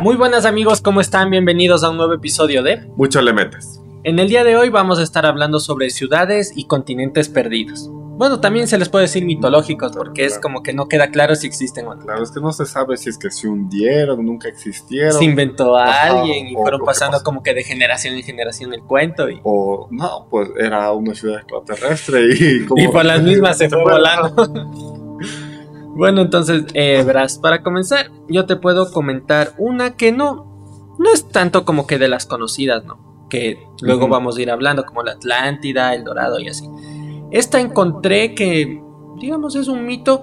Muy 0.00 0.14
buenas 0.14 0.44
amigos, 0.46 0.80
¿cómo 0.80 1.00
están? 1.00 1.28
Bienvenidos 1.28 1.82
a 1.82 1.90
un 1.90 1.96
nuevo 1.96 2.12
episodio 2.12 2.62
de 2.62 2.86
Mucho 2.96 3.20
le 3.20 3.32
metes. 3.32 3.80
En 4.04 4.20
el 4.20 4.28
día 4.28 4.44
de 4.44 4.56
hoy 4.56 4.68
vamos 4.68 5.00
a 5.00 5.02
estar 5.02 5.26
hablando 5.26 5.58
sobre 5.58 5.90
ciudades 5.90 6.52
y 6.54 6.68
continentes 6.68 7.28
perdidos. 7.28 7.88
Bueno, 7.90 8.38
también 8.38 8.68
se 8.68 8.78
les 8.78 8.88
puede 8.88 9.06
decir 9.06 9.24
mitológicos 9.24 9.90
porque 9.96 10.24
es 10.24 10.34
Claro. 10.34 10.42
como 10.42 10.62
que 10.62 10.72
no 10.72 10.86
queda 10.86 11.10
claro 11.10 11.34
si 11.34 11.48
existen 11.48 11.88
o 11.88 11.96
no. 11.96 12.04
Claro, 12.04 12.22
es 12.22 12.30
que 12.30 12.40
no 12.40 12.52
se 12.52 12.64
sabe 12.66 12.96
si 12.96 13.08
es 13.10 13.18
que 13.18 13.28
se 13.32 13.48
hundieron, 13.48 14.24
nunca 14.24 14.46
existieron. 14.48 15.14
Se 15.18 15.24
inventó 15.24 15.76
a 15.76 15.86
Ajá, 15.88 16.20
alguien 16.20 16.46
y 16.46 16.54
fueron 16.54 16.78
que 16.78 16.86
pasando 16.86 17.20
como 17.24 17.42
que 17.42 17.52
de 17.54 17.64
generación 17.64 18.14
en 18.14 18.22
generación 18.22 18.72
el 18.74 18.82
cuento 18.84 19.28
y, 19.28 19.40
O 19.42 19.88
no, 19.90 20.28
pues 20.30 20.48
era 20.60 20.92
una 20.92 21.12
ciudad 21.16 21.38
extraterrestre 21.40 22.20
y 22.38 22.64
como... 22.66 22.80
y 22.80 22.86
por 22.86 23.04
las 23.04 23.20
mismas 23.20 23.58
se 23.58 23.68
fue 23.68 23.82
volando. 23.82 24.94
bueno, 25.98 26.22
entonces, 26.22 26.64
eh, 26.74 27.02
verás, 27.04 27.38
para 27.38 27.62
comenzar, 27.62 28.10
yo 28.28 28.46
te 28.46 28.56
puedo 28.56 28.90
comentar 28.92 29.52
una 29.58 29.96
que 29.96 30.12
no, 30.12 30.94
no 30.98 31.12
es 31.12 31.28
tanto 31.28 31.64
como 31.64 31.86
que 31.86 31.98
de 31.98 32.08
las 32.08 32.24
conocidas, 32.26 32.84
¿no? 32.84 33.26
Que 33.28 33.62
luego 33.82 34.08
vamos 34.08 34.38
a 34.38 34.42
ir 34.42 34.50
hablando, 34.50 34.84
como 34.86 35.02
la 35.02 35.12
Atlántida, 35.12 35.94
el 35.94 36.04
Dorado 36.04 36.40
y 36.40 36.48
así. 36.48 36.66
Esta 37.30 37.60
encontré 37.60 38.34
que, 38.34 38.82
digamos, 39.20 39.54
es 39.56 39.68
un 39.68 39.84
mito 39.84 40.22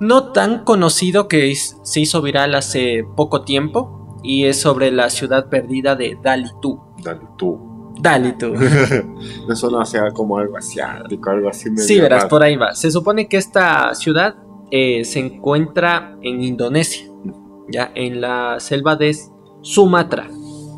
no 0.00 0.32
tan 0.32 0.64
conocido 0.64 1.26
que 1.26 1.50
es- 1.50 1.78
se 1.82 2.00
hizo 2.00 2.20
viral 2.20 2.54
hace 2.54 3.04
poco 3.16 3.42
tiempo 3.44 4.18
y 4.22 4.44
es 4.44 4.60
sobre 4.60 4.90
la 4.92 5.08
ciudad 5.10 5.48
perdida 5.48 5.96
de 5.96 6.18
Dalitu. 6.22 6.80
Dale 7.02 7.20
tú. 7.38 7.58
Dalitu. 8.00 8.52
Eso 9.50 9.70
no 9.70 9.80
hacía 9.80 10.10
como 10.12 10.38
algo 10.38 10.56
asiático, 10.56 11.30
algo 11.30 11.48
así. 11.48 11.70
medio 11.70 11.84
Sí, 11.84 11.98
verás, 12.00 12.18
raro. 12.24 12.28
por 12.28 12.42
ahí 12.42 12.56
va. 12.56 12.74
Se 12.74 12.90
supone 12.90 13.26
que 13.28 13.36
esta 13.38 13.94
ciudad 13.94 14.36
eh, 14.70 15.04
se 15.04 15.20
encuentra 15.20 16.16
en 16.22 16.42
Indonesia, 16.42 17.06
ya 17.68 17.90
en 17.94 18.20
la 18.20 18.60
selva 18.60 18.96
de 18.96 19.16
Sumatra, 19.62 20.28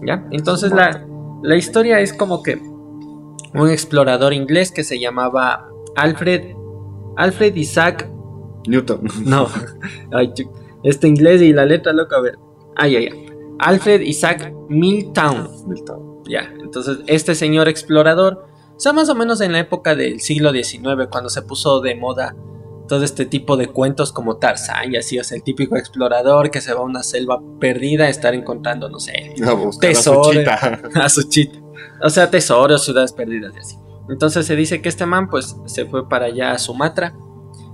ya. 0.07 0.27
Entonces 0.30 0.73
la, 0.73 1.07
la 1.43 1.57
historia 1.57 2.01
es 2.01 2.13
como 2.13 2.43
que 2.43 2.60
un 3.55 3.69
explorador 3.69 4.32
inglés 4.32 4.71
que 4.73 4.85
se 4.85 4.99
llamaba 4.99 5.69
Alfred 5.97 6.55
Alfred 7.16 7.57
Isaac 7.57 8.09
Newton. 8.66 9.02
no 9.24 9.49
este 10.85 11.09
inglés 11.09 11.43
y 11.43 11.52
la 11.52 11.66
letra 11.66 11.93
loca 11.93 12.16
a 12.16 12.21
ver 12.21 12.38
ay 12.77 12.97
ay 12.97 13.09
ay 13.13 13.27
Alfred 13.60 14.01
Isaac 14.01 14.52
Milltown 14.69 15.49
Milton. 15.69 16.23
ya, 16.27 16.51
entonces 16.60 16.99
este 17.07 17.35
señor 17.35 17.69
explorador, 17.69 18.47
o 18.75 18.80
sea, 18.80 18.95
más 18.95 19.10
o 19.10 19.15
menos 19.15 19.43
en 19.43 19.52
la 19.52 19.59
época 19.59 19.95
del 19.95 20.21
siglo 20.21 20.52
XIX, 20.52 21.09
cuando 21.10 21.29
se 21.29 21.43
puso 21.43 21.80
de 21.80 21.95
moda 21.95 22.35
todo 22.91 23.05
este 23.05 23.24
tipo 23.24 23.57
de 23.57 23.69
cuentos 23.69 24.13
como 24.13 24.38
Tarzán 24.38 24.93
y 24.93 24.96
así, 24.96 25.16
o 25.16 25.23
sea, 25.23 25.37
el 25.37 25.45
típico 25.45 25.77
explorador 25.77 26.51
que 26.51 26.60
se 26.60 26.74
va 26.74 26.80
a 26.80 26.83
una 26.83 27.05
selva 27.05 27.41
perdida 27.60 28.07
a 28.07 28.09
estar 28.09 28.35
encontrando, 28.35 28.88
no 28.88 28.99
sé, 28.99 29.32
buscar 29.63 29.93
a 30.97 31.09
su 31.09 31.23
chita. 31.29 31.60
O 32.02 32.10
sea, 32.10 32.32
tesoros, 32.32 32.85
ciudades 32.85 33.13
perdidas 33.13 33.55
y 33.55 33.59
así. 33.60 33.77
Entonces 34.09 34.45
se 34.45 34.57
dice 34.57 34.82
que 34.82 34.88
este 34.88 35.07
man 35.07 35.30
pues 35.30 35.57
se 35.66 35.87
fue 35.87 36.09
para 36.09 36.27
allá 36.27 36.51
a 36.51 36.59
Sumatra 36.59 37.15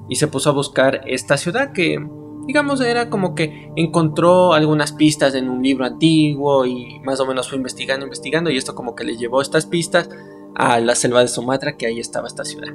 y 0.07 0.17
se 0.17 0.27
puso 0.27 0.51
a 0.51 0.53
buscar 0.53 1.01
esta 1.07 1.39
ciudad 1.39 1.73
que 1.73 1.99
digamos 2.47 2.83
era 2.83 3.09
como 3.09 3.35
que 3.35 3.73
encontró 3.75 4.53
algunas 4.53 4.93
pistas 4.93 5.35
en 5.35 5.49
un 5.49 5.63
libro 5.63 5.87
antiguo 5.87 6.67
y 6.67 7.01
más 7.07 7.21
o 7.21 7.27
menos 7.27 7.49
fue 7.49 7.57
investigando, 7.57 8.05
investigando 8.05 8.51
y 8.51 8.59
esto 8.59 8.75
como 8.75 8.95
que 8.95 9.05
le 9.05 9.17
llevó 9.17 9.41
estas 9.41 9.65
pistas 9.65 10.11
a 10.55 10.79
la 10.79 10.95
selva 10.95 11.23
de 11.23 11.29
Sumatra 11.29 11.79
que 11.79 11.87
ahí 11.87 12.01
estaba 12.01 12.27
esta 12.27 12.45
ciudad. 12.45 12.69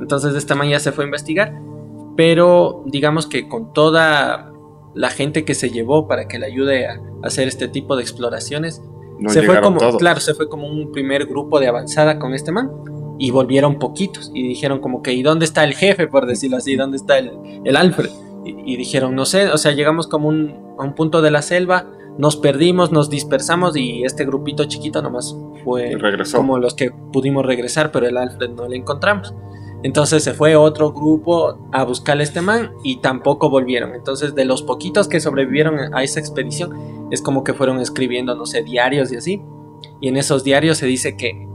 Entonces 0.00 0.34
esta 0.34 0.54
man 0.54 0.70
ya 0.70 0.80
se 0.80 0.90
fue 0.90 1.04
a 1.04 1.08
investigar, 1.08 1.52
pero 2.16 2.82
digamos 2.86 3.26
que 3.26 3.48
con 3.48 3.72
toda 3.72 4.52
la 4.94 5.10
gente 5.10 5.44
que 5.44 5.54
se 5.54 5.70
llevó 5.70 6.06
para 6.06 6.28
que 6.28 6.38
le 6.38 6.46
ayude 6.46 6.86
a 6.86 7.00
hacer 7.22 7.48
este 7.48 7.68
tipo 7.68 7.96
de 7.96 8.02
exploraciones, 8.02 8.82
No 9.18 9.30
se 9.30 9.42
fue 9.42 9.60
como, 9.60 9.78
todos. 9.78 9.96
claro, 9.96 10.20
se 10.20 10.34
fue 10.34 10.48
como 10.48 10.66
un 10.66 10.92
primer 10.92 11.26
grupo 11.26 11.60
de 11.60 11.68
avanzada 11.68 12.18
con 12.18 12.34
este 12.34 12.52
man 12.52 12.70
y 13.18 13.30
volvieron 13.30 13.78
poquitos 13.78 14.30
y 14.34 14.46
dijeron 14.48 14.80
como 14.80 15.02
que 15.02 15.12
¿y 15.12 15.22
dónde 15.22 15.44
está 15.44 15.64
el 15.64 15.74
jefe 15.74 16.08
por 16.08 16.26
decirlo 16.26 16.56
así? 16.58 16.76
¿Dónde 16.76 16.96
está 16.96 17.18
el, 17.18 17.32
el 17.64 17.76
Alfred? 17.76 18.10
Y, 18.44 18.72
y 18.72 18.76
dijeron 18.76 19.14
no 19.14 19.24
sé, 19.24 19.48
o 19.50 19.56
sea 19.58 19.72
llegamos 19.72 20.08
como 20.08 20.28
un, 20.28 20.74
a 20.78 20.82
un 20.82 20.94
punto 20.94 21.22
de 21.22 21.30
la 21.30 21.42
selva, 21.42 21.86
nos 22.18 22.36
perdimos, 22.36 22.92
nos 22.92 23.08
dispersamos 23.08 23.76
y 23.76 24.04
este 24.04 24.24
grupito 24.26 24.64
chiquito 24.64 25.00
nomás 25.00 25.34
fue 25.64 25.96
como 26.34 26.58
los 26.58 26.74
que 26.74 26.90
pudimos 27.12 27.46
regresar, 27.46 27.90
pero 27.92 28.06
el 28.06 28.16
Alfred 28.16 28.50
no 28.50 28.68
le 28.68 28.76
encontramos. 28.76 29.32
Entonces 29.82 30.22
se 30.22 30.34
fue 30.34 30.54
otro 30.54 30.92
grupo 30.92 31.68
a 31.72 31.84
buscar 31.84 32.18
a 32.18 32.22
este 32.22 32.40
man 32.40 32.72
y 32.84 32.96
tampoco 32.96 33.50
volvieron. 33.50 33.94
Entonces 33.94 34.34
de 34.34 34.44
los 34.44 34.62
poquitos 34.62 35.08
que 35.08 35.20
sobrevivieron 35.20 35.94
a 35.94 36.02
esa 36.02 36.20
expedición 36.20 37.08
es 37.10 37.20
como 37.20 37.42
que 37.44 37.54
fueron 37.54 37.80
escribiendo, 37.80 38.34
no 38.34 38.46
sé, 38.46 38.62
diarios 38.62 39.12
y 39.12 39.16
así. 39.16 39.42
Y 40.00 40.08
en 40.08 40.16
esos 40.16 40.44
diarios 40.44 40.78
se 40.78 40.86
dice 40.86 41.16
que 41.16 41.48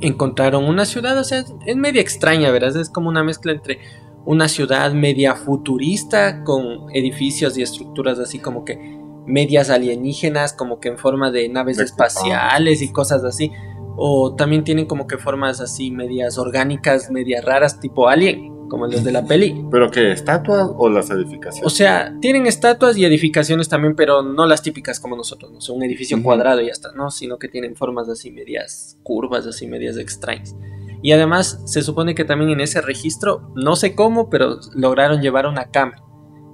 encontraron 0.00 0.64
una 0.64 0.84
ciudad, 0.84 1.18
o 1.18 1.24
sea, 1.24 1.40
es, 1.40 1.54
es 1.66 1.76
media 1.76 2.00
extraña, 2.00 2.50
¿verdad? 2.50 2.76
Es 2.76 2.90
como 2.90 3.08
una 3.08 3.22
mezcla 3.22 3.52
entre 3.52 3.80
una 4.24 4.48
ciudad 4.48 4.92
media 4.92 5.34
futurista 5.34 6.44
con 6.44 6.90
edificios 6.92 7.58
y 7.58 7.62
estructuras 7.62 8.18
así 8.18 8.38
como 8.38 8.64
que 8.64 9.00
medias 9.26 9.70
alienígenas, 9.70 10.52
como 10.52 10.80
que 10.80 10.88
en 10.88 10.98
forma 10.98 11.30
de 11.30 11.48
naves 11.48 11.78
espaciales 11.78 12.82
y 12.82 12.92
cosas 12.92 13.24
así. 13.24 13.52
O 13.96 14.34
también 14.34 14.64
tienen 14.64 14.86
como 14.86 15.06
que 15.06 15.18
formas 15.18 15.60
así 15.60 15.90
medias 15.90 16.38
orgánicas, 16.38 17.10
medias 17.10 17.44
raras, 17.44 17.80
tipo 17.80 18.08
alien, 18.08 18.68
como 18.68 18.86
los 18.86 19.04
de 19.04 19.12
la 19.12 19.26
peli. 19.26 19.64
¿Pero 19.70 19.90
qué? 19.90 20.12
¿Estatuas 20.12 20.70
o 20.76 20.88
las 20.88 21.10
edificaciones? 21.10 21.66
O 21.66 21.70
sea, 21.70 22.14
tienen 22.20 22.46
estatuas 22.46 22.96
y 22.96 23.04
edificaciones 23.04 23.68
también, 23.68 23.94
pero 23.94 24.22
no 24.22 24.46
las 24.46 24.62
típicas 24.62 24.98
como 24.98 25.16
nosotros, 25.16 25.52
no 25.52 25.60
sé, 25.60 25.72
un 25.72 25.82
edificio 25.82 26.22
cuadrado 26.22 26.60
y 26.60 26.66
ya 26.66 26.72
está, 26.72 26.92
no, 26.92 27.10
sino 27.10 27.38
que 27.38 27.48
tienen 27.48 27.76
formas 27.76 28.08
así 28.08 28.30
medias 28.30 28.98
curvas, 29.02 29.46
así 29.46 29.66
medias 29.66 29.98
extrañas. 29.98 30.56
Y 31.02 31.12
además 31.12 31.60
se 31.66 31.82
supone 31.82 32.14
que 32.14 32.24
también 32.24 32.50
en 32.50 32.60
ese 32.60 32.80
registro, 32.80 33.52
no 33.56 33.76
sé 33.76 33.94
cómo, 33.94 34.30
pero 34.30 34.58
lograron 34.74 35.20
llevar 35.20 35.46
una 35.46 35.70
cámara. 35.70 36.02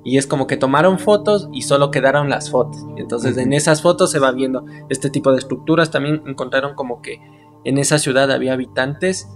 Y 0.04 0.16
es 0.16 0.26
como 0.26 0.47
que 0.47 0.56
tomaron 0.56 0.98
fotos 0.98 1.48
y 1.53 1.62
solo 1.62 1.91
quedaron 1.91 2.31
las 2.31 2.50
fotos. 2.50 2.84
Entonces 2.97 3.36
en 3.36 3.53
esas 3.53 3.82
fotos 3.82 4.10
se 4.10 4.19
va 4.19 4.31
viendo 4.32 4.64
este 4.88 5.10
tipo 5.10 5.32
de 5.32 5.38
estructuras. 5.38 5.91
También 5.91 6.22
encontraron 6.26 6.75
como 6.75 7.03
que 7.03 7.20
en 7.64 7.78
esa 7.78 7.98
ciudad 7.98 8.31
había 8.31 8.53
habitantes, 8.54 9.28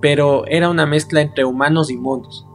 pero 0.00 0.46
era 0.46 0.70
una 0.70 0.86
mezcla 0.86 1.20
entre 1.20 1.44
humanos 1.44 1.90
y 1.90 1.96
monos. 1.96 2.46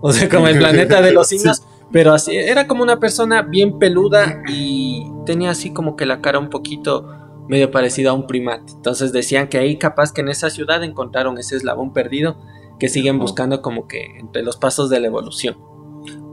O 0.00 0.12
sea, 0.12 0.28
como 0.28 0.48
el 0.48 0.58
planeta 0.58 1.02
de 1.02 1.12
los 1.12 1.28
Sí. 1.28 1.38
simios, 1.38 1.62
pero 1.90 2.12
así 2.14 2.36
era 2.36 2.66
como 2.66 2.82
una 2.82 2.98
persona 3.00 3.42
bien 3.42 3.78
peluda 3.78 4.42
y 4.48 5.04
tenía 5.26 5.50
así 5.50 5.72
como 5.72 5.96
que 5.96 6.06
la 6.06 6.20
cara 6.20 6.38
un 6.38 6.48
poquito 6.48 7.06
medio 7.48 7.70
parecida 7.70 8.10
a 8.10 8.14
un 8.14 8.26
primate. 8.26 8.72
Entonces 8.72 9.12
decían 9.12 9.48
que 9.48 9.58
ahí 9.58 9.76
capaz 9.76 10.12
que 10.12 10.20
en 10.22 10.28
esa 10.28 10.48
ciudad 10.48 10.82
encontraron 10.84 11.36
ese 11.38 11.56
eslabón 11.56 11.92
perdido 11.92 12.36
que 12.78 12.88
siguen 12.88 13.18
buscando 13.18 13.60
como 13.62 13.86
que 13.88 14.18
entre 14.18 14.42
los 14.42 14.56
pasos 14.56 14.88
de 14.88 15.00
la 15.00 15.08
evolución. 15.08 15.56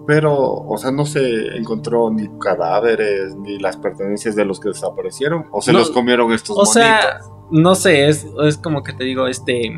Pero, 0.09 0.35
o 0.35 0.75
sea, 0.79 0.91
no 0.91 1.05
se 1.05 1.55
encontró 1.55 2.09
ni 2.09 2.27
cadáveres 2.39 3.35
ni 3.35 3.59
las 3.59 3.77
pertenencias 3.77 4.35
de 4.35 4.43
los 4.43 4.59
que 4.59 4.69
desaparecieron. 4.69 5.45
O 5.51 5.61
se 5.61 5.71
No, 5.71 5.77
los 5.77 5.91
comieron 5.91 6.33
estos 6.33 6.57
O 6.57 6.65
sea, 6.65 7.19
monitos. 7.21 7.51
no 7.51 7.75
sé, 7.75 8.07
es, 8.07 8.25
es 8.43 8.57
como 8.57 8.81
que 8.81 8.93
te 8.93 9.03
digo, 9.03 9.27
este... 9.27 9.71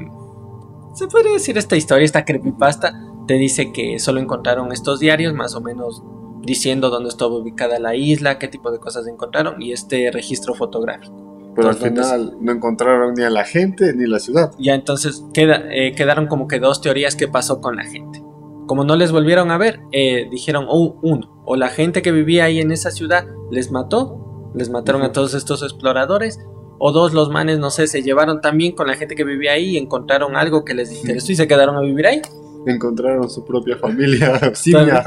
Se 0.94 1.08
podría 1.08 1.34
decir 1.34 1.58
esta 1.58 1.76
historia, 1.76 2.06
esta 2.06 2.24
creepypasta, 2.24 2.94
te 3.28 3.34
dice 3.34 3.74
que 3.74 4.00
solo 4.00 4.22
encontraron 4.22 4.72
estos 4.72 5.02
diarios, 5.02 5.34
más 5.34 5.54
o 5.54 5.60
menos 5.60 6.02
diciendo 6.40 6.90
dónde 6.90 7.10
estaba 7.10 7.36
ubicada 7.36 7.78
la 7.78 7.96
isla, 7.96 8.40
qué 8.40 8.48
tipo 8.48 8.72
de 8.72 8.80
cosas 8.80 9.08
encontraron 9.08 9.62
y 9.62 9.74
este 9.74 10.12
registro 10.12 10.54
fotográfico. 10.54 11.52
Pero 11.58 11.68
al 11.68 11.76
final 11.76 12.38
no 12.40 12.54
encontraron 12.54 13.16
ni 13.16 13.24
a 13.24 13.30
la 13.30 13.44
gente 13.44 13.94
ni 13.94 14.08
la 14.08 14.20
ciudad. 14.20 14.54
Ya 14.58 14.76
entonces 14.76 15.26
queda, 15.34 15.62
eh, 15.74 15.94
quedaron 15.94 16.28
como 16.28 16.48
que 16.48 16.60
dos 16.60 16.80
teorías 16.80 17.18
que 17.18 17.28
pasó 17.28 17.60
con 17.60 17.76
la 17.76 17.84
gente. 17.84 18.24
Como 18.72 18.86
no 18.86 18.96
les 18.96 19.12
volvieron 19.12 19.52
a 19.52 19.58
ver, 19.58 19.82
eh, 19.92 20.30
dijeron, 20.32 20.66
oh, 20.70 20.98
uno, 21.02 21.44
o 21.46 21.58
la 21.58 21.68
gente 21.68 22.02
que 22.02 22.14
vivía 22.14 22.46
ahí 22.46 22.62
en 22.62 22.72
esa 22.72 22.90
ciudad 22.90 23.28
les 23.52 23.70
mató, 23.70 24.50
les 24.56 24.70
mataron 24.70 25.02
a 25.02 25.12
todos 25.12 25.34
estos 25.34 25.62
exploradores, 25.62 26.40
o 26.80 26.94
dos, 26.94 27.14
los 27.14 27.30
manes, 27.30 27.60
no 27.60 27.70
sé, 27.70 27.88
se 27.88 28.02
llevaron 28.02 28.40
también 28.40 28.74
con 28.74 28.88
la 28.88 28.94
gente 28.94 29.14
que 29.16 29.26
vivía 29.26 29.52
ahí 29.52 29.72
y 29.72 29.78
encontraron 29.78 30.38
algo 30.38 30.64
que 30.64 30.74
les 30.74 30.90
interesó 30.94 31.34
y 31.34 31.36
se 31.36 31.50
quedaron 31.50 31.76
a 31.76 31.82
vivir 31.82 32.08
ahí. 32.08 32.22
Encontraron 32.66 33.30
su 33.30 33.44
propia 33.44 33.76
familia 33.76 34.40
simia. 34.56 35.04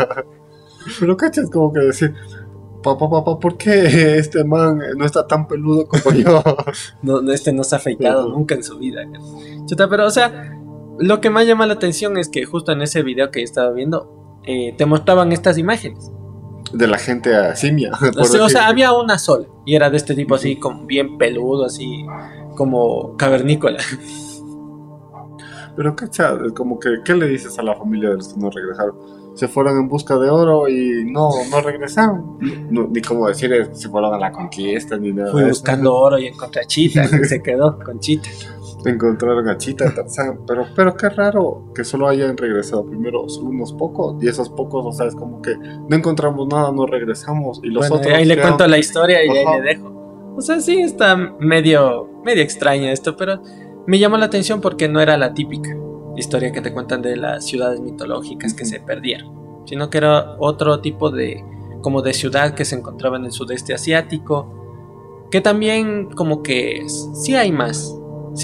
Pero 1.00 1.16
cachas 1.16 1.48
como 1.48 1.72
que 1.72 1.80
decir, 1.80 2.12
papá, 2.82 3.08
papá, 3.08 3.38
¿por 3.38 3.56
qué 3.56 4.18
este 4.18 4.44
man 4.44 4.78
no 4.94 5.06
está 5.06 5.26
tan 5.26 5.48
peludo 5.48 5.88
como 5.88 6.14
yo? 6.14 6.42
No, 7.02 7.32
este 7.32 7.50
no 7.50 7.64
se 7.64 7.76
ha 7.76 7.78
afeitado 7.78 8.28
nunca 8.28 8.56
en 8.56 8.62
su 8.62 8.76
vida. 8.76 9.00
Chuta, 9.64 9.88
pero 9.88 10.04
o 10.04 10.10
sea, 10.10 10.54
lo 10.98 11.20
que 11.20 11.30
más 11.30 11.46
llama 11.46 11.66
la 11.66 11.74
atención 11.74 12.16
es 12.18 12.28
que 12.28 12.44
justo 12.44 12.72
en 12.72 12.82
ese 12.82 13.02
video 13.02 13.30
que 13.30 13.42
estaba 13.42 13.70
viendo, 13.70 14.40
eh, 14.44 14.74
te 14.76 14.86
mostraban 14.86 15.32
estas 15.32 15.58
imágenes. 15.58 16.10
De 16.72 16.86
la 16.86 16.98
gente 16.98 17.34
a 17.34 17.54
simia. 17.56 17.92
O 18.18 18.24
sea, 18.24 18.40
o 18.40 18.44
decir. 18.44 18.50
sea, 18.58 18.68
había 18.68 18.92
una 18.92 19.18
sola 19.18 19.46
y 19.64 19.74
era 19.74 19.90
de 19.90 19.96
este 19.96 20.14
tipo 20.14 20.34
así, 20.34 20.56
como 20.56 20.86
bien 20.86 21.18
peludo, 21.18 21.64
así 21.66 22.04
como 22.56 23.16
cavernícola. 23.16 23.78
Pero 25.76 25.96
cacha, 25.96 26.38
como 26.54 26.78
que, 26.78 26.88
¿qué 27.04 27.14
le 27.14 27.26
dices 27.26 27.58
a 27.58 27.62
la 27.62 27.74
familia 27.74 28.10
de 28.10 28.16
los 28.16 28.32
que 28.32 28.40
no 28.40 28.50
regresaron? 28.50 29.24
se 29.34 29.48
fueron 29.48 29.76
en 29.78 29.88
busca 29.88 30.16
de 30.16 30.30
oro 30.30 30.68
y 30.68 31.04
no, 31.10 31.28
no 31.50 31.60
regresaron. 31.60 32.38
No- 32.70 32.86
ni 32.86 33.02
como 33.02 33.26
decir 33.26 33.52
eh, 33.52 33.68
se 33.72 33.88
fueron 33.88 34.14
a 34.14 34.18
la 34.18 34.30
conquista 34.30 34.96
ni 34.96 35.12
nada. 35.12 35.32
Fui 35.32 35.42
buscando 35.44 35.92
oro 35.92 36.18
y 36.18 36.28
encontré 36.28 36.62
a 36.62 36.64
Chita, 36.64 37.04
se 37.08 37.42
quedó 37.42 37.78
con 37.80 37.98
Chita. 37.98 38.28
Encontraron 38.84 39.48
a 39.48 39.56
Chita, 39.56 39.92
Tarzán, 39.94 40.40
pero, 40.46 40.66
pero 40.76 40.96
qué 40.96 41.08
raro 41.08 41.72
que 41.74 41.84
solo 41.84 42.06
hayan 42.08 42.36
regresado 42.36 42.84
primero 42.84 43.28
solo 43.28 43.48
unos 43.48 43.72
pocos 43.72 44.22
y 44.22 44.28
esos 44.28 44.50
pocos, 44.50 44.84
o 44.84 44.92
sea, 44.92 45.06
es 45.06 45.14
como 45.14 45.40
que 45.40 45.56
no 45.56 45.96
encontramos 45.96 46.46
nada, 46.48 46.70
no 46.70 46.86
regresamos 46.86 47.60
y 47.62 47.68
los 47.68 47.88
Bueno, 47.88 47.96
otros 47.96 48.14
ahí 48.14 48.24
le 48.24 48.40
cuento 48.40 48.66
la 48.66 48.78
historia 48.78 49.24
y 49.24 49.28
ahí 49.30 49.60
le 49.60 49.62
dejo. 49.62 50.34
O 50.36 50.40
sea, 50.40 50.60
sí 50.60 50.80
está 50.80 51.16
medio, 51.16 52.08
medio 52.24 52.42
extraño 52.42 52.88
esto, 52.88 53.16
pero 53.16 53.40
me 53.86 53.98
llamó 53.98 54.16
la 54.16 54.26
atención 54.26 54.60
porque 54.60 54.88
no 54.88 55.00
era 55.00 55.16
la 55.16 55.32
típica 55.32 55.76
historia 56.16 56.52
que 56.52 56.60
te 56.60 56.72
cuentan 56.72 57.02
de 57.02 57.16
las 57.16 57.44
ciudades 57.44 57.80
mitológicas 57.80 58.54
que 58.54 58.64
se 58.64 58.80
perdieron, 58.80 59.64
sino 59.66 59.90
que 59.90 59.98
era 59.98 60.36
otro 60.38 60.80
tipo 60.80 61.10
de, 61.10 61.44
como 61.82 62.02
de 62.02 62.12
ciudad 62.12 62.54
que 62.54 62.64
se 62.64 62.76
encontraba 62.76 63.16
en 63.16 63.26
el 63.26 63.32
sudeste 63.32 63.74
asiático, 63.74 65.28
que 65.30 65.40
también 65.40 66.10
como 66.10 66.42
que 66.42 66.84
sí 66.88 67.34
hay 67.34 67.52
más. 67.52 67.96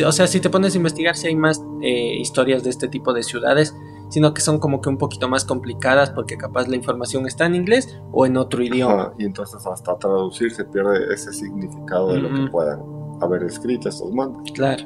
O 0.07 0.13
sea, 0.13 0.27
si 0.27 0.41
te 0.41 0.51
pones 0.51 0.75
a 0.75 0.77
investigar, 0.77 1.17
sí 1.17 1.27
hay 1.29 1.37
más 1.37 1.63
eh, 1.83 2.17
historias 2.19 2.63
de 2.63 2.71
este 2.71 2.89
tipo 2.89 3.13
de 3.13 3.23
ciudades, 3.23 3.75
sino 4.09 4.35
que 4.35 4.41
son 4.41 4.59
como 4.59 4.81
que 4.81 4.89
un 4.89 4.99
poquito 4.99 5.29
más 5.29 5.45
complicadas 5.45 6.11
porque 6.11 6.37
capaz 6.37 6.69
la 6.69 6.77
información 6.77 7.27
está 7.27 7.47
en 7.47 7.55
inglés 7.55 8.01
o 8.13 8.27
en 8.27 8.37
otro 8.37 8.63
idioma. 8.63 9.03
Ajá, 9.03 9.13
y 9.19 9.25
entonces 9.25 9.65
hasta 9.67 9.97
traducir 9.99 10.51
se 10.53 10.65
pierde 10.65 11.13
ese 11.13 11.33
significado 11.33 12.13
de 12.13 12.19
lo 12.19 12.33
que 12.33 12.51
puedan 12.51 12.81
haber 13.21 13.43
escrito 13.45 13.89
estos 13.89 14.13
mandos. 14.13 14.51
Claro. 14.53 14.85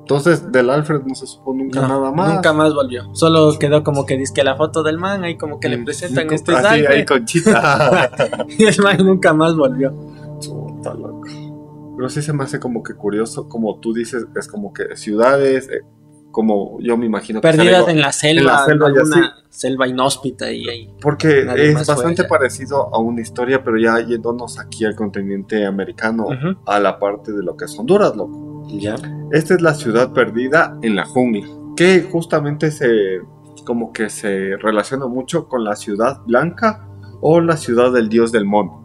Entonces 0.00 0.50
del 0.50 0.68
Alfred 0.70 1.02
no 1.02 1.14
se 1.14 1.26
supo 1.26 1.54
nunca 1.54 1.80
No, 1.80 1.88
nada 1.88 2.10
más. 2.10 2.34
Nunca 2.34 2.52
más 2.52 2.74
volvió. 2.74 3.14
Solo 3.14 3.56
quedó 3.58 3.84
como 3.84 4.04
que 4.04 4.16
dice 4.16 4.34
que 4.34 4.42
la 4.42 4.56
foto 4.56 4.82
del 4.82 4.98
man, 4.98 5.22
ahí 5.22 5.36
como 5.36 5.60
que 5.60 5.68
le 5.68 5.78
Mm, 5.78 5.84
presentan 5.84 6.32
este 6.32 6.52
así, 6.52 6.66
Alfred, 6.66 6.96
ahí 6.96 7.04
con 7.04 7.24
Chita. 7.24 8.10
y 8.58 8.64
el 8.64 8.82
man 8.82 8.96
nunca 8.98 9.32
más 9.32 9.54
volvió. 9.56 9.92
Chuta. 10.40 10.94
Pero 12.02 12.10
sí 12.10 12.20
se 12.20 12.32
me 12.32 12.42
hace 12.42 12.58
como 12.58 12.82
que 12.82 12.94
curioso, 12.94 13.48
como 13.48 13.78
tú 13.78 13.92
dices, 13.92 14.26
es 14.34 14.48
como 14.48 14.72
que 14.72 14.96
ciudades, 14.96 15.70
eh, 15.70 15.82
como 16.32 16.80
yo 16.80 16.96
me 16.96 17.06
imagino 17.06 17.40
que 17.40 17.46
Perdidas 17.46 17.86
en 17.86 18.00
la 18.00 18.10
selva, 18.10 18.40
en 18.40 18.46
la 18.48 18.64
selva 18.64 18.88
en 18.88 18.96
alguna 18.98 19.34
selva 19.48 19.86
inhóspita 19.86 20.50
y 20.50 20.68
ahí. 20.68 20.94
Porque 21.00 21.46
es 21.56 21.86
bastante 21.86 22.24
parecido 22.24 22.92
a 22.92 22.98
una 22.98 23.20
historia, 23.20 23.62
pero 23.62 23.78
ya 23.78 24.00
yéndonos 24.00 24.58
aquí 24.58 24.84
al 24.84 24.96
continente 24.96 25.64
americano, 25.64 26.26
a 26.66 26.80
la 26.80 26.98
parte 26.98 27.30
de 27.30 27.44
lo 27.44 27.56
que 27.56 27.66
es 27.66 27.78
Honduras, 27.78 28.16
loco. 28.16 28.66
Ya. 28.66 28.96
Esta 29.30 29.54
es 29.54 29.62
la 29.62 29.74
ciudad 29.74 30.12
perdida 30.12 30.76
en 30.82 30.96
la 30.96 31.04
jungla, 31.04 31.46
que 31.76 32.02
justamente 32.02 32.72
se 32.72 33.20
como 33.64 33.92
que 33.92 34.10
se 34.10 34.56
relaciona 34.56 35.06
mucho 35.06 35.46
con 35.46 35.62
la 35.62 35.76
ciudad 35.76 36.20
blanca 36.26 36.84
o 37.20 37.40
la 37.40 37.56
ciudad 37.56 37.92
del 37.92 38.08
dios 38.08 38.32
del 38.32 38.44
mono. 38.44 38.81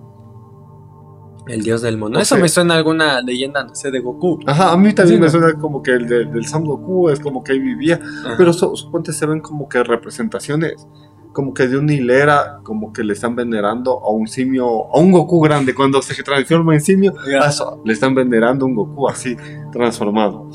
El 1.47 1.63
dios 1.63 1.81
del 1.81 1.97
mono. 1.97 2.17
O 2.17 2.21
Eso 2.21 2.35
sea- 2.35 2.41
me 2.41 2.49
suena 2.49 2.73
a 2.73 2.77
alguna 2.77 3.21
leyenda, 3.21 3.63
no 3.63 3.73
sé, 3.75 3.91
de 3.91 3.99
Goku. 3.99 4.39
Ajá, 4.45 4.71
a 4.71 4.77
mí 4.77 4.93
también 4.93 5.17
Sí, 5.17 5.21
me 5.21 5.29
suena 5.29 5.53
como 5.59 5.81
que 5.81 5.91
el 5.91 6.07
de- 6.07 6.25
del 6.25 6.45
Son 6.45 6.63
Goku 6.65 7.09
es 7.09 7.19
como 7.19 7.43
que 7.43 7.53
ahí 7.53 7.59
vivía, 7.59 7.99
Ajá. 8.25 8.35
pero 8.37 8.53
su- 8.53 8.75
suponte 8.75 9.13
se 9.13 9.25
ven 9.25 9.39
como 9.41 9.67
que 9.69 9.83
representaciones, 9.83 10.87
como 11.33 11.53
que 11.53 11.67
de 11.67 11.77
una 11.77 11.93
hilera, 11.93 12.59
como 12.63 12.91
que 12.91 13.03
le 13.03 13.13
están 13.13 13.35
venerando 13.35 13.99
a 14.03 14.09
un 14.09 14.27
simio, 14.27 14.67
a 14.93 14.99
un 14.99 15.11
Goku 15.11 15.39
grande, 15.41 15.73
cuando 15.75 16.01
se 16.01 16.21
transforma 16.23 16.73
en 16.73 16.81
simio, 16.81 17.13
a 17.41 17.47
eso, 17.47 17.81
le 17.85 17.93
están 17.93 18.15
venerando 18.15 18.65
un 18.65 18.73
Goku 18.75 19.07
así 19.07 19.35
transformado. 19.71 20.49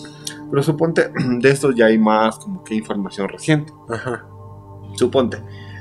Pero 0.50 0.62
suponte, 0.62 1.10
de 1.40 1.50
esto 1.50 1.70
ya 1.70 1.86
hay 1.86 1.98
más 1.98 2.36
como 2.38 2.62
que 2.64 2.74
información 2.74 3.28
reciente. 3.28 3.72
Ajá. 3.88 4.26
Suponte, 4.96 5.38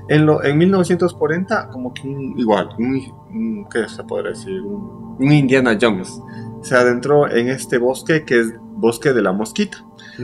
en, 0.09 0.25
lo, 0.25 0.43
en 0.43 0.57
1940, 0.57 1.69
como 1.69 1.93
que 1.93 2.07
un- 2.07 2.37
igual, 2.37 2.69
un, 2.77 3.01
un- 3.33 3.67
¿qué 3.71 3.87
se 3.87 4.03
podría 4.03 4.31
decir? 4.31 4.61
Un, 4.61 5.15
un 5.19 5.31
Indiana 5.31 5.77
Jones 5.79 6.21
se 6.61 6.75
adentró 6.75 7.29
en 7.29 7.47
este 7.49 7.77
bosque 7.77 8.23
que 8.25 8.39
es 8.39 8.53
bosque 8.59 9.13
de 9.13 9.21
la 9.21 9.31
mosquita. 9.31 9.77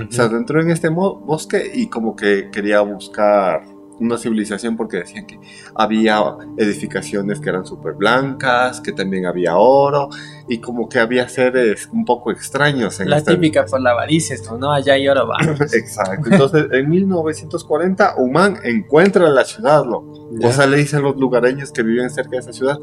Se 0.10 0.22
adentró 0.22 0.62
en 0.62 0.70
este 0.72 0.90
bosque 0.90 1.72
y 1.74 1.88
como 1.88 2.16
que 2.16 2.50
quería 2.52 2.82
buscar 2.82 3.62
una 4.00 4.18
civilización 4.18 4.78
porque 4.78 4.98
decían 4.98 5.26
que 5.26 5.40
había 5.76 6.22
edificaciones 6.58 7.40
que 7.40 7.50
eran 7.50 7.66
súper 7.66 7.94
blancas, 7.94 8.82
que 8.82 8.92
también 8.92 9.26
había 9.26 9.56
oro 9.58 10.10
y 10.48 10.60
como 10.60 10.88
que 10.88 11.00
había 11.00 11.28
seres 11.30 11.90
un 11.92 12.06
poco 12.06 12.32
extraños 12.32 13.00
en 13.00 13.10
La 13.10 13.18
esta 13.18 13.32
típica 13.32 13.66
por 13.66 13.82
la 13.82 13.92
avaricia, 13.92 14.36
esto, 14.36 14.58
¿no? 14.58 14.72
Allá 14.72 14.94
hay 14.94 15.08
oro, 15.08 15.28
va. 15.28 15.38
Exacto. 15.74 16.30
Entonces, 16.32 16.68
en 16.72 16.90
1940, 16.90 18.16
Humán 18.18 18.60
encuentra 18.64 19.30
la 19.30 19.44
ciudad. 19.46 19.84
Ya. 20.32 20.48
O 20.48 20.52
sea, 20.52 20.68
le 20.68 20.78
dicen 20.78 21.02
los 21.02 21.16
lugareños 21.18 21.72
que 21.72 21.84
viven 21.84 22.10
cerca 22.10 22.32
de 22.32 22.38
esa 22.38 22.54
ciudad. 22.54 22.78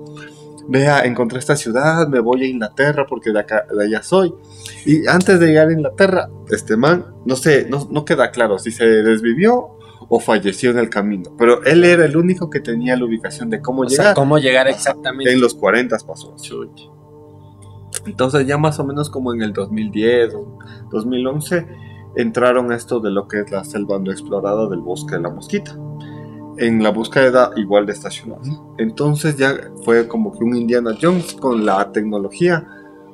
Vea, 0.66 1.04
encontré 1.04 1.38
esta 1.38 1.56
ciudad, 1.56 2.08
me 2.08 2.20
voy 2.20 2.42
a 2.42 2.46
Inglaterra 2.46 3.04
porque 3.06 3.32
de, 3.32 3.40
acá, 3.40 3.66
de 3.70 3.84
allá 3.84 4.02
soy. 4.02 4.32
Y 4.86 5.06
antes 5.06 5.38
de 5.38 5.48
llegar 5.48 5.68
a 5.68 5.72
Inglaterra, 5.72 6.30
este 6.50 6.76
man, 6.76 7.14
no 7.26 7.36
sé, 7.36 7.66
no, 7.68 7.86
no 7.90 8.04
queda 8.06 8.30
claro 8.30 8.58
si 8.58 8.70
se 8.70 8.86
desvivió 8.86 9.73
o 10.08 10.20
falleció 10.20 10.70
en 10.70 10.78
el 10.78 10.90
camino. 10.90 11.34
Pero 11.38 11.62
él 11.64 11.84
era 11.84 12.04
el 12.04 12.16
único 12.16 12.50
que 12.50 12.60
tenía 12.60 12.96
la 12.96 13.04
ubicación 13.04 13.50
de 13.50 13.60
cómo 13.60 13.82
O 13.82 13.88
sea, 13.88 13.98
llegar. 13.98 14.14
cómo 14.14 14.38
llegar 14.38 14.68
exactamente. 14.68 15.32
En 15.32 15.40
los 15.40 15.54
40 15.54 15.96
pasó. 16.06 16.34
Entonces 18.06 18.46
ya 18.46 18.58
más 18.58 18.78
o 18.78 18.84
menos 18.84 19.08
como 19.10 19.32
en 19.32 19.42
el 19.42 19.52
2010 19.52 20.34
o 20.34 20.58
2011 20.90 21.66
entraron 22.16 22.72
esto 22.72 23.00
de 23.00 23.10
lo 23.10 23.26
que 23.28 23.40
es 23.40 23.50
la 23.50 23.64
selva 23.64 23.98
no 23.98 24.10
explorada 24.10 24.68
del 24.68 24.80
bosque 24.80 25.16
de 25.16 25.22
la 25.22 25.30
mosquita. 25.30 25.76
En 26.56 26.82
la 26.82 26.90
búsqueda 26.90 27.50
igual 27.56 27.86
de 27.86 27.92
esta 27.92 28.10
ciudad. 28.10 28.38
Entonces 28.78 29.36
ya 29.36 29.54
fue 29.84 30.06
como 30.06 30.32
que 30.32 30.44
un 30.44 30.56
Indiana 30.56 30.96
Jones 31.00 31.34
con 31.34 31.66
la 31.66 31.90
tecnología, 31.90 32.64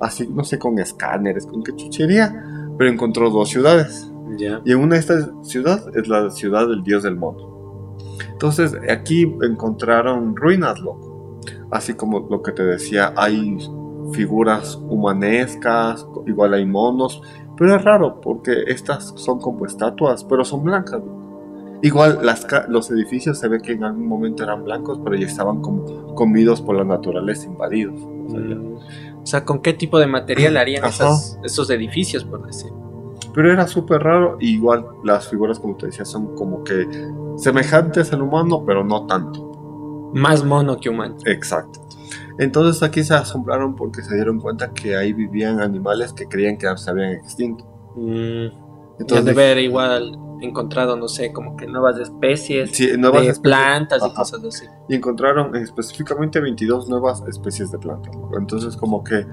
así 0.01 0.29
no 0.29 0.45
sé, 0.45 0.59
con 0.59 0.79
escáneres, 0.79 1.47
con 1.47 1.63
qué 1.63 1.75
chuchería, 1.75 2.45
pero 2.77 2.91
encontró 2.91 3.31
dos 3.31 3.49
ciudades. 3.49 4.10
Ya. 4.39 4.61
Y 4.65 4.73
en 4.73 4.79
una 4.79 4.95
de 4.95 5.01
estas 5.01 5.31
ciudades 5.43 5.85
es 5.95 6.09
la 6.09 6.31
ciudad 6.31 6.69
del 6.69 6.83
dios 6.83 7.03
del 7.03 7.17
mono. 7.17 7.97
Entonces 8.33 8.77
aquí 8.91 9.23
encontraron 9.43 10.37
ruinas, 10.37 10.79
loco. 10.81 11.39
Así 11.71 11.95
como 11.95 12.27
lo 12.31 12.43
que 12.43 12.53
te 12.53 12.63
decía, 12.65 13.13
hay 13.17 13.59
figuras 14.13 14.77
humanescas, 14.89 16.07
igual 16.27 16.55
hay 16.55 16.67
monos. 16.67 17.23
Pero 17.57 17.77
es 17.77 17.85
raro 17.85 18.21
porque 18.21 18.65
estas 18.67 19.13
son 19.17 19.39
como 19.39 19.67
estatuas, 19.67 20.25
pero 20.25 20.45
son 20.45 20.65
blancas. 20.65 21.01
Igual 21.83 22.19
las, 22.23 22.47
los 22.69 22.91
edificios 22.91 23.39
se 23.39 23.49
ve 23.49 23.61
que 23.61 23.73
en 23.73 23.85
algún 23.85 24.07
momento 24.07 24.43
eran 24.43 24.65
blancos, 24.65 25.01
pero 25.03 25.17
ya 25.17 25.27
estaban 25.27 25.61
como 25.63 26.15
comidos 26.15 26.61
por 26.61 26.77
la 26.77 26.85
naturaleza, 26.85 27.47
invadidos. 27.47 28.01
O 28.01 28.31
sea, 28.31 28.41
Mm. 28.41 28.75
O 29.23 29.27
sea, 29.27 29.45
¿con 29.45 29.61
qué 29.61 29.75
tipo 29.75 29.99
de 29.99 30.07
material 30.07 30.57
harían 30.57 30.85
esas- 30.87 31.39
esos 31.45 31.69
edificios, 31.71 32.25
por 32.25 32.47
decir? 32.47 32.71
Pero 33.35 33.53
era 33.53 33.67
súper 33.67 34.03
raro, 34.03 34.37
y 34.41 34.55
igual 34.55 34.87
las 35.05 35.29
figuras, 35.29 35.59
como 35.59 35.77
te 35.77 35.87
decía, 35.87 36.05
son 36.05 36.35
como 36.35 36.65
que 36.65 36.87
semejantes 37.37 38.13
al 38.13 38.23
humano, 38.23 38.65
pero 38.67 38.85
no 38.85 39.07
tanto. 39.07 40.11
Más 40.15 40.45
mono 40.45 40.79
que 40.79 40.89
humano. 40.89 41.17
Exacto. 41.25 41.81
Entonces 42.39 42.83
aquí 42.83 43.05
se 43.05 43.15
asombraron 43.15 43.77
porque 43.77 44.03
se 44.03 44.15
dieron 44.15 44.41
cuenta 44.41 44.73
que 44.73 44.97
ahí 44.97 45.13
vivían 45.13 45.61
animales 45.61 46.13
que 46.13 46.27
creían 46.27 46.57
que 46.57 46.67
se 46.77 46.91
habían 46.91 47.13
extinto. 47.13 47.65
Mm. 47.97 48.47
Entonces, 48.99 49.25
de 49.25 49.31
haber 49.31 49.59
igual 49.59 50.19
encontrado, 50.41 50.97
no 50.97 51.09
sé, 51.09 51.33
como 51.33 51.57
que 51.57 51.67
nuevas 51.67 51.99
especies 51.99 52.71
sí, 52.73 52.89
nuevas 52.99 53.23
de 53.23 53.29
especies. 53.29 53.39
plantas 53.41 54.03
y 54.03 54.07
Ajá. 54.07 54.15
cosas 54.15 54.45
así. 54.45 54.67
y 54.89 54.95
encontraron 54.95 55.55
específicamente 55.57 56.41
22 56.41 56.89
nuevas 56.89 57.23
especies 57.29 57.71
de 57.71 57.79
plantas. 57.79 58.15
Entonces 58.37 58.77
como 58.77 59.05
que, 59.05 59.27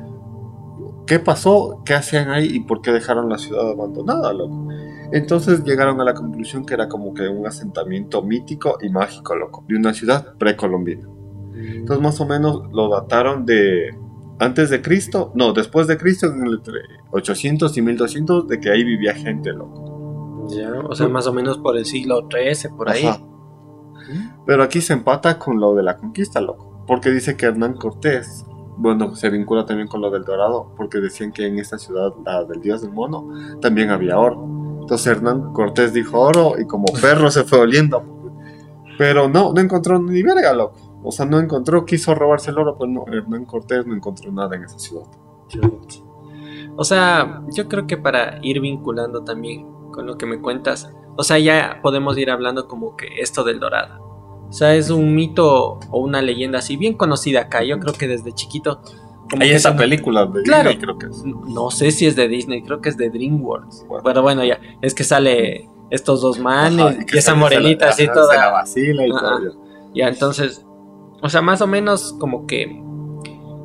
¿qué 1.07 1.19
pasó? 1.19 1.81
¿Qué 1.85 1.93
hacían 1.95 2.29
ahí? 2.29 2.47
¿Y 2.51 2.59
por 2.59 2.81
qué 2.81 2.91
dejaron 2.91 3.29
la 3.29 3.37
ciudad 3.37 3.71
abandonada, 3.71 4.33
loco? 4.33 4.67
Entonces 5.11 5.63
llegaron 5.63 5.99
a 6.01 6.03
la 6.03 6.13
conclusión 6.13 6.65
que 6.65 6.73
era 6.73 6.87
como 6.87 7.13
que 7.13 7.27
un 7.27 7.47
asentamiento 7.47 8.21
mítico 8.21 8.77
y 8.81 8.89
mágico, 8.89 9.35
loco, 9.35 9.65
de 9.67 9.77
una 9.77 9.93
ciudad 9.93 10.35
precolombina. 10.37 11.07
Entonces 11.55 12.03
más 12.03 12.19
o 12.19 12.27
menos 12.27 12.71
lo 12.71 12.89
dataron 12.89 13.45
de 13.45 13.97
antes 14.39 14.69
de 14.69 14.81
Cristo, 14.81 15.31
no, 15.33 15.53
después 15.53 15.87
de 15.87 15.97
Cristo, 15.97 16.27
entre 16.27 16.81
800 17.11 17.75
y 17.75 17.81
1200, 17.81 18.47
de 18.47 18.59
que 18.59 18.69
ahí 18.69 18.83
vivía 18.83 19.15
gente, 19.15 19.51
loco. 19.51 20.47
Ya, 20.49 20.71
o 20.87 20.93
sea, 20.93 21.07
más 21.07 21.25
o 21.27 21.33
menos 21.33 21.57
por 21.57 21.75
el 21.77 21.85
siglo 21.85 22.27
XIII, 22.29 22.71
por 22.75 22.89
ahí. 22.89 23.09
Pero 24.45 24.63
aquí 24.63 24.79
se 24.81 24.93
empata 24.93 25.39
con 25.39 25.59
lo 25.59 25.73
de 25.73 25.83
la 25.83 25.97
conquista, 25.97 26.39
loco. 26.39 26.83
Porque 26.85 27.09
dice 27.09 27.35
que 27.35 27.47
Hernán 27.47 27.73
Cortés, 27.73 28.45
bueno, 28.77 29.15
se 29.15 29.29
vincula 29.29 29.65
también 29.65 29.87
con 29.87 30.01
lo 30.01 30.11
del 30.11 30.23
Dorado, 30.23 30.71
porque 30.77 30.99
decían 30.99 31.31
que 31.31 31.47
en 31.47 31.57
esta 31.59 31.77
ciudad, 31.77 32.13
la 32.23 32.43
del 32.43 32.61
Dios 32.61 32.81
del 32.81 32.91
Mono, 32.91 33.27
también 33.59 33.89
había 33.89 34.19
oro. 34.19 34.47
Entonces 34.81 35.07
Hernán 35.07 35.51
Cortés 35.53 35.93
dijo 35.93 36.19
oro 36.19 36.53
y 36.59 36.65
como 36.65 36.85
perro 37.01 37.29
se 37.31 37.43
fue 37.43 37.59
oliendo. 37.59 38.03
Pero 38.97 39.27
no, 39.27 39.51
no 39.51 39.59
encontró 39.59 39.99
ni 39.99 40.23
verga, 40.23 40.53
loco. 40.53 40.99
O 41.03 41.11
sea, 41.11 41.25
no 41.25 41.39
encontró, 41.39 41.85
quiso 41.85 42.15
robarse 42.15 42.51
el 42.51 42.57
oro, 42.59 42.77
pues 42.77 42.89
no, 42.89 43.05
Hernán 43.07 43.45
Cortés 43.45 43.85
no 43.85 43.95
encontró 43.95 44.31
nada 44.31 44.55
en 44.55 44.63
esa 44.63 44.79
ciudad. 44.79 45.07
O 46.75 46.83
sea, 46.83 47.41
yo 47.51 47.67
creo 47.67 47.87
que 47.87 47.97
para 47.97 48.39
ir 48.43 48.61
vinculando 48.61 49.23
también 49.23 49.65
con 49.91 50.05
lo 50.05 50.17
que 50.17 50.25
me 50.25 50.39
cuentas, 50.39 50.93
o 51.15 51.23
sea, 51.23 51.39
ya 51.39 51.79
podemos 51.81 52.17
ir 52.17 52.29
hablando 52.29 52.67
como 52.67 52.95
que 52.95 53.07
esto 53.19 53.43
del 53.43 53.59
dorado. 53.59 54.06
O 54.49 54.53
sea, 54.53 54.75
es 54.75 54.89
un 54.89 55.13
mito 55.13 55.79
o 55.91 55.99
una 55.99 56.21
leyenda 56.21 56.59
así 56.59 56.77
bien 56.77 56.93
conocida 56.93 57.41
acá. 57.41 57.63
Yo 57.63 57.79
creo 57.79 57.93
que 57.93 58.07
desde 58.07 58.31
chiquito. 58.33 58.81
Hay 59.39 59.49
esa 59.51 59.71
se- 59.73 59.77
película 59.77 60.25
de 60.25 60.41
Claro. 60.43 60.69
Disney, 60.69 60.77
creo 60.85 60.97
que 60.97 61.05
es. 61.07 61.23
No 61.25 61.69
sé 61.69 61.91
si 61.91 62.05
es 62.05 62.15
de 62.15 62.27
Disney, 62.29 62.63
creo 62.63 62.79
que 62.81 62.89
es 62.89 62.97
de 62.97 63.09
DreamWorks. 63.09 63.85
Bueno. 63.87 64.03
Pero 64.05 64.21
bueno, 64.21 64.43
ya. 64.45 64.59
Es 64.81 64.93
que 64.93 65.03
sale 65.03 65.67
estos 65.89 66.21
dos 66.21 66.39
manes 66.39 66.79
Ajá, 66.85 67.05
y, 67.13 67.17
esa 67.17 67.35
morenita 67.35 67.89
así 67.89 68.03
ajá, 68.03 68.13
Se 68.13 68.19
la 68.19 68.25
toda. 68.27 68.51
vacila 68.51 69.05
y 69.05 69.09
todo. 69.09 69.89
ya. 69.93 70.07
Entonces. 70.07 70.63
O 71.21 71.29
sea, 71.29 71.41
más 71.41 71.61
o 71.61 71.67
menos 71.67 72.13
como 72.19 72.47
que. 72.47 72.81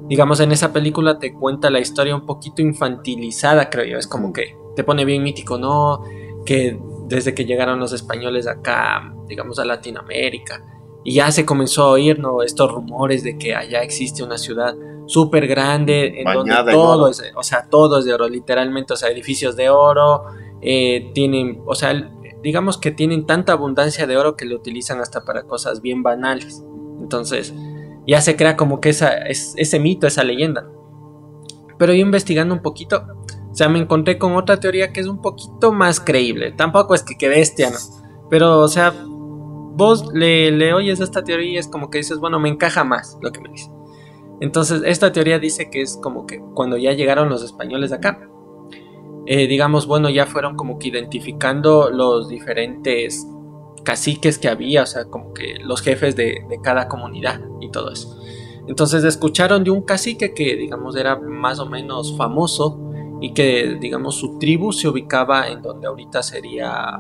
Digamos, 0.08 0.40
en 0.40 0.50
esa 0.52 0.72
película 0.72 1.18
te 1.20 1.32
cuenta 1.32 1.70
la 1.70 1.78
historia 1.78 2.14
un 2.14 2.26
poquito 2.26 2.60
infantilizada, 2.60 3.70
creo 3.70 3.84
yo. 3.84 3.98
Es 3.98 4.06
como 4.08 4.32
que 4.32 4.56
te 4.74 4.82
pone 4.84 5.04
bien 5.04 5.22
mítico, 5.22 5.58
¿no? 5.58 6.02
Que 6.44 6.78
desde 7.06 7.34
que 7.34 7.44
llegaron 7.44 7.78
los 7.78 7.92
españoles 7.92 8.46
acá, 8.46 9.14
digamos, 9.28 9.58
a 9.58 9.64
Latinoamérica, 9.64 10.64
y 11.04 11.14
ya 11.14 11.30
se 11.32 11.44
comenzó 11.44 11.84
a 11.84 11.90
oír, 11.90 12.18
¿no? 12.18 12.42
Estos 12.42 12.70
rumores 12.70 13.22
de 13.22 13.38
que 13.38 13.54
allá 13.54 13.82
existe 13.82 14.22
una 14.22 14.38
ciudad 14.38 14.74
súper 15.06 15.46
grande, 15.46 16.20
en 16.20 16.24
donde 16.24 16.52
Bañada 16.52 16.72
en 16.72 16.78
todo 16.78 17.08
es, 17.08 17.22
o 17.34 17.42
sea, 17.42 17.68
todo 17.68 17.98
es 17.98 18.04
de 18.04 18.14
oro, 18.14 18.28
literalmente, 18.28 18.92
o 18.92 18.96
sea, 18.96 19.10
edificios 19.10 19.56
de 19.56 19.68
oro, 19.70 20.24
eh, 20.60 21.10
tienen, 21.14 21.62
o 21.66 21.74
sea, 21.74 22.10
digamos 22.42 22.78
que 22.78 22.90
tienen 22.90 23.26
tanta 23.26 23.52
abundancia 23.52 24.06
de 24.06 24.16
oro 24.16 24.36
que 24.36 24.44
lo 24.44 24.56
utilizan 24.56 25.00
hasta 25.00 25.24
para 25.24 25.42
cosas 25.44 25.80
bien 25.80 26.02
banales. 26.02 26.64
Entonces, 27.00 27.52
ya 28.06 28.20
se 28.20 28.36
crea 28.36 28.56
como 28.56 28.80
que 28.80 28.90
esa, 28.90 29.16
es, 29.16 29.54
ese 29.56 29.78
mito, 29.78 30.06
esa 30.06 30.24
leyenda. 30.24 30.68
Pero 31.78 31.92
yo 31.92 32.00
investigando 32.00 32.54
un 32.54 32.62
poquito, 32.62 33.04
o 33.50 33.54
sea, 33.54 33.68
me 33.68 33.78
encontré 33.78 34.18
con 34.18 34.36
otra 34.36 34.60
teoría 34.60 34.92
que 34.92 35.00
es 35.00 35.06
un 35.06 35.20
poquito 35.20 35.72
más 35.72 36.00
creíble. 36.00 36.52
Tampoco 36.52 36.94
es 36.94 37.02
que 37.02 37.16
qué 37.16 37.28
bestia, 37.28 37.70
¿no? 37.70 37.78
Pero, 38.30 38.60
o 38.60 38.68
sea, 38.68 38.94
vos 39.74 40.12
le, 40.12 40.50
le 40.50 40.74
oyes 40.74 41.00
esta 41.00 41.24
teoría 41.24 41.52
y 41.52 41.56
es 41.58 41.68
como 41.68 41.90
que 41.90 41.98
dices, 41.98 42.18
bueno, 42.18 42.38
me 42.38 42.48
encaja 42.48 42.84
más 42.84 43.18
lo 43.20 43.32
que 43.32 43.40
me 43.40 43.50
dice. 43.50 43.70
Entonces, 44.40 44.82
esta 44.84 45.12
teoría 45.12 45.38
dice 45.38 45.70
que 45.70 45.82
es 45.82 45.98
como 46.02 46.26
que 46.26 46.40
cuando 46.54 46.76
ya 46.76 46.92
llegaron 46.92 47.28
los 47.28 47.42
españoles 47.42 47.92
acá, 47.92 48.28
eh, 49.26 49.46
digamos, 49.46 49.86
bueno, 49.86 50.10
ya 50.10 50.26
fueron 50.26 50.56
como 50.56 50.78
que 50.78 50.88
identificando 50.88 51.90
los 51.90 52.28
diferentes 52.28 53.26
caciques 53.84 54.38
que 54.38 54.48
había, 54.48 54.82
o 54.82 54.86
sea, 54.86 55.04
como 55.04 55.32
que 55.32 55.56
los 55.62 55.80
jefes 55.80 56.16
de, 56.16 56.44
de 56.48 56.60
cada 56.60 56.88
comunidad 56.88 57.40
y 57.60 57.70
todo 57.70 57.92
eso. 57.92 58.18
Entonces 58.66 59.04
escucharon 59.04 59.64
de 59.64 59.70
un 59.70 59.82
cacique 59.82 60.34
que, 60.34 60.56
digamos, 60.56 60.96
era 60.96 61.16
más 61.16 61.58
o 61.58 61.66
menos 61.66 62.16
famoso 62.16 62.80
y 63.20 63.34
que, 63.34 63.78
digamos, 63.80 64.16
su 64.16 64.38
tribu 64.38 64.72
se 64.72 64.88
ubicaba 64.88 65.48
en 65.48 65.62
donde 65.62 65.86
ahorita 65.86 66.22
sería 66.22 66.98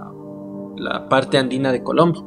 la 0.76 1.08
parte 1.08 1.38
andina 1.38 1.72
de 1.72 1.82
Colombia. 1.82 2.22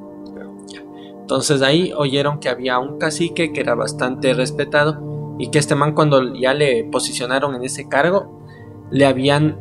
Entonces 1.25 1.63
ahí 1.63 1.91
oyeron 1.97 2.39
que 2.39 2.49
había 2.49 2.77
un 2.77 2.99
cacique 2.99 3.51
que 3.51 3.59
era 3.59 3.73
bastante 3.73 4.31
respetado 4.35 5.35
y 5.39 5.49
que 5.49 5.57
este 5.57 5.73
man 5.73 5.95
cuando 5.95 6.35
ya 6.35 6.53
le 6.53 6.83
posicionaron 6.83 7.55
en 7.55 7.63
ese 7.63 7.89
cargo, 7.89 8.39
le 8.91 9.07
habían, 9.07 9.57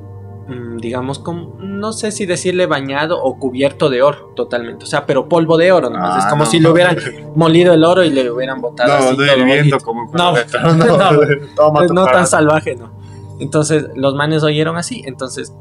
mm, 0.47 0.77
digamos, 0.77 1.21
como, 1.21 1.57
no 1.61 1.95
sé 1.95 2.13
si 2.13 2.27
decirle 2.27 2.67
bañado 2.67 3.19
o 3.19 3.39
cubierto 3.39 3.89
de 3.89 4.03
oro 4.03 4.33
totalmente, 4.37 4.85
o 4.85 4.87
sea, 4.87 5.07
pero 5.07 5.27
polvo 5.27 5.57
de 5.57 5.73
oro 5.73 5.89
nomás, 5.89 6.19
es 6.19 6.25
Ah, 6.27 6.31
como 6.31 6.45
no. 6.45 6.51
si 6.51 6.61
le 6.61 6.69
hubieran 6.69 6.99
molido 7.35 7.73
el 7.73 7.83
oro 7.83 8.05
y 8.05 8.11
le 8.11 8.31
hubieran 8.31 8.61
botado 8.61 8.91
No, 8.91 8.95
así 8.97 9.11
no 9.13 9.17
todo 9.17 9.25
hirviendo 9.39 9.79
bonito. 9.79 9.79
como 9.81 10.11
No, 10.13 10.35
de 10.35 10.45
no, 11.57 11.87
tu 11.87 11.95
no 11.95 12.05
tan 12.05 12.27
salvaje, 12.27 12.77
no. 12.77 12.93
Entonces 13.41 13.87
los 13.97 14.15
manes 14.15 14.43
oyeron 14.43 14.77
así, 14.77 15.03
entonces 15.07 15.55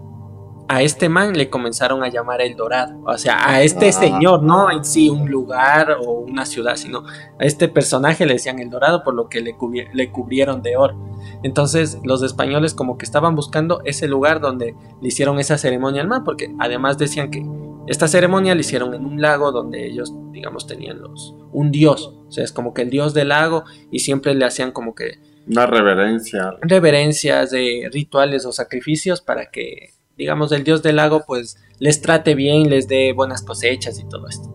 a 0.70 0.82
este 0.82 1.10
man 1.10 1.34
le 1.38 1.50
comenzaron 1.50 2.04
a 2.04 2.08
llamar 2.10 2.42
el 2.42 2.56
Dorado, 2.56 3.00
o 3.06 3.18
sea, 3.18 3.48
a 3.50 3.62
este 3.62 3.90
Ah. 3.90 3.92
señor, 3.92 4.44
no 4.44 4.72
en 4.72 4.84
sí 4.86 5.10
un 5.10 5.30
lugar 5.30 5.98
o 6.06 6.12
una 6.22 6.46
ciudad, 6.46 6.76
sino 6.78 7.00
a 7.40 7.44
este 7.46 7.68
personaje 7.68 8.26
le 8.26 8.34
decían 8.34 8.60
el 8.60 8.70
Dorado 8.70 9.04
por 9.04 9.14
lo 9.14 9.28
que 9.30 9.42
le, 9.42 9.56
cubri- 9.58 9.90
le 9.94 10.12
cubrieron 10.12 10.62
de 10.62 10.78
oro. 10.78 10.96
Entonces 11.44 12.00
los 12.04 12.24
españoles 12.24 12.74
como 12.74 12.98
que 12.98 13.06
estaban 13.06 13.36
buscando 13.36 13.82
ese 13.86 14.08
lugar 14.08 14.40
donde 14.40 14.76
le 15.02 15.08
hicieron 15.08 15.40
esa 15.40 15.58
ceremonia 15.58 16.02
al 16.02 16.08
man, 16.08 16.24
porque 16.24 16.54
además 16.60 16.98
decían 16.98 17.30
que 17.30 17.46
esta 17.88 18.08
ceremonia 18.08 18.56
la 18.56 18.62
hicieron 18.62 18.94
en 18.94 19.06
un 19.06 19.22
lago 19.22 19.52
donde 19.52 19.86
ellos, 19.86 20.14
digamos, 20.32 20.66
tenían 20.68 21.02
los 21.02 21.36
un 21.52 21.70
dios, 21.72 22.14
o 22.28 22.32
sea, 22.32 22.44
es 22.46 22.52
como 22.54 22.74
que 22.74 22.82
el 22.84 22.90
dios 22.90 23.14
del 23.14 23.28
lago 23.30 23.64
y 23.92 24.00
siempre 24.00 24.34
le 24.34 24.46
hacían 24.46 24.72
como 24.72 24.96
que 24.96 25.20
Una 25.48 25.66
reverencia. 25.66 26.56
reverencias, 26.62 27.52
de 27.52 27.90
rituales 27.92 28.46
o 28.46 28.54
sacrificios 28.54 29.20
para 29.22 29.52
que, 29.52 29.90
digamos, 30.18 30.52
el 30.52 30.64
dios 30.64 30.84
del 30.84 30.98
lago 30.98 31.24
pues 31.26 31.58
les 31.80 32.02
trate 32.02 32.36
bien, 32.36 32.70
les 32.70 32.88
dé 32.88 33.14
buenas 33.14 33.42
cosechas 33.42 34.00
y 34.00 34.06
todo 34.08 34.28
esto. 34.28 34.50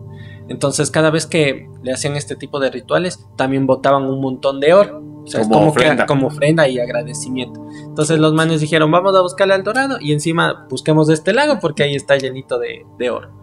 Entonces 0.47 0.89
cada 0.89 1.11
vez 1.11 1.25
que 1.27 1.67
le 1.83 1.91
hacían 1.91 2.15
este 2.15 2.35
tipo 2.35 2.59
de 2.59 2.71
rituales 2.71 3.25
también 3.35 3.67
botaban 3.67 4.03
un 4.05 4.19
montón 4.19 4.59
de 4.59 4.73
oro. 4.73 5.03
O 5.23 5.27
sea, 5.27 5.41
es 5.41 5.47
Como 5.47 5.59
como, 5.59 5.73
que- 5.73 5.79
ofrenda. 5.81 6.05
como 6.07 6.27
ofrenda 6.27 6.67
y 6.67 6.79
agradecimiento. 6.79 7.63
Entonces 7.83 8.17
los 8.19 8.33
manes 8.33 8.61
dijeron, 8.61 8.89
vamos 8.89 9.15
a 9.15 9.21
buscarle 9.21 9.53
al 9.53 9.63
dorado 9.63 9.97
y 9.99 10.11
encima 10.13 10.65
busquemos 10.69 11.09
este 11.09 11.33
lago 11.33 11.59
porque 11.61 11.83
ahí 11.83 11.93
está 11.95 12.17
llenito 12.17 12.57
de, 12.57 12.85
de 12.97 13.09
oro. 13.11 13.37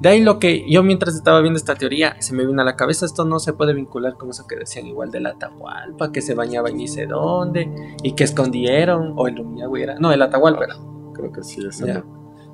De 0.00 0.08
ahí 0.08 0.20
lo 0.20 0.38
que 0.40 0.68
yo 0.68 0.82
mientras 0.82 1.14
estaba 1.14 1.40
viendo 1.40 1.56
esta 1.58 1.76
teoría 1.76 2.16
se 2.20 2.34
me 2.34 2.44
vino 2.44 2.60
a 2.60 2.64
la 2.64 2.74
cabeza, 2.76 3.06
esto 3.06 3.24
no 3.24 3.38
se 3.38 3.52
puede 3.52 3.72
vincular 3.72 4.14
con 4.18 4.30
eso 4.30 4.46
que 4.48 4.56
decían 4.56 4.86
igual 4.88 5.10
de 5.12 5.20
la 5.20 5.30
Atahualpa, 5.30 6.10
que 6.12 6.20
se 6.20 6.34
bañaba 6.34 6.70
en 6.70 6.78
ni 6.78 6.88
sé 6.88 7.06
dónde 7.06 7.70
y 8.02 8.12
que 8.12 8.24
escondieron, 8.24 9.14
o 9.16 9.28
el 9.28 9.36
Rumiñahui 9.36 9.80
era, 9.82 9.94
no, 10.00 10.12
el 10.12 10.20
Atahualpa 10.20 10.64
era. 10.64 10.76
Creo 11.14 11.32
que 11.32 11.42
sí, 11.42 11.60
eso. 11.66 11.86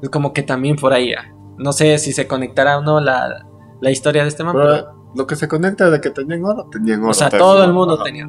Es 0.03 0.09
como 0.11 0.33
que 0.33 0.43
también 0.43 0.77
por 0.77 0.93
ahí, 0.93 1.13
ah, 1.13 1.35
no 1.59 1.73
sé 1.73 1.99
si 1.99 2.13
se 2.13 2.27
conectará 2.27 2.79
o 2.79 2.83
no 2.83 3.01
la, 3.01 3.47
la 3.81 3.91
historia 3.91 4.23
de 4.23 4.29
este 4.29 4.45
man, 4.45 4.55
pero, 4.55 4.69
Pero 4.69 4.87
lo 5.15 5.27
que 5.27 5.37
se 5.37 5.49
conecta 5.49 5.91
de 5.91 6.01
que 6.01 6.11
tenían 6.11 6.45
oro, 6.45 6.69
tenían 6.71 7.01
oro. 7.01 7.11
o 7.11 7.15
sea, 7.15 7.31
todo 7.31 7.65
el 7.65 7.73
mundo 7.73 8.03
tenía. 8.03 8.29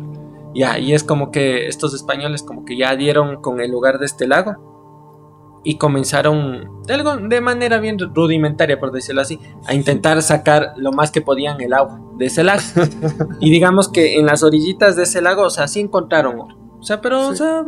Ya, 0.56 0.80
y 0.80 0.94
es 0.94 1.04
como 1.04 1.30
que 1.30 1.68
estos 1.68 1.94
españoles 1.94 2.42
como 2.42 2.66
que 2.66 2.76
ya 2.76 2.96
dieron 2.96 3.42
con 3.42 3.60
el 3.62 3.70
lugar 3.72 4.00
de 4.00 4.06
este 4.08 4.28
lago 4.28 5.62
y 5.64 5.78
comenzaron 5.78 6.82
de, 6.88 6.94
algo, 6.94 7.18
de 7.18 7.42
manera 7.42 7.80
bien 7.80 7.98
rudimentaria, 8.00 8.80
por 8.80 8.92
decirlo 8.92 9.22
así, 9.22 9.40
a 9.68 9.74
intentar 9.76 10.22
sacar 10.24 10.74
lo 10.78 10.92
más 10.92 11.12
que 11.12 11.22
podían 11.22 11.60
el 11.62 11.74
agua 11.74 12.00
de 12.18 12.26
ese 12.28 12.44
lago. 12.44 12.62
y 13.40 13.52
digamos 13.52 13.90
que 13.90 14.18
en 14.18 14.26
las 14.26 14.42
orillitas 14.42 14.96
de 14.96 15.04
ese 15.04 15.22
lago, 15.22 15.44
o 15.44 15.50
sea, 15.50 15.68
sí 15.68 15.82
encontraron 15.82 16.40
oro. 16.40 16.58
O 16.80 16.84
sea, 16.84 17.02
pero, 17.02 17.28
o 17.28 17.32
Sí. 17.32 17.38
sea, 17.40 17.64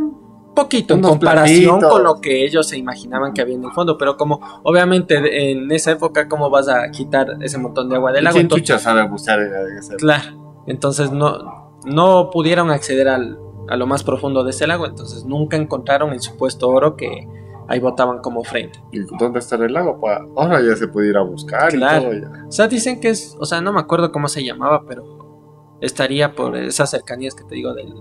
poquito 0.54 0.94
en 0.94 1.02
comparación 1.02 1.80
platitos. 1.80 1.92
con 1.92 2.04
lo 2.04 2.22
que 2.22 2.44
ellos 2.46 2.68
se 2.68 2.78
imaginaban 2.78 3.34
que 3.34 3.42
había 3.42 3.56
en 3.56 3.64
el 3.64 3.72
fondo. 3.72 3.98
Pero 3.98 4.18
como, 4.18 4.40
obviamente, 4.64 5.52
en 5.52 5.72
esa 5.72 5.92
época, 5.92 6.28
¿cómo 6.28 6.50
vas 6.50 6.68
a 6.68 6.90
quitar 6.92 7.38
ese 7.42 7.58
montón 7.58 7.90
de 7.90 7.96
agua 7.96 8.12
del 8.12 8.22
¿Y 8.22 8.26
lago? 8.26 8.34
¿Quién 8.36 8.44
Entonces- 8.46 8.82
sabe 8.82 9.02
en 9.02 9.98
Claro. 9.98 10.64
Entonces 10.68 11.12
no, 11.12 11.72
no 11.86 12.30
pudieron 12.32 12.70
acceder 12.70 13.08
al, 13.10 13.40
a 13.70 13.76
lo 13.76 13.88
más 13.88 14.04
profundo 14.04 14.44
de 14.44 14.52
ese 14.52 14.68
lago. 14.68 14.86
Entonces 14.86 15.26
nunca 15.26 15.58
encontraron 15.58 16.12
el 16.12 16.22
supuesto 16.22 16.70
oro 16.70 16.96
que 16.96 17.28
ahí 17.68 17.80
botaban 17.80 18.20
como 18.20 18.42
ofrenda. 18.42 18.80
¿Y 18.92 19.00
dónde 19.18 19.40
está 19.40 19.56
el 19.56 19.72
lago? 19.74 19.98
Pues 20.00 20.18
ahora 20.36 20.60
ya 20.62 20.76
se 20.76 20.88
puede 20.88 21.10
ir 21.10 21.18
a 21.18 21.22
buscar 21.22 21.72
Claro. 21.72 22.14
y 22.14 22.22
todo. 22.22 22.34
ya. 22.34 22.46
O 22.48 22.52
sea, 22.52 22.68
dicen 22.68 23.00
que 23.00 23.10
es, 23.10 23.36
o 23.40 23.46
sea, 23.46 23.62
no 23.62 23.72
me 23.72 23.80
acuerdo 23.80 24.12
cómo 24.12 24.28
se 24.28 24.44
llamaba, 24.44 24.84
pero 24.88 25.78
estaría 25.80 26.36
por 26.36 26.56
esas 26.58 26.90
cercanías 26.92 27.34
que 27.34 27.44
te 27.44 27.56
digo 27.56 27.74
del, 27.74 27.94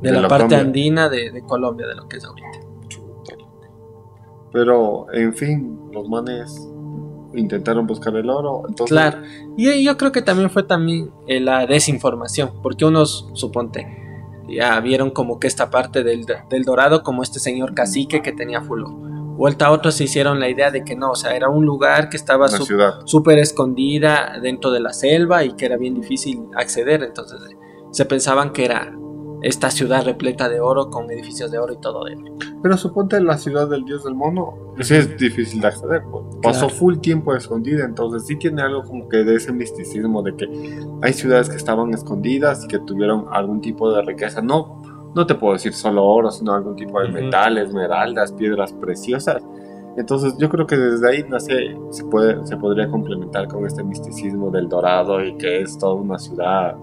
de, 0.00 0.08
De 0.08 0.14
la, 0.14 0.22
la 0.22 0.28
parte 0.28 0.44
Colombia. 0.44 0.66
andina 0.66 1.08
de, 1.08 1.30
de 1.30 1.42
Colombia, 1.42 1.86
de 1.86 1.94
lo 1.94 2.08
que 2.08 2.16
es 2.18 2.24
ahorita. 2.24 2.48
Pero, 4.52 5.06
en 5.12 5.34
fin, 5.34 5.78
los 5.92 6.08
manes 6.08 6.68
intentaron 7.34 7.86
buscar 7.86 8.16
el 8.16 8.30
oro. 8.30 8.62
Entonces, 8.68 8.90
Claro. 8.92 9.18
Y 9.56 9.84
yo 9.84 9.96
creo 9.96 10.12
que 10.12 10.22
también 10.22 10.50
fue 10.50 10.62
también 10.62 11.10
eh, 11.26 11.40
la 11.40 11.66
desinformación, 11.66 12.52
porque 12.62 12.84
unos, 12.84 13.28
suponte, 13.34 13.86
ya 14.48 14.80
vieron 14.80 15.10
como 15.10 15.38
que 15.38 15.46
esta 15.46 15.70
parte 15.70 16.02
del, 16.02 16.24
del 16.48 16.64
dorado 16.64 17.02
como 17.02 17.22
este 17.22 17.38
señor 17.38 17.74
cacique 17.74 18.22
que 18.22 18.32
tenía 18.32 18.62
fulo. 18.62 18.88
Vuelta 18.88 19.66
a 19.66 19.70
otros 19.70 19.94
se 19.94 20.04
hicieron 20.04 20.40
la 20.40 20.48
idea 20.48 20.70
de 20.70 20.82
que 20.82 20.96
no, 20.96 21.10
o 21.10 21.14
sea, 21.14 21.36
era 21.36 21.48
un 21.48 21.64
lugar 21.64 22.08
que 22.08 22.16
estaba 22.16 22.48
súper 22.48 23.38
escondida 23.38 24.38
dentro 24.42 24.72
de 24.72 24.80
la 24.80 24.92
selva 24.92 25.44
y 25.44 25.52
que 25.52 25.66
era 25.66 25.76
bien 25.76 25.94
difícil 25.94 26.46
acceder. 26.56 27.04
Entonces 27.04 27.38
eh, 27.48 27.56
se 27.92 28.04
pensaban 28.04 28.52
que 28.52 28.64
era 28.64 28.98
esta 29.42 29.70
ciudad 29.70 30.04
repleta 30.04 30.48
de 30.48 30.60
oro 30.60 30.90
con 30.90 31.10
edificios 31.10 31.50
de 31.50 31.58
oro 31.58 31.72
y 31.74 31.78
todo 31.78 32.04
de 32.04 32.16
oro. 32.16 32.34
Pero 32.62 32.76
suponte 32.76 33.20
la 33.20 33.38
ciudad 33.38 33.68
del 33.68 33.84
dios 33.84 34.04
del 34.04 34.14
mono, 34.14 34.54
sí 34.80 34.94
es 34.94 35.16
difícil 35.16 35.60
de 35.60 35.68
acceder. 35.68 36.02
pues. 36.10 36.24
Pasó 36.42 36.68
full 36.68 36.98
tiempo 36.98 37.34
escondida, 37.34 37.84
entonces 37.84 38.26
sí 38.26 38.36
tiene 38.36 38.62
algo 38.62 38.82
como 38.82 39.08
que 39.08 39.18
de 39.18 39.36
ese 39.36 39.52
misticismo 39.52 40.22
de 40.22 40.34
que 40.34 40.48
hay 41.02 41.12
ciudades 41.12 41.48
que 41.48 41.56
estaban 41.56 41.92
escondidas 41.94 42.64
y 42.64 42.68
que 42.68 42.78
tuvieron 42.80 43.26
algún 43.30 43.60
tipo 43.60 43.92
de 43.92 44.02
riqueza. 44.02 44.40
No, 44.42 44.82
no 45.14 45.26
te 45.26 45.34
puedo 45.34 45.52
decir 45.54 45.72
solo 45.72 46.04
oro, 46.04 46.30
sino 46.30 46.52
algún 46.54 46.76
tipo 46.76 47.00
de 47.00 47.06
Ujú. 47.10 47.14
metales, 47.14 47.68
esmeraldas, 47.68 48.32
piedras 48.32 48.72
preciosas. 48.72 49.42
Entonces 49.98 50.34
yo 50.38 50.48
creo 50.48 50.64
que 50.64 50.76
desde 50.76 51.10
ahí 51.10 51.24
nace, 51.28 51.76
se, 51.90 52.04
puede, 52.04 52.46
se 52.46 52.56
podría 52.56 52.88
complementar 52.88 53.48
con 53.48 53.66
este 53.66 53.82
misticismo 53.82 54.48
del 54.48 54.68
dorado 54.68 55.24
y 55.24 55.36
que 55.36 55.60
es 55.62 55.76
toda 55.76 55.94
una 55.94 56.18
ciudad, 56.20 56.76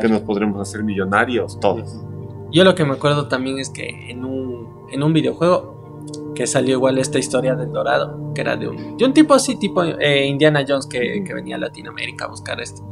que 0.00 0.08
nos 0.08 0.22
podremos 0.22 0.60
hacer 0.60 0.82
millonarios 0.82 1.60
todos. 1.60 2.02
Yo 2.50 2.64
lo 2.64 2.74
que 2.74 2.84
me 2.84 2.94
acuerdo 2.94 3.28
también 3.28 3.60
es 3.60 3.70
que 3.70 4.10
en 4.10 4.24
un, 4.24 4.88
en 4.90 5.04
un 5.04 5.12
videojuego 5.12 6.02
que 6.34 6.48
salió 6.48 6.72
igual 6.74 6.98
esta 6.98 7.20
historia 7.20 7.54
del 7.54 7.70
dorado, 7.70 8.32
que 8.34 8.40
era 8.40 8.56
de 8.56 8.66
un, 8.66 8.96
de 8.96 9.04
un 9.04 9.12
tipo 9.12 9.34
así, 9.34 9.56
tipo 9.56 9.84
eh, 9.84 10.26
Indiana 10.26 10.64
Jones 10.66 10.86
que, 10.86 11.22
que 11.24 11.34
venía 11.34 11.54
a 11.54 11.58
Latinoamérica 11.60 12.24
a 12.24 12.28
buscar 12.28 12.60
esto. 12.60 12.82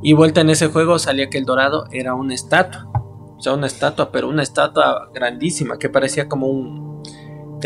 Y 0.00 0.12
vuelta 0.12 0.42
en 0.42 0.50
ese 0.50 0.68
juego 0.68 1.00
salía 1.00 1.28
que 1.28 1.38
el 1.38 1.44
dorado 1.44 1.86
era 1.90 2.14
una 2.14 2.34
estatua. 2.34 2.88
O 3.36 3.40
sea, 3.40 3.52
una 3.52 3.66
estatua, 3.66 4.12
pero 4.12 4.28
una 4.28 4.44
estatua 4.44 5.10
grandísima 5.12 5.76
que 5.76 5.88
parecía 5.88 6.28
como 6.28 6.46
un... 6.46 6.95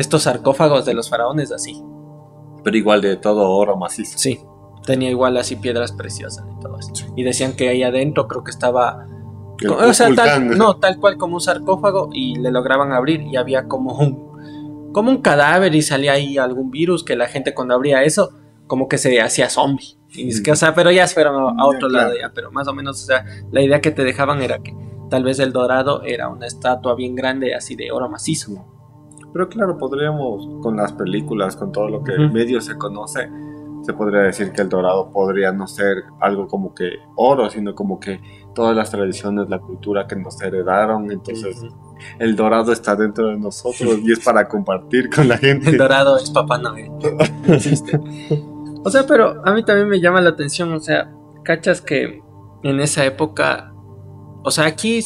Estos 0.00 0.22
sarcófagos 0.22 0.84
de 0.86 0.94
los 0.94 1.08
faraones 1.10 1.52
así. 1.52 1.82
Pero 2.64 2.76
igual 2.76 3.00
de 3.02 3.16
todo 3.16 3.50
oro 3.50 3.76
macizo. 3.76 4.18
Sí, 4.18 4.40
tenía 4.84 5.10
igual 5.10 5.36
así 5.36 5.56
piedras 5.56 5.92
preciosas 5.92 6.44
y 6.56 6.60
todo 6.60 6.78
eso. 6.78 6.92
Y 7.16 7.22
decían 7.22 7.54
que 7.54 7.68
ahí 7.68 7.82
adentro 7.82 8.26
creo 8.28 8.42
que 8.44 8.50
estaba... 8.50 9.06
El 9.60 9.70
o 9.70 9.92
sea, 9.92 10.14
tal, 10.14 10.56
no, 10.56 10.76
tal 10.76 10.98
cual 10.98 11.18
como 11.18 11.34
un 11.34 11.40
sarcófago 11.42 12.08
y 12.14 12.36
le 12.36 12.50
lograban 12.50 12.92
abrir 12.92 13.20
y 13.20 13.36
había 13.36 13.68
como 13.68 13.92
un 13.98 14.30
como 14.92 15.10
un 15.10 15.18
cadáver 15.18 15.74
y 15.74 15.82
salía 15.82 16.12
ahí 16.12 16.36
algún 16.38 16.70
virus 16.70 17.04
que 17.04 17.14
la 17.14 17.28
gente 17.28 17.54
cuando 17.54 17.74
abría 17.74 18.02
eso 18.02 18.30
como 18.66 18.88
que 18.88 18.96
se 18.98 19.20
hacía 19.20 19.50
zombie. 19.50 19.96
Y 20.12 20.24
ni 20.24 20.32
siquiera, 20.32 20.54
o 20.54 20.56
sea, 20.56 20.74
pero 20.74 20.90
ya 20.90 21.06
fueron 21.08 21.36
a, 21.36 21.62
a 21.62 21.66
otro 21.66 21.88
Ya, 21.90 21.96
lado 21.98 22.10
claro. 22.12 22.28
ya, 22.28 22.32
pero 22.34 22.50
más 22.50 22.66
o 22.68 22.72
menos, 22.72 23.02
o 23.02 23.06
sea, 23.06 23.24
la 23.52 23.60
idea 23.62 23.80
que 23.80 23.90
te 23.90 24.02
dejaban 24.02 24.42
era 24.42 24.58
que 24.60 24.74
tal 25.10 25.24
vez 25.24 25.38
el 25.40 25.52
dorado 25.52 26.02
era 26.04 26.28
una 26.28 26.46
estatua 26.46 26.94
bien 26.94 27.14
grande 27.14 27.54
así 27.54 27.76
de 27.76 27.92
oro 27.92 28.08
macizo. 28.08 28.64
Pero 29.32 29.48
claro, 29.48 29.78
podríamos, 29.78 30.48
con 30.62 30.76
las 30.76 30.92
películas, 30.92 31.56
con 31.56 31.72
todo 31.72 31.88
lo 31.88 32.02
que 32.02 32.12
Ujú. 32.12 32.22
en 32.22 32.32
medio 32.32 32.60
se 32.60 32.76
conoce, 32.76 33.28
se 33.82 33.92
podría 33.94 34.20
decir 34.20 34.52
que 34.52 34.60
el 34.62 34.68
dorado 34.68 35.10
podría 35.10 35.52
no 35.52 35.66
ser 35.66 36.04
algo 36.20 36.46
como 36.46 36.74
que 36.74 36.90
oro, 37.16 37.48
sino 37.48 37.74
como 37.74 37.98
que 37.98 38.20
todas 38.54 38.76
las 38.76 38.90
tradiciones, 38.90 39.48
la 39.48 39.58
cultura 39.58 40.06
que 40.06 40.16
nos 40.16 40.40
heredaron. 40.42 41.10
Entonces, 41.10 41.62
el 42.18 42.36
dorado 42.36 42.72
está 42.72 42.94
dentro 42.96 43.28
de 43.28 43.38
nosotros 43.38 43.98
y 44.04 44.12
es 44.12 44.20
para 44.20 44.48
compartir 44.48 45.08
con 45.08 45.28
la 45.28 45.38
gente. 45.38 45.70
El 45.70 45.78
dorado 45.78 46.16
es 46.18 46.30
Papá 46.30 46.58
Noel. 46.58 46.90
O 48.82 48.88
sea, 48.88 49.04
pero 49.06 49.42
a 49.44 49.52
mí 49.52 49.62
también 49.62 49.88
me 49.90 50.00
llama 50.00 50.22
la 50.22 50.30
atención, 50.30 50.72
o 50.72 50.80
sea, 50.80 51.12
cachas 51.44 51.82
que 51.82 52.22
en 52.62 52.80
esa 52.80 53.04
época, 53.04 53.74
o 54.42 54.50
sea, 54.50 54.64
aquí 54.64 55.02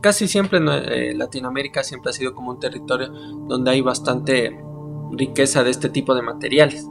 casi 0.00 0.28
siempre. 0.28 0.58
Eh, 0.60 1.14
Latinoamérica 1.14 1.82
siempre 1.82 2.10
ha 2.10 2.12
sido 2.12 2.34
como 2.34 2.50
un 2.50 2.60
territorio 2.60 3.08
donde 3.48 3.70
hay 3.70 3.80
bastante 3.80 4.58
riqueza 5.12 5.62
de 5.64 5.70
este 5.70 5.88
tipo 5.88 6.14
de 6.14 6.22
materiales. 6.22 6.88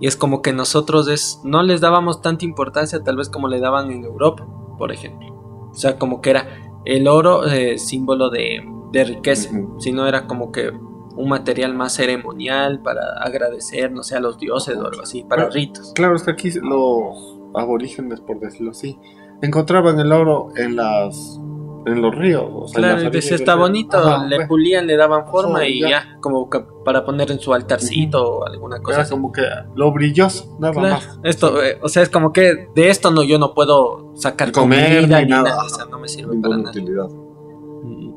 Y 0.00 0.06
es 0.06 0.16
como 0.16 0.42
que 0.42 0.52
nosotros 0.52 1.08
es, 1.08 1.40
no 1.44 1.62
les 1.62 1.80
dábamos 1.80 2.20
tanta 2.20 2.44
importancia 2.44 3.02
tal 3.02 3.16
vez 3.16 3.28
como 3.30 3.48
le 3.48 3.60
daban 3.60 3.90
en 3.90 4.04
Europa, 4.04 4.46
por 4.76 4.92
ejemplo. 4.92 5.28
O 5.70 5.74
sea, 5.74 5.98
como 5.98 6.20
que 6.20 6.30
era 6.30 6.46
el 6.84 7.08
oro 7.08 7.46
eh, 7.46 7.78
símbolo 7.78 8.30
de, 8.30 8.62
de 8.92 9.04
riqueza, 9.04 9.50
Ujú. 9.56 9.80
sino 9.80 10.06
era 10.06 10.26
como 10.26 10.52
que 10.52 10.70
un 10.70 11.28
material 11.30 11.74
más 11.74 11.94
ceremonial 11.94 12.82
para 12.82 13.00
agradecer, 13.22 13.90
no 13.90 14.02
sé, 14.02 14.16
a 14.16 14.20
los 14.20 14.38
dioses 14.38 14.76
o 14.76 14.86
algo 14.86 15.02
así, 15.02 15.24
para 15.24 15.48
ritos. 15.48 15.92
Claro, 15.94 16.14
es 16.14 16.22
que 16.24 16.30
aquí 16.30 16.50
los 16.60 17.38
aborígenes, 17.54 18.20
por 18.20 18.38
decirlo 18.38 18.72
así, 18.72 18.98
encontraban 19.40 19.98
el 19.98 20.12
oro 20.12 20.48
en 20.56 20.76
las 20.76 21.40
en 21.86 22.02
los 22.02 22.14
ríos. 22.14 22.44
o 22.52 22.68
sea, 22.68 22.78
Claro, 22.80 23.10
decía, 23.10 23.30
del 23.30 23.40
está 23.40 23.52
río". 23.54 23.62
bonito, 23.62 23.96
Ajá, 23.96 24.26
le 24.26 24.38
ve, 24.38 24.46
pulían, 24.46 24.86
le 24.86 24.96
daban 24.96 25.26
forma 25.28 25.66
y 25.66 25.80
ya. 25.80 25.88
ya, 25.88 26.18
como 26.20 26.50
que 26.50 26.60
para 26.84 27.04
poner 27.04 27.30
en 27.30 27.38
su 27.40 27.54
altarcito 27.54 28.22
o 28.40 28.44
alguna 28.46 28.80
cosa 28.80 28.96
Era 28.96 29.02
así. 29.04 29.12
como 29.12 29.32
que 29.32 29.42
lo 29.74 29.92
brilloso, 29.92 30.56
nada 30.60 30.72
Claro, 30.74 30.94
más. 30.96 31.18
esto, 31.24 31.62
eh, 31.62 31.78
o 31.82 31.88
sea, 31.88 32.02
es 32.02 32.08
como 32.10 32.32
que 32.32 32.68
de 32.74 32.90
esto 32.90 33.10
no 33.10 33.22
yo 33.22 33.38
no 33.38 33.54
puedo 33.54 34.12
sacar 34.16 34.52
Comer 34.52 35.00
comida 35.02 35.20
ni 35.22 35.28
nada. 35.30 35.50
nada, 35.50 35.64
o 35.64 35.68
sea, 35.68 35.84
no 35.86 35.98
me 35.98 36.08
sirve 36.08 36.36
para 36.40 36.56
nada. 36.58 36.70
utilidad. 36.70 37.06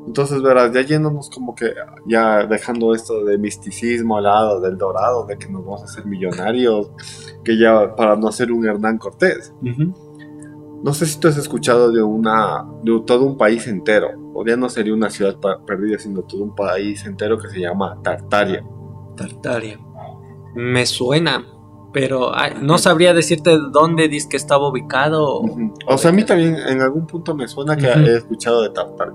Entonces, 0.06 0.42
verás, 0.42 0.72
ya 0.72 0.80
yéndonos 0.80 1.30
como 1.30 1.54
que, 1.54 1.72
ya 2.06 2.44
dejando 2.46 2.94
esto 2.94 3.24
de 3.24 3.38
misticismo 3.38 4.16
al 4.16 4.24
lado 4.24 4.60
del 4.60 4.76
dorado, 4.76 5.24
de 5.26 5.38
que 5.38 5.48
nos 5.48 5.64
vamos 5.64 5.82
a 5.82 5.84
hacer 5.84 6.04
millonarios, 6.04 6.90
que 7.44 7.56
ya 7.56 7.94
para 7.94 8.16
no 8.16 8.32
ser 8.32 8.50
un 8.50 8.66
Hernán 8.66 8.98
Cortés. 8.98 9.54
ujú. 9.62 9.94
No 10.82 10.94
sé 10.94 11.06
si 11.06 11.20
tú 11.20 11.28
has 11.28 11.36
escuchado 11.36 11.90
de 11.92 12.02
una, 12.02 12.66
de 12.82 13.00
todo 13.06 13.24
un 13.24 13.36
país 13.36 13.66
entero, 13.66 14.08
o 14.34 14.44
ya 14.46 14.56
no 14.56 14.68
sería 14.68 14.94
una 14.94 15.10
ciudad 15.10 15.36
perdida, 15.66 15.98
sino 15.98 16.22
todo 16.22 16.42
un 16.42 16.54
país 16.54 17.04
entero 17.04 17.38
que 17.38 17.48
se 17.48 17.60
llama 17.60 17.98
Tartaria. 18.02 18.64
Tartaria. 19.16 19.78
Me 20.54 20.86
suena, 20.86 21.44
pero 21.92 22.34
ay, 22.34 22.54
no 22.62 22.78
sabría 22.78 23.12
decirte 23.12 23.58
dónde 23.72 24.08
dice 24.08 24.28
que 24.30 24.36
estaba 24.36 24.68
ubicado. 24.68 25.42
o- 25.86 25.98
sea, 25.98 26.10
a 26.10 26.14
mí 26.14 26.24
también 26.24 26.56
en 26.56 26.80
algún 26.80 27.06
punto 27.06 27.34
me 27.34 27.46
suena 27.46 27.76
que 27.76 27.86
he 27.86 28.16
escuchado 28.16 28.62
de 28.62 28.70
Tartaria. 28.70 29.14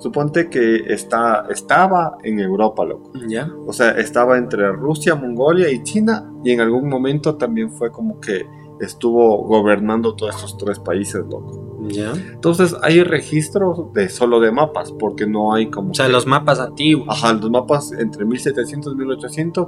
Suponte 0.00 0.48
que 0.48 0.76
está, 0.92 1.46
estaba 1.50 2.18
en 2.22 2.38
Europa, 2.38 2.84
loco. 2.84 3.10
¿Ya? 3.26 3.50
O 3.66 3.72
sea, 3.72 3.90
estaba 3.92 4.38
entre 4.38 4.70
Rusia, 4.70 5.16
Mongolia 5.16 5.68
y 5.70 5.82
China. 5.82 6.32
Y 6.44 6.52
en 6.52 6.60
algún 6.60 6.88
momento 6.88 7.34
también 7.36 7.72
fue 7.72 7.90
como 7.90 8.20
que 8.20 8.46
estuvo 8.80 9.38
gobernando 9.44 10.14
todos 10.14 10.34
estos 10.36 10.56
tres 10.56 10.78
países, 10.78 11.24
loco. 11.28 11.78
¿Ya? 11.88 12.12
Entonces 12.12 12.76
hay 12.82 13.02
registros 13.02 13.92
de 13.94 14.08
solo 14.08 14.40
de 14.40 14.50
mapas, 14.52 14.92
porque 14.92 15.26
no 15.26 15.54
hay 15.54 15.70
como... 15.70 15.90
O 15.90 15.94
sea, 15.94 16.06
que- 16.06 16.12
los 16.12 16.26
mapas 16.26 16.60
antiguos. 16.60 17.06
Ajá, 17.08 17.32
los 17.32 17.50
mapas 17.50 17.92
entre 17.92 18.24
1700 18.24 18.92
y 18.92 18.96
1800 18.96 19.66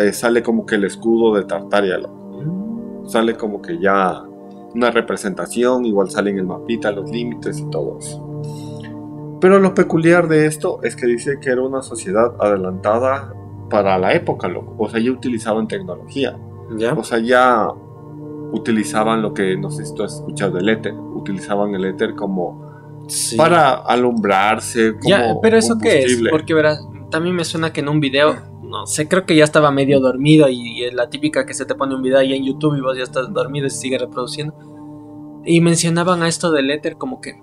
eh, 0.00 0.12
sale 0.12 0.42
como 0.42 0.64
que 0.66 0.76
el 0.76 0.84
escudo 0.84 1.34
de 1.34 1.44
Tartaria, 1.44 1.98
loco. 1.98 2.14
Mm, 2.42 3.06
Sale 3.08 3.36
como 3.36 3.60
que 3.60 3.78
ya 3.80 4.22
una 4.74 4.90
representación, 4.90 5.84
igual 5.84 6.10
salen 6.10 6.38
el 6.38 6.46
mapita, 6.46 6.92
los 6.92 7.10
límites 7.10 7.58
y 7.58 7.68
todo 7.70 7.98
eso. 7.98 8.26
Pero 9.40 9.58
lo 9.58 9.74
peculiar 9.74 10.28
de 10.28 10.46
esto 10.46 10.80
es 10.82 10.94
que 10.96 11.06
dice 11.06 11.38
que 11.40 11.50
era 11.50 11.62
una 11.62 11.82
sociedad 11.82 12.34
adelantada 12.38 13.34
para 13.70 13.98
la 13.98 14.12
época, 14.14 14.48
loco. 14.48 14.74
O 14.78 14.88
sea, 14.88 15.00
ya 15.00 15.10
utilizaban 15.10 15.66
tecnología. 15.66 16.38
¿Ya? 16.76 16.92
O 16.92 17.02
sea, 17.02 17.18
ya 17.18 17.68
utilizaban 18.52 19.22
lo 19.22 19.34
que, 19.34 19.56
no 19.56 19.70
sé 19.70 19.84
si 19.84 19.94
tú 19.94 20.02
has 20.02 20.14
escuchado 20.14 20.52
del 20.56 20.68
éter. 20.68 20.94
Utilizaban 20.94 21.74
el 21.74 21.84
éter 21.84 22.14
como 22.14 22.68
Sí. 23.08 23.36
para 23.36 23.72
alumbrarse, 23.72 24.92
como 24.98 25.08
Ya, 25.08 25.34
pero 25.42 25.56
eso 25.56 25.78
qué 25.78 26.04
es, 26.04 26.20
porque 26.30 26.54
verás, 26.54 26.80
también 27.10 27.34
me 27.34 27.44
suena 27.44 27.72
que 27.72 27.80
en 27.80 27.88
un 27.88 27.98
video, 27.98 28.36
no 28.62 28.86
sé, 28.86 29.08
creo 29.08 29.26
que 29.26 29.34
ya 29.34 29.42
estaba 29.42 29.72
medio 29.72 29.98
dormido 29.98 30.48
y, 30.48 30.78
y 30.78 30.84
es 30.84 30.94
la 30.94 31.10
típica 31.10 31.44
que 31.44 31.52
se 31.54 31.64
te 31.66 31.74
pone 31.74 31.96
un 31.96 32.02
video 32.02 32.18
ahí 32.20 32.34
en 32.34 32.44
YouTube 32.44 32.76
y 32.76 32.80
vos 32.80 32.96
ya 32.96 33.02
estás 33.02 33.32
dormido 33.32 33.66
y 33.66 33.70
se 33.70 33.78
sigue 33.78 33.98
reproduciendo. 33.98 34.54
Y 35.44 35.60
mencionaban 35.60 36.22
a 36.22 36.28
esto 36.28 36.52
del 36.52 36.70
éter 36.70 36.96
como 36.98 37.20
que 37.20 37.42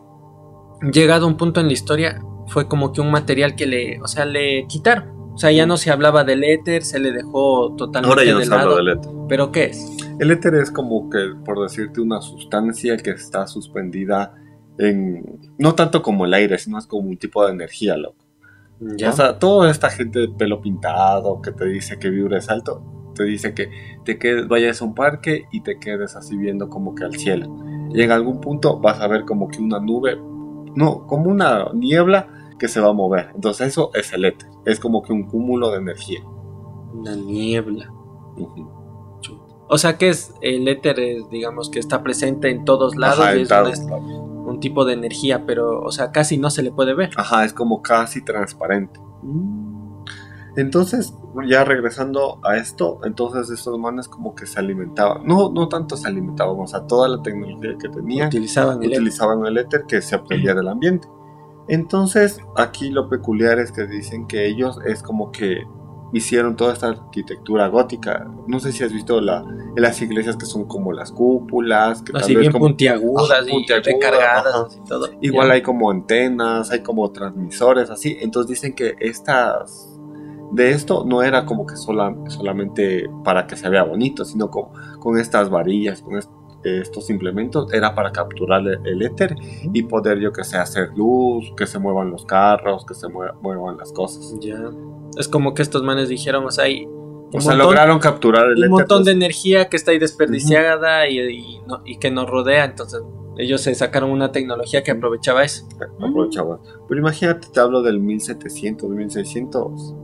llegado 0.93 1.25
a 1.25 1.27
un 1.27 1.35
punto 1.35 1.59
en 1.59 1.67
la 1.67 1.73
historia 1.73 2.21
fue 2.47 2.69
como 2.69 2.93
que 2.93 3.01
un 3.01 3.11
material 3.11 3.55
que 3.55 3.65
le, 3.65 3.99
o 4.01 4.07
sea, 4.07 4.23
le 4.25 4.67
quitaron. 4.67 5.16
O 5.37 5.39
sea, 5.39 5.51
ya 5.51 5.67
no 5.67 5.77
se 5.77 5.91
hablaba 5.91 6.23
del 6.23 6.43
éter, 6.43 6.83
se 6.83 6.97
le 6.97 7.11
dejó 7.11 7.75
totalmente 7.75 8.09
Ahora 8.09 8.23
ya 8.25 8.33
no 8.33 8.39
de 8.39 8.45
se 8.47 8.53
habla 8.55 8.75
del 8.77 8.87
éter. 8.87 9.11
Pero 9.29 9.51
¿qué 9.51 9.65
es? 9.65 9.95
El 10.19 10.31
éter 10.31 10.55
es 10.55 10.71
como 10.71 11.11
que, 11.11 11.19
por 11.45 11.61
decirte, 11.61 12.01
una 12.01 12.21
sustancia 12.21 12.97
que 12.97 13.11
está 13.11 13.45
suspendida 13.45 14.33
en... 14.79 15.39
No 15.59 15.75
tanto 15.75 16.01
como 16.01 16.25
el 16.25 16.33
aire, 16.33 16.57
sino 16.57 16.79
es 16.79 16.87
como 16.87 17.09
un 17.09 17.17
tipo 17.17 17.45
de 17.45 17.51
energía, 17.51 17.97
loco. 17.97 18.25
¿Ya? 18.79 19.11
O 19.11 19.13
sea, 19.13 19.37
toda 19.37 19.69
esta 19.69 19.91
gente 19.91 20.21
de 20.21 20.29
pelo 20.29 20.59
pintado 20.59 21.39
que 21.39 21.51
te 21.51 21.65
dice 21.65 21.99
que 21.99 22.09
vibres 22.09 22.49
alto, 22.49 23.11
te 23.13 23.23
dice 23.23 23.53
que 23.53 23.69
te 24.05 24.17
quedes, 24.17 24.47
vayas 24.47 24.81
a 24.81 24.85
un 24.85 24.95
parque 24.95 25.45
y 25.51 25.61
te 25.61 25.77
quedes 25.77 26.15
así 26.15 26.35
viendo 26.35 26.67
como 26.67 26.95
que 26.95 27.03
al 27.03 27.15
cielo. 27.15 27.55
Y 27.93 28.01
en 28.01 28.09
algún 28.09 28.41
punto 28.41 28.79
vas 28.79 28.99
a 29.01 29.07
ver 29.07 29.23
como 29.25 29.49
que 29.49 29.61
una 29.61 29.79
nube, 29.79 30.17
no, 30.75 31.05
como 31.05 31.29
una 31.29 31.67
niebla 31.75 32.36
que 32.57 32.67
se 32.67 32.79
va 32.79 32.89
a 32.89 32.93
mover. 32.93 33.31
Entonces 33.35 33.67
eso 33.67 33.91
es 33.93 34.11
el 34.13 34.25
éter, 34.25 34.49
es 34.65 34.79
como 34.79 35.01
que 35.01 35.13
un 35.13 35.23
cúmulo 35.23 35.71
de 35.71 35.77
energía. 35.77 36.21
Una 36.93 37.15
niebla. 37.15 37.91
O 39.69 39.77
sea 39.77 39.97
que 39.97 40.09
es 40.09 40.33
el 40.41 40.67
éter, 40.67 40.99
es, 40.99 41.29
digamos 41.29 41.69
que 41.69 41.79
está 41.79 42.01
presente 42.03 42.49
en 42.49 42.63
todos 42.63 42.95
lados 42.95 43.19
Ajá, 43.19 43.35
y 43.35 43.41
es 43.41 43.49
un 43.49 44.59
tipo 44.61 44.85
de 44.85 44.93
energía, 44.93 45.45
pero, 45.45 45.81
o 45.81 45.91
sea, 45.91 46.11
casi 46.11 46.37
no 46.37 46.49
se 46.49 46.63
le 46.63 46.71
puede 46.71 46.93
ver. 46.93 47.09
Ajá, 47.17 47.43
es 47.43 47.53
como 47.53 47.81
casi 47.81 48.23
transparente. 48.23 48.99
Entonces, 50.55 51.13
ya 51.47 51.65
regresando 51.65 52.39
a 52.43 52.57
esto, 52.57 52.99
entonces 53.03 53.49
estos 53.49 53.77
manes 53.77 54.07
como 54.07 54.33
que 54.33 54.45
se 54.45 54.59
alimentaban. 54.59 55.27
No, 55.27 55.51
no 55.51 55.67
tanto 55.67 55.97
se 55.97 56.07
alimentaban, 56.07 56.55
o 56.57 56.65
sea, 56.65 56.87
toda 56.87 57.09
la 57.09 57.21
tecnología 57.21 57.77
que 57.77 57.89
tenían 57.89 58.27
Utilizaban 58.27 58.77
el 58.81 58.85
éter. 58.85 59.01
utilizaban 59.01 59.45
el 59.45 59.57
éter 59.57 59.83
que 59.87 60.01
se 60.01 60.15
aprendía 60.15 60.55
del 60.55 60.67
ambiente. 60.69 61.07
Entonces, 61.67 62.39
aquí 62.55 62.89
lo 62.89 63.09
peculiar 63.09 63.59
es 63.59 63.71
que 63.71 63.85
dicen 63.87 64.27
que 64.27 64.47
ellos 64.47 64.79
es 64.85 65.03
como 65.03 65.31
que 65.31 65.57
hicieron 66.13 66.55
toda 66.55 66.71
esta 66.73 66.87
arquitectura 66.87 67.67
gótica. 67.67 68.25
No 68.47 68.59
sé 68.61 68.71
si 68.71 68.83
has 68.83 68.93
visto 68.93 69.19
la, 69.19 69.39
en 69.75 69.81
las 69.81 70.01
iglesias 70.01 70.37
que 70.37 70.45
son 70.45 70.65
como 70.65 70.93
las 70.93 71.11
cúpulas, 71.11 72.01
que 72.01 72.13
Así 72.15 72.27
tal 72.27 72.35
vez 72.35 72.39
bien 72.43 72.51
como, 72.53 72.65
puntiagudas 72.67 73.29
Ajá, 73.31 73.41
y 73.45 73.51
puntiagudas, 73.51 73.85
recargadas 73.93 74.55
ajá. 74.55 74.67
y 74.73 74.87
todo. 74.87 75.09
igual 75.21 75.51
hay 75.51 75.61
como 75.61 75.91
antenas, 75.91 76.71
hay 76.71 76.81
como 76.81 77.11
transmisores, 77.11 77.89
así. 77.89 78.17
Entonces 78.21 78.49
dicen 78.49 78.73
que 78.73 78.95
estas 79.01 79.93
de 80.53 80.71
esto 80.71 81.03
no 81.05 81.23
era 81.23 81.45
como 81.45 81.65
que 81.67 81.75
sola- 81.75 82.15
solamente 82.29 83.09
para 83.25 83.45
que 83.47 83.57
se 83.57 83.67
vea 83.67 83.83
bonito, 83.83 84.23
sino 84.23 84.49
con, 84.49 84.67
con 85.01 85.19
estas 85.19 85.49
varillas, 85.49 86.01
con 86.01 86.17
est- 86.17 86.31
estos 86.63 87.09
implementos, 87.09 87.71
era 87.73 87.95
para 87.95 88.11
capturar 88.11 88.61
el, 88.61 88.79
el 88.85 89.01
éter 89.01 89.35
y 89.73 89.83
poder, 89.83 90.19
yo 90.19 90.31
que 90.33 90.43
sé, 90.43 90.57
hacer 90.57 90.89
luz, 90.95 91.51
que 91.55 91.65
se 91.67 91.79
muevan 91.79 92.11
los 92.11 92.25
carros, 92.25 92.85
que 92.85 92.93
se 92.93 93.07
mue- 93.07 93.33
muevan 93.41 93.77
las 93.77 93.91
cosas. 93.93 94.35
Ya. 94.41 94.59
Es 95.17 95.27
como 95.27 95.53
que 95.53 95.61
estos 95.61 95.83
manes 95.83 96.09
dijeron, 96.09 96.45
o 96.45 96.51
sea, 96.51 96.65
hay 96.65 96.85
O 96.85 97.39
sea, 97.41 97.51
montón, 97.51 97.57
lograron 97.57 97.99
capturar 97.99 98.45
el 98.45 98.51
un 98.51 98.57
éter. 98.57 98.69
montón 98.69 98.99
de 99.03 99.11
pues, 99.11 99.15
energía 99.15 99.69
que 99.69 99.77
está 99.77 99.91
ahí 99.91 99.99
desperdiciada 99.99 101.07
y, 101.09 101.19
y 101.19 101.59
no- 101.67 101.81
y 101.85 101.97
que 101.97 102.11
nos 102.11 102.29
rodea, 102.29 102.65
entonces 102.65 103.01
ellos 103.39 103.61
se 103.61 103.75
sacaron 103.75 104.09
una 104.09 104.31
tecnología 104.31 104.83
que 104.83 104.89
aprovechaba 104.91 105.43
eso. 105.43 105.67
Aprovechaba. 106.01 106.59
Pero 106.87 106.99
imagínate, 106.99 107.47
te 107.53 107.59
hablo 107.59 107.83
del 107.83 107.99
1700, 107.99 108.89
1600. 108.89 109.95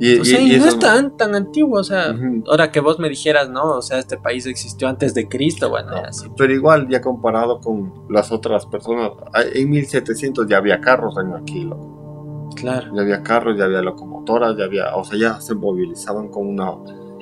Y, 0.00 0.18
o 0.18 0.24
sea, 0.24 0.40
y- 0.40 0.56
no 0.58 0.64
es 0.64 0.78
tan, 0.78 1.16
tan 1.16 1.34
antiguo, 1.34 1.78
o 1.78 1.84
sea, 1.84 2.14
ahora 2.48 2.72
que 2.72 2.80
vos 2.80 2.98
me 2.98 3.08
dijeras, 3.10 3.50
no, 3.50 3.76
o 3.76 3.82
sea, 3.82 3.98
este 3.98 4.16
país 4.16 4.46
existió 4.46 4.88
antes 4.88 5.12
de 5.12 5.28
Cristo, 5.28 5.68
bueno, 5.68 5.90
ya 6.02 6.10
sí. 6.12 6.26
Pero 6.38 6.52
igual, 6.54 6.88
ya 6.88 7.00
comparado 7.02 7.60
con 7.60 7.92
las 8.08 8.32
otras 8.32 8.64
personas, 8.66 9.10
en 9.54 9.68
1700 9.68 10.46
ya 10.48 10.56
había 10.56 10.80
carros 10.80 11.16
en 11.18 11.34
aquí, 11.34 11.64
loco. 11.64 12.48
Claro. 12.56 12.94
Ya 12.94 13.02
había 13.02 13.22
carros, 13.22 13.58
ya 13.58 13.64
había 13.64 13.82
locomotoras, 13.82 14.56
ya 14.56 14.64
había, 14.64 14.96
o 14.96 15.04
sea, 15.04 15.18
ya 15.18 15.40
se 15.40 15.54
movilizaban 15.54 16.28
con 16.28 16.48
una 16.48 16.72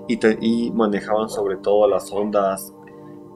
y, 0.07 0.17
te- 0.17 0.39
y 0.41 0.71
manejaban 0.71 1.29
sobre 1.29 1.57
todo 1.57 1.87
las 1.89 2.11
ondas 2.13 2.73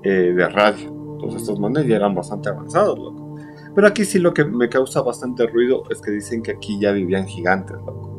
eh, 0.05 0.33
de 0.35 0.49
radio. 0.49 0.89
Entonces 0.89 1.43
estos 1.43 1.59
manes 1.61 1.87
ya 1.87 1.97
eran 1.97 2.15
bastante 2.15 2.49
avanzados, 2.49 2.99
loco. 2.99 3.37
Pero 3.75 3.87
aquí 3.89 4.05
sí 4.05 4.19
lo 4.19 4.33
que 4.33 4.45
me 4.45 4.69
causa 4.69 5.03
bastante 5.03 5.47
ruido 5.47 5.83
es 5.91 6.01
que 6.01 6.11
dicen 6.13 6.43
que 6.43 6.53
aquí 6.53 6.79
ya 6.81 6.93
vivían 6.93 7.27
gigantes, 7.27 7.77
loco. 7.85 8.12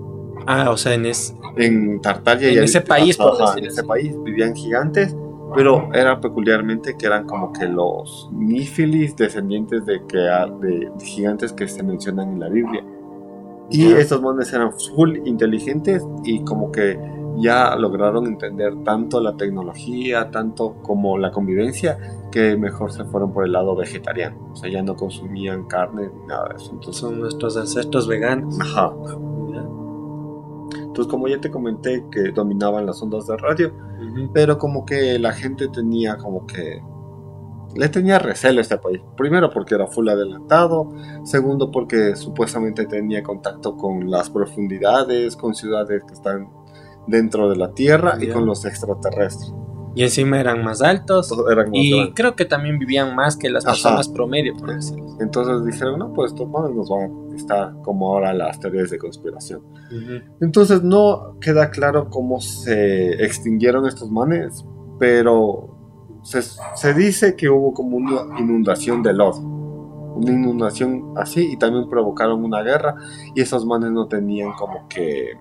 Ah, 0.48 0.70
o 0.72 0.78
sea, 0.78 0.94
en 0.94 1.06
es... 1.06 1.36
En 1.56 2.02
Tartaria 2.02 2.50
En 2.50 2.56
ya 2.56 2.64
ese 2.64 2.82
país, 2.82 3.18
por 3.18 3.42
ajá, 3.42 3.58
en 3.58 3.66
ese 3.66 3.84
país 3.84 4.16
vivían 4.24 4.56
gigantes, 4.56 5.16
pero 5.56 5.90
era 5.94 6.20
peculiarmente 6.20 6.98
que 6.98 7.06
eran 7.06 7.26
como 7.26 7.54
que 7.54 7.68
los 7.68 8.30
nífilis 8.32 9.16
descendientes 9.16 9.86
de 9.86 10.02
que 10.08 10.18
de, 10.18 10.92
gigantes 11.04 11.54
que 11.54 11.68
se 11.68 11.84
mencionan 11.84 12.30
en 12.34 12.40
la 12.40 12.50
Biblia. 12.50 12.84
Y 13.70 13.92
estos 13.94 14.22
manes 14.22 14.52
eran 14.54 14.72
full 14.74 15.18
inteligentes 15.26 16.04
y 16.24 16.44
como 16.44 16.72
que 16.72 17.00
ya 17.38 17.76
lograron 17.76 18.28
entender 18.28 18.84
tanto 18.84 19.20
la 19.20 19.36
tecnología, 19.36 20.30
tanto 20.30 20.76
como 20.84 21.18
la 21.18 21.32
convivencia, 21.32 21.98
que 22.32 22.56
mejor 22.56 22.92
se 22.92 23.04
fueron 23.06 23.32
por 23.32 23.46
el 23.46 23.52
lado 23.52 23.76
vegetariano. 23.76 24.50
O 24.52 24.56
sea, 24.56 24.70
ya 24.70 24.82
no 24.84 24.96
consumían 24.96 25.64
carne 25.66 26.10
nada 26.28 26.50
de 26.50 26.56
eso. 26.56 26.72
Entonces, 26.74 26.98
son 26.98 27.20
nuestros 27.20 27.58
ancestros 27.58 28.08
veganos. 28.08 28.60
ajá. 28.60 28.94
Entonces, 30.94 31.10
como 31.10 31.28
ya 31.28 31.42
te 31.42 31.50
comenté 31.50 32.06
que 32.12 32.32
dominaban 32.32 32.86
las 32.86 33.02
ondas 33.02 33.26
de 33.26 33.36
radio, 33.36 33.74
pero 34.32 34.60
como 34.60 34.86
que 34.86 35.18
la 35.18 35.34
gente 35.34 35.68
tenía 35.70 36.18
como 36.18 36.46
que 36.46 36.84
le 37.76 37.90
tenía 37.90 38.20
recelo 38.20 38.60
a 38.60 38.62
este 38.62 38.78
país. 38.78 39.02
Primero 39.18 39.50
porque 39.50 39.74
era 39.74 39.88
full 39.88 40.08
adelantado, 40.08 40.92
segundo 41.24 41.72
porque 41.72 42.16
supuestamente 42.16 42.86
tenía 42.86 43.24
contacto 43.24 43.76
con 43.76 44.12
las 44.12 44.30
profundidades, 44.30 45.36
con 45.36 45.56
ciudades 45.56 46.04
que 46.04 46.14
están 46.14 46.52
dentro 47.08 47.50
de 47.50 47.56
la 47.56 47.74
Tierra 47.74 48.16
y 48.22 48.28
con 48.28 48.46
los 48.46 48.64
extraterrestres. 48.64 49.52
Y 49.96 50.04
encima 50.04 50.40
eran 50.40 50.64
más 50.64 50.82
altos. 50.82 51.30
Entonces, 51.32 51.52
eran 51.54 51.70
más 51.70 51.76
Y 51.80 51.92
grandes. 51.92 52.14
creo 52.16 52.36
que 52.36 52.46
también 52.46 52.80
vivían 52.80 53.16
más 53.16 53.38
que 53.38 53.50
las 53.50 53.64
Ajá. 53.66 53.74
personas 53.74 54.10
promedio, 54.10 54.56
por 54.56 54.74
decirlo. 54.74 55.06
Entonces 55.20 55.64
dijeron, 55.66 56.00
no, 56.00 56.14
pues 56.14 56.32
estos 56.32 56.50
manes 56.50 56.72
nos 56.76 56.90
van 56.90 57.12
a 57.32 57.36
estar 57.36 57.74
como 57.84 58.08
ahora 58.14 58.34
las 58.34 58.60
teorías 58.60 58.90
de 58.90 58.98
conspiración. 58.98 59.62
Entonces 60.42 60.82
no 60.84 61.38
queda 61.40 61.70
claro 61.70 62.10
cómo 62.10 62.42
se 62.42 63.24
extinguieron 63.24 63.86
estos 63.88 64.10
manes, 64.12 64.66
pero 65.00 65.78
se, 66.24 66.42
se 66.42 66.94
dice 66.94 67.36
que 67.36 67.50
hubo 67.50 67.74
como 67.74 67.98
una 67.98 68.40
inundación 68.40 69.04
de 69.04 69.14
lodo. 69.14 69.40
Una 70.16 70.32
inundación 70.32 71.14
así 71.18 71.54
y 71.54 71.58
también 71.58 71.90
provocaron 71.90 72.44
una 72.44 72.62
guerra 72.62 72.96
y 73.36 73.42
esos 73.42 73.66
manes 73.66 73.92
no 73.92 74.08
tenían 74.08 74.54
como 74.54 74.88
que 74.88 75.32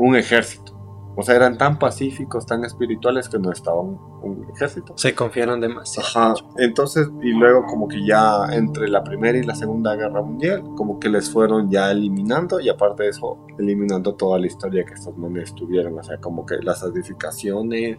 un 0.00 0.16
ejército. 0.16 0.73
O 1.16 1.22
sea, 1.22 1.36
eran 1.36 1.56
tan 1.58 1.78
pacíficos, 1.78 2.44
tan 2.44 2.64
espirituales 2.64 3.28
que 3.28 3.38
no 3.38 3.52
estaba 3.52 3.80
un, 3.80 3.98
un 4.22 4.46
ejército. 4.52 4.94
Se 4.96 5.14
confiaron 5.14 5.60
demasiado. 5.60 6.08
Ajá, 6.08 6.34
entonces, 6.58 7.08
y 7.22 7.30
luego 7.32 7.64
como 7.66 7.86
que 7.86 8.04
ya 8.04 8.46
entre 8.52 8.88
la 8.88 9.04
primera 9.04 9.38
y 9.38 9.44
la 9.44 9.54
segunda 9.54 9.94
guerra 9.94 10.22
mundial, 10.22 10.62
como 10.76 10.98
que 10.98 11.08
les 11.08 11.30
fueron 11.30 11.70
ya 11.70 11.90
eliminando 11.92 12.58
y 12.58 12.68
aparte 12.68 13.04
de 13.04 13.10
eso, 13.10 13.38
eliminando 13.58 14.14
toda 14.14 14.38
la 14.40 14.46
historia 14.46 14.84
que 14.84 14.94
estos 14.94 15.16
manes 15.16 15.54
tuvieron, 15.54 15.96
o 15.98 16.02
sea, 16.02 16.18
como 16.18 16.44
que 16.44 16.56
las 16.62 16.82
edificaciones, 16.82 17.98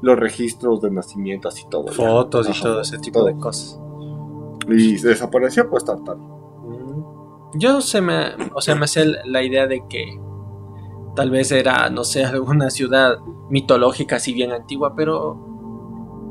los 0.00 0.18
registros 0.18 0.80
de 0.80 0.90
nacimiento, 0.92 1.48
así 1.48 1.64
todo. 1.68 1.86
ya. 1.86 1.94
Fotos 1.94 2.46
y 2.48 2.52
Ajá, 2.52 2.62
todo 2.62 2.80
ese 2.80 2.98
tipo 2.98 3.20
todo. 3.20 3.28
de 3.28 3.36
cosas. 3.38 3.80
Y 4.68 4.96
desapareció 5.00 5.68
pues 5.68 5.84
Tartar. 5.84 6.16
Yo 7.54 7.80
se 7.82 8.00
me, 8.00 8.28
o 8.54 8.60
sea, 8.60 8.74
me 8.74 8.84
hacía 8.84 9.04
la 9.24 9.42
idea 9.42 9.66
de 9.66 9.82
que 9.88 10.18
tal 11.14 11.30
vez 11.30 11.52
era, 11.52 11.90
no 11.90 12.04
sé, 12.04 12.24
alguna 12.24 12.70
ciudad 12.70 13.18
mitológica 13.50 14.16
así 14.16 14.32
bien 14.32 14.52
antigua, 14.52 14.94
pero, 14.96 15.38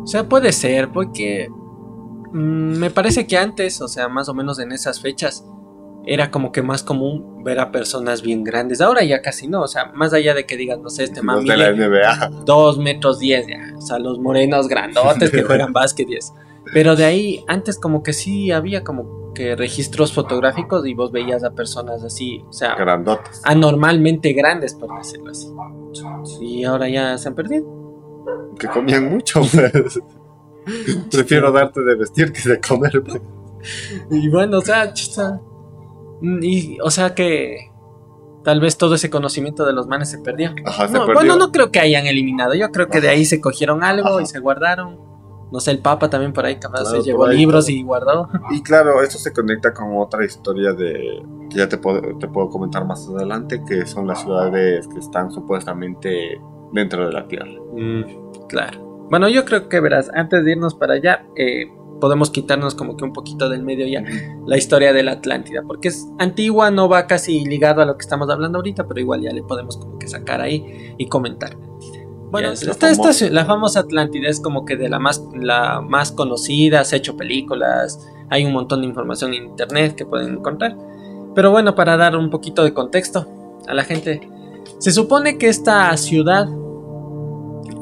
o 0.04 0.08
sea, 0.08 0.28
puede 0.28 0.52
ser, 0.52 0.92
porque 0.92 1.50
mm, 2.32 2.78
me 2.78 2.90
parece 2.90 3.28
que 3.28 3.38
antes, 3.38 3.82
o 3.82 3.88
sea, 3.88 4.08
más 4.08 4.30
o 4.30 4.34
menos 4.34 4.60
en 4.60 4.72
esas 4.72 5.02
fechas, 5.02 5.46
era 6.06 6.32
como 6.32 6.52
que 6.52 6.64
más 6.64 6.82
común 6.82 7.44
ver 7.44 7.60
a 7.60 7.72
personas 7.72 8.24
bien 8.24 8.44
grandes. 8.44 8.82
Ahora 8.82 9.04
ya 9.04 9.22
casi 9.22 9.48
no, 9.48 9.62
o 9.62 9.68
sea, 9.68 9.92
más 9.94 10.14
allá 10.14 10.34
de 10.34 10.46
que 10.46 10.58
digan, 10.58 10.82
no 10.82 10.90
sé, 10.90 11.04
este 11.04 11.22
mami 11.22 11.48
de 11.48 11.58
la 11.58 11.72
NBA. 11.72 12.44
2 12.44 12.78
metros 12.80 13.20
10 13.20 13.48
ya, 13.48 13.74
o 13.78 13.82
sea, 13.82 14.00
los 14.00 14.20
morenos 14.20 14.68
grandotes 14.68 15.30
que 15.30 15.44
juegan 15.44 15.74
básquet 15.74 16.10
y 16.10 16.16
eso. 16.16 16.34
Pero 16.74 16.96
de 16.96 17.06
ahí, 17.06 17.44
antes 17.48 17.78
como 17.78 18.02
que 18.02 18.14
sí 18.14 18.52
había 18.52 18.84
como 18.84 19.21
que 19.34 19.56
registros 19.56 20.14
fotográficos 20.14 20.86
y 20.86 20.94
vos 20.94 21.12
veías 21.12 21.44
a 21.44 21.52
personas 21.52 22.04
así, 22.04 22.44
o 22.48 22.52
sea, 22.54 22.76
Grandotes. 22.76 23.42
anormalmente 23.44 24.34
grandes, 24.34 24.74
por 24.76 24.96
decirlo 24.98 25.32
así. 25.32 25.48
Y 26.42 26.64
ahora 26.66 26.90
ya 26.90 27.18
se 27.18 27.30
han 27.30 27.36
perdido. 27.36 27.66
Que 28.60 28.68
comían 28.68 29.10
mucho, 29.10 29.42
pues. 29.52 30.00
Prefiero 31.12 31.52
darte 31.52 31.82
de 31.82 31.96
vestir 31.96 32.32
que 32.32 32.48
de 32.50 32.60
comer. 32.60 33.02
pues. 33.04 33.22
Y 34.12 34.30
bueno, 34.30 34.60
o 34.60 34.62
sea, 34.62 34.94
chuta. 34.94 35.40
Mm, 36.22 36.44
Y, 36.44 36.78
o 36.82 36.92
sea 36.92 37.16
que 37.16 37.72
tal 38.44 38.60
vez 38.60 38.78
todo 38.78 38.96
ese 38.96 39.10
conocimiento 39.10 39.66
de 39.66 39.74
los 39.74 39.88
manes 39.88 40.10
se 40.10 40.18
perdió. 40.20 40.54
Ajá, 40.66 40.88
se 40.88 40.94
No, 40.94 41.00
perdió. 41.06 41.14
bueno, 41.16 41.36
no 41.38 41.52
creo 41.52 41.72
que 41.72 41.80
hayan 41.80 42.06
eliminado. 42.08 42.54
Yo 42.54 42.72
creo 42.72 42.90
que 42.90 43.02
de 43.02 43.10
ahí 43.10 43.26
se 43.26 43.40
cogieron 43.42 43.84
algo 43.84 44.10
Ajá. 44.10 44.22
y 44.22 44.26
se 44.26 44.40
guardaron. 44.40 45.00
No 45.52 45.60
sé, 45.60 45.72
el 45.72 45.80
Papa 45.80 46.10
también 46.10 46.32
por 46.34 46.46
ahí 46.46 46.56
capaz 46.56 46.82
Claro, 46.82 47.02
se 47.02 47.04
llevó 47.04 47.26
ahí, 47.26 47.38
libros 47.38 47.66
claro. 47.66 47.80
y 47.80 47.84
guardó. 47.84 48.30
Y 48.52 48.62
claro, 48.62 49.02
esto 49.02 49.18
se 49.18 49.34
conecta 49.34 49.74
con 49.74 49.98
otra 49.98 50.24
historia 50.26 50.74
de 50.74 51.24
que 51.50 51.58
ya 51.58 51.68
te 51.68 51.78
puedo, 51.78 52.18
te 52.18 52.28
puedo 52.28 52.50
comentar 52.50 52.86
más 52.86 53.08
adelante, 53.08 53.62
que 53.68 53.86
son 53.86 54.08
las 54.08 54.22
ciudades 54.22 54.88
que 54.88 55.00
están 55.00 55.32
supuestamente 55.32 56.42
dentro 56.72 57.06
de 57.06 57.14
la 57.14 57.28
Tierra. 57.28 57.52
Mm, 57.74 58.48
claro. 58.48 59.08
Bueno, 59.10 59.28
yo 59.28 59.44
creo 59.44 59.68
que 59.68 59.82
verás, 59.82 60.10
antes 60.14 60.46
de 60.46 60.52
irnos 60.54 60.74
para 60.74 60.94
allá, 60.94 61.26
eh, 61.36 61.66
podemos 62.00 62.32
quitarnos 62.32 62.76
como 62.76 62.98
que 62.98 63.04
un 63.04 63.14
poquito 63.14 63.50
del 63.50 63.64
medio 63.64 63.88
ya 63.88 64.04
la 64.46 64.58
historia 64.58 64.94
de 64.94 65.04
la 65.04 65.14
Atlántida, 65.14 65.64
porque 65.66 65.90
es 65.90 66.08
antigua, 66.18 66.72
no 66.72 66.90
va 66.90 67.08
casi 67.08 67.46
ligado 67.46 67.82
a 67.82 67.86
lo 67.86 67.96
que 67.98 68.02
estamos 68.02 68.30
hablando 68.30 68.58
ahorita, 68.58 68.88
pero 68.88 69.00
igual 69.00 69.22
ya 69.22 69.32
le 69.32 69.44
podemos 69.44 69.78
como 69.78 70.00
que 70.00 70.08
sacar 70.08 70.42
ahí 70.42 70.96
y 70.98 71.08
comentar. 71.08 71.56
Bueno, 72.32 72.54
Ya, 72.54 72.72
esta, 72.72 72.88
la 72.88 72.92
esta 72.92 73.30
la 73.30 73.46
famosa 73.46 73.82
Atlántida 73.82 74.30
es 74.30 74.40
como 74.40 74.66
que 74.66 74.78
de 74.78 74.88
la 74.88 75.00
más, 75.00 75.22
la 75.36 75.82
más 75.82 76.12
conocida, 76.14 76.84
se 76.86 76.96
ha 76.96 76.98
hecho 76.98 77.18
películas, 77.18 78.00
hay 78.30 78.46
un 78.46 78.54
montón 78.54 78.82
de 78.82 78.88
información 78.88 79.34
en 79.34 79.46
internet 79.46 79.96
que 79.96 80.06
pueden 80.06 80.36
encontrar. 80.36 80.78
Pero 81.36 81.52
bueno, 81.52 81.76
para 81.76 81.98
dar 81.98 82.16
un 82.16 82.30
poquito 82.30 82.64
de 82.64 82.74
contexto 82.74 83.28
a 83.68 83.74
la 83.74 83.84
gente, 83.84 84.30
se 84.80 84.92
supone 84.92 85.38
que 85.38 85.50
esta 85.50 85.96
ciudad 85.98 86.48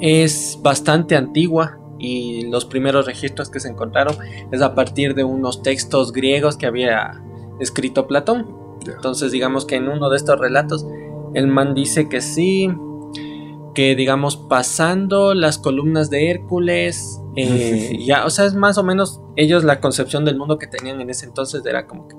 es 0.02 0.58
bastante 0.62 1.16
antigua 1.16 1.78
y 2.00 2.48
los 2.48 2.66
primeros 2.66 3.06
registros 3.06 3.50
que 3.50 3.60
se 3.60 3.70
encontraron 3.70 4.16
es 4.52 4.62
a 4.62 4.74
partir 4.74 5.14
de 5.14 5.24
unos 5.24 5.62
textos 5.62 6.12
griegos 6.12 6.58
que 6.58 6.66
había 6.66 7.22
escrito 7.60 8.08
Platón. 8.08 8.48
Entonces 8.86 9.32
digamos 9.32 9.66
que 9.66 9.76
en 9.76 9.90
uno 9.90 10.10
de 10.10 10.18
estos 10.18 10.40
relatos 10.40 10.86
el 11.34 11.48
man 11.48 11.74
dice 11.74 12.10
que 12.10 12.22
sí, 12.22 12.70
que 13.80 13.96
digamos 13.96 14.36
pasando 14.36 15.34
las 15.34 15.58
columnas 15.58 16.10
de 16.10 16.30
Hércules, 16.32 17.22
eh, 17.38 17.98
ya, 18.06 18.26
o 18.26 18.30
sea, 18.30 18.44
es 18.44 18.54
más 18.54 18.78
o 18.78 18.84
menos 18.84 19.22
ellos 19.38 19.64
la 19.64 19.80
concepción 19.80 20.26
del 20.26 20.38
mundo 20.38 20.58
que 20.58 20.68
tenían 20.68 21.00
en 21.00 21.10
ese 21.10 21.26
entonces 21.26 21.66
era 21.66 21.88
como 21.88 22.10
que 22.10 22.16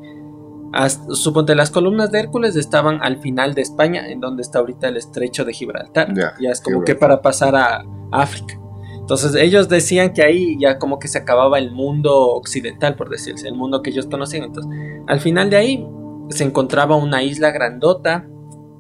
hasta- 0.73 1.15
suponte 1.15 1.55
las 1.55 1.71
columnas 1.71 2.11
de 2.13 2.21
Hércules 2.21 2.57
estaban 2.57 3.01
al 3.03 3.19
final 3.19 3.53
de 3.53 3.61
España, 3.61 4.09
en 4.09 4.21
donde 4.21 4.41
está 4.41 4.61
ahorita 4.61 4.89
el 4.89 4.97
estrecho 4.97 5.45
de 5.45 5.53
Gibraltar. 5.53 6.15
Ya, 6.17 6.33
Ya 6.41 6.51
es 6.51 6.63
como 6.63 6.83
que 6.83 6.95
para 6.95 7.21
pasar 7.21 7.55
a 7.55 7.85
África. 8.11 8.59
Entonces 8.99 9.35
ellos 9.35 9.69
decían 9.69 10.15
que 10.15 10.23
ahí 10.23 10.57
ya 10.59 10.79
como 10.79 10.99
que 10.99 11.09
se 11.09 11.19
acababa 11.19 11.59
el 11.59 11.73
mundo 11.73 12.17
occidental, 12.29 12.95
por 12.95 13.11
decirse, 13.11 13.49
el 13.49 13.55
mundo 13.55 13.83
que 13.83 13.91
ellos 13.91 14.07
conocían. 14.07 14.45
Entonces, 14.45 14.73
al 15.09 15.21
final 15.21 15.51
de 15.51 15.57
ahí 15.57 15.87
se 16.31 16.45
encontraba 16.45 16.97
una 16.97 17.23
isla 17.23 17.51
grandota 17.51 18.27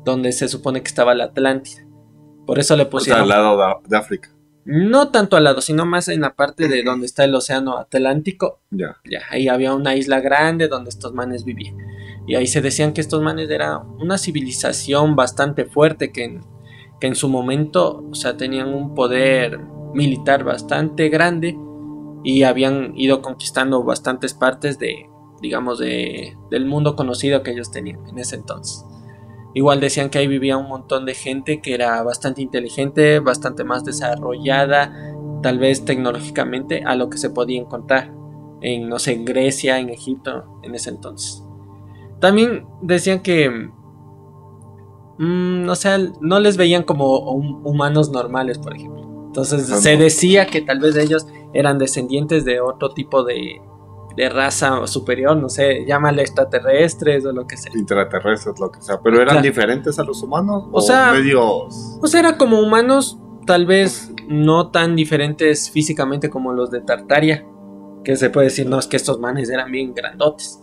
donde 0.05 0.33
se 0.33 0.49
supone 0.49 0.81
que 0.81 0.89
estaba 0.89 1.15
la 1.15 1.25
Atlántida. 1.25 1.90
Por 2.51 2.59
eso 2.59 2.75
le 2.75 2.83
O 2.83 2.87
sea, 2.87 2.91
pusieron 2.91 3.23
al 3.23 3.29
lado 3.29 3.81
de, 3.87 3.97
África. 3.97 4.29
no 4.65 5.13
tanto 5.13 5.37
al 5.37 5.45
lado, 5.45 5.61
sino 5.61 5.87
más 5.87 6.09
en 6.09 6.23
la 6.23 6.35
parte 6.35 6.67
de 6.67 6.83
donde 6.83 7.07
está 7.07 7.23
el 7.23 7.33
océano 7.33 7.79
Atlántico. 7.79 8.59
Ya. 8.73 8.97
Ya, 9.09 9.21
ahí 9.31 9.47
había 9.47 9.73
una 9.73 9.95
isla 9.95 10.19
grande 10.19 10.67
donde 10.67 10.91
estos 10.91 11.15
manes 11.15 11.45
vivían. 11.45 11.77
Y 12.27 12.35
ahí 12.35 12.49
se 12.49 12.61
decían 12.61 12.93
que 12.93 13.03
estos 13.03 13.23
manes 13.23 13.49
eran 13.51 13.87
una 14.01 14.19
civilización 14.19 15.15
bastante 15.15 15.65
fuerte 15.65 16.11
que 16.11 16.25
en, 16.25 16.41
que 17.01 17.07
en 17.07 17.15
su 17.15 17.29
momento, 17.29 18.05
o 18.11 18.17
sea, 18.17 18.37
tenían 18.37 18.75
un 18.75 18.97
poder 18.97 19.61
militar 19.95 20.43
bastante 20.43 21.09
grande 21.09 21.57
y 22.25 22.43
habían 22.43 22.99
ido 22.99 23.23
conquistando 23.23 23.85
bastantes 23.85 24.35
partes 24.35 24.77
de, 24.81 25.09
digamos, 25.41 25.79
de, 25.79 26.37
del 26.51 26.67
mundo 26.67 26.97
conocido 26.97 27.45
que 27.45 27.53
ellos 27.53 27.71
tenían 27.71 28.05
en 28.09 28.19
ese 28.19 28.35
entonces. 28.35 28.85
Igual 29.55 29.81
decían 29.81 30.11
que 30.11 30.19
ahí 30.19 30.27
vivía 30.27 30.57
un 30.57 30.69
montón 30.69 31.07
de 31.07 31.15
gente 31.15 31.61
que 31.61 31.75
era 31.75 32.03
bastante 32.03 32.41
inteligente, 32.43 33.19
bastante 33.19 33.65
más 33.65 33.85
desarrollada, 33.85 34.93
tal 35.43 35.59
vez 35.59 35.85
tecnológicamente, 35.85 36.85
a 36.85 36.95
lo 36.95 37.11
que 37.11 37.19
se 37.19 37.31
podía 37.31 37.61
encontrar 37.61 38.13
en, 38.61 38.89
no 38.89 38.99
sé, 38.99 39.13
en 39.13 39.25
Grecia, 39.25 39.79
en 39.79 39.91
Egipto, 39.91 40.61
en 40.63 40.75
ese 40.75 40.91
entonces. 40.91 41.45
También 42.21 42.67
decían 42.81 43.21
que, 43.21 43.51
mm, 45.19 45.69
o 45.69 45.75
sea, 45.75 45.99
no 46.21 46.39
les 46.39 46.57
veían 46.57 46.85
como 46.85 47.19
humanos 47.19 48.11
normales, 48.11 48.59
por 48.59 48.77
ejemplo. 48.77 49.01
Entonces 49.27 49.67
se 49.67 49.97
decía 49.97 50.47
que 50.47 50.61
tal 50.61 50.81
vez 50.81 50.97
ellos 50.97 51.27
eran 51.53 51.79
descendientes 51.79 52.45
de 52.45 52.61
otro 52.61 52.91
tipo 52.91 53.25
de, 53.25 53.61
de 54.17 54.29
raza 54.29 54.87
superior, 54.87 55.37
no 55.37 55.49
sé, 55.49 55.85
llámale 55.87 56.23
extraterrestres 56.23 57.25
o 57.25 57.33
lo 57.33 57.47
que 57.47 57.57
sea. 57.57 57.73
Intraterrestres, 57.75 58.59
lo 58.59 58.71
que 58.71 58.81
sea. 58.81 59.01
Pero 59.03 59.21
eran 59.21 59.43
diferentes 59.43 59.99
a 59.99 60.05
los 60.05 60.23
humanos. 60.23 60.65
O, 60.73 60.81
sea, 60.81 61.15
O 62.01 62.07
sea, 62.07 62.21
era 62.21 62.37
como 62.37 62.61
humanos, 62.61 63.19
tal 63.47 63.67
vez 63.67 64.13
no 64.29 64.71
tan 64.71 64.97
diferentes 64.97 65.71
físicamente 65.71 66.31
como 66.31 66.53
los 66.53 66.71
de 66.71 66.81
Tartaria. 66.81 67.47
Que 68.05 68.17
se 68.17 68.31
puede 68.31 68.47
decir, 68.47 68.67
no, 68.67 68.79
es 68.79 68.87
que 68.87 68.97
estos 68.97 69.21
manes 69.21 69.51
eran 69.51 69.71
bien 69.71 69.93
grandotes. 69.93 70.61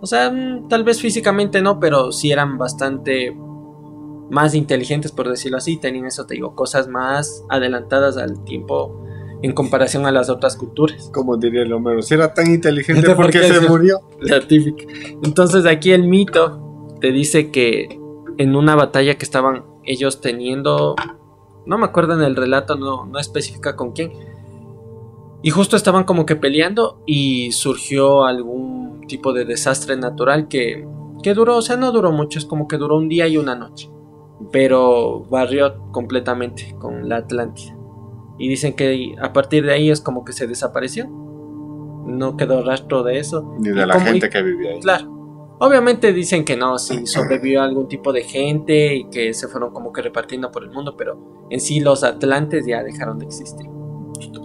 O 0.00 0.06
sea, 0.06 0.30
mm, 0.30 0.68
tal 0.68 0.84
vez 0.84 1.00
físicamente 1.00 1.60
no, 1.60 1.80
pero 1.80 2.12
sí 2.12 2.30
eran 2.30 2.58
bastante 2.58 3.36
más 4.30 4.54
inteligentes, 4.54 5.12
por 5.12 5.28
decirlo 5.28 5.58
así. 5.58 5.78
Tenían 5.78 6.06
eso, 6.06 6.26
te 6.26 6.34
digo, 6.34 6.54
cosas 6.54 6.88
más 6.88 7.44
adelantadas 7.48 8.16
al 8.16 8.44
tiempo 8.44 9.05
en 9.42 9.52
comparación 9.52 10.06
a 10.06 10.12
las 10.12 10.30
otras 10.30 10.56
culturas. 10.56 11.10
Como 11.12 11.36
diría 11.36 11.62
el 11.62 11.72
Homero, 11.72 12.02
si 12.02 12.14
era 12.14 12.34
tan 12.34 12.50
inteligente, 12.52 13.14
¿por 13.14 13.30
qué 13.30 13.42
se 13.42 13.60
murió? 13.68 14.00
La 14.20 14.40
típica. 14.40 14.84
Entonces 15.22 15.66
aquí 15.66 15.92
el 15.92 16.06
mito 16.06 16.96
te 17.00 17.12
dice 17.12 17.50
que 17.50 18.00
en 18.38 18.56
una 18.56 18.74
batalla 18.74 19.16
que 19.16 19.24
estaban 19.24 19.64
ellos 19.84 20.20
teniendo, 20.20 20.96
no 21.64 21.78
me 21.78 21.84
acuerdo 21.84 22.14
en 22.14 22.22
el 22.22 22.36
relato, 22.36 22.76
no, 22.76 23.06
no 23.06 23.18
especifica 23.18 23.76
con 23.76 23.92
quién, 23.92 24.12
y 25.42 25.50
justo 25.50 25.76
estaban 25.76 26.04
como 26.04 26.26
que 26.26 26.36
peleando 26.36 27.02
y 27.06 27.52
surgió 27.52 28.24
algún 28.24 29.02
tipo 29.06 29.32
de 29.32 29.44
desastre 29.44 29.96
natural 29.96 30.48
que, 30.48 30.86
que 31.22 31.34
duró, 31.34 31.58
o 31.58 31.62
sea, 31.62 31.76
no 31.76 31.92
duró 31.92 32.10
mucho, 32.10 32.38
es 32.38 32.44
como 32.44 32.66
que 32.66 32.76
duró 32.76 32.96
un 32.96 33.08
día 33.08 33.28
y 33.28 33.36
una 33.36 33.54
noche, 33.54 33.88
pero 34.50 35.24
barrió 35.30 35.90
completamente 35.92 36.74
con 36.78 37.08
la 37.08 37.18
Atlántida. 37.18 37.75
Y 38.38 38.48
dicen 38.48 38.74
que 38.74 39.14
a 39.20 39.32
partir 39.32 39.64
de 39.64 39.72
ahí 39.72 39.90
es 39.90 40.00
como 40.00 40.24
que 40.24 40.32
se 40.32 40.46
desapareció. 40.46 41.08
No 41.08 42.36
quedó 42.36 42.62
rastro 42.62 43.02
de 43.02 43.18
eso. 43.18 43.54
Ni 43.58 43.70
de 43.70 43.86
la 43.86 44.00
gente 44.00 44.28
que 44.28 44.42
vivía 44.42 44.72
ahí. 44.72 44.80
Claro. 44.80 45.16
Obviamente 45.58 46.12
dicen 46.12 46.44
que 46.44 46.56
no, 46.56 46.78
si 46.78 47.06
sobrevivió 47.06 47.62
algún 47.62 47.88
tipo 47.88 48.12
de 48.12 48.22
gente 48.22 48.94
y 48.94 49.08
que 49.08 49.32
se 49.32 49.48
fueron 49.48 49.72
como 49.72 49.92
que 49.92 50.02
repartiendo 50.02 50.50
por 50.50 50.62
el 50.62 50.70
mundo, 50.70 50.96
pero 50.96 51.46
en 51.50 51.60
sí 51.60 51.80
los 51.80 52.04
atlantes 52.04 52.66
ya 52.66 52.82
dejaron 52.82 53.18
de 53.18 53.26
existir. 53.26 53.66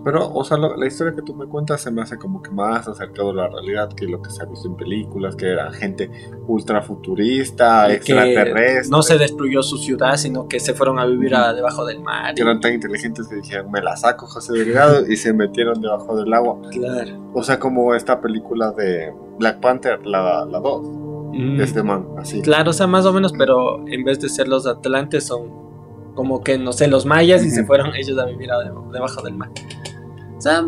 Pero, 0.03 0.31
o 0.33 0.43
sea, 0.43 0.57
la 0.57 0.85
historia 0.85 1.13
que 1.15 1.21
tú 1.21 1.33
me 1.35 1.45
cuentas 1.45 1.81
se 1.81 1.91
me 1.91 2.01
hace 2.01 2.17
como 2.17 2.41
que 2.41 2.51
más 2.51 2.87
acercado 2.87 3.31
a 3.31 3.33
la 3.33 3.47
realidad 3.47 3.89
que 3.93 4.05
lo 4.05 4.21
que 4.21 4.29
se 4.31 4.41
ha 4.43 4.45
visto 4.45 4.67
en 4.67 4.75
películas, 4.75 5.35
que 5.35 5.47
era 5.47 5.71
gente 5.71 6.09
ultra 6.47 6.81
futurista, 6.81 7.91
extraterrestre. 7.91 8.89
no 8.89 9.01
se 9.01 9.17
destruyó 9.17 9.63
su 9.63 9.77
ciudad, 9.77 10.17
sino 10.17 10.47
que 10.47 10.59
se 10.59 10.73
fueron 10.73 10.99
a 10.99 11.05
vivir 11.05 11.31
debajo 11.55 11.85
del 11.85 12.01
mar. 12.01 12.35
Que 12.35 12.41
eran 12.41 12.59
tan 12.59 12.73
inteligentes 12.73 13.27
que 13.27 13.35
dijeron, 13.35 13.71
me 13.71 13.81
la 13.81 13.95
saco, 13.95 14.27
José 14.27 14.53
Delgado, 14.53 15.09
y 15.09 15.15
se 15.15 15.33
metieron 15.33 15.81
debajo 15.81 16.15
del 16.17 16.33
agua. 16.33 16.59
Claro. 16.71 17.31
O 17.33 17.43
sea, 17.43 17.59
como 17.59 17.93
esta 17.93 18.21
película 18.21 18.71
de 18.71 19.13
Black 19.37 19.59
Panther, 19.59 20.05
la 20.05 20.45
2. 20.45 21.01
Mm. 21.33 21.61
este 21.61 21.81
man, 21.81 22.05
así. 22.17 22.41
Claro, 22.41 22.71
o 22.71 22.73
sea, 22.73 22.87
más 22.87 23.05
o 23.05 23.13
menos, 23.13 23.33
pero 23.37 23.87
en 23.87 24.03
vez 24.03 24.19
de 24.19 24.27
ser 24.27 24.47
los 24.47 24.67
atlantes, 24.67 25.27
son 25.27 25.70
como 26.15 26.43
que, 26.43 26.57
no 26.57 26.73
sé, 26.73 26.87
los 26.87 27.05
mayas 27.05 27.43
y 27.43 27.51
se 27.51 27.65
fueron 27.65 27.95
ellos 27.95 28.17
a 28.17 28.25
vivir 28.25 28.49
debajo 28.91 29.21
del 29.21 29.35
mar. 29.35 29.51
O 30.37 30.41
sea, 30.41 30.63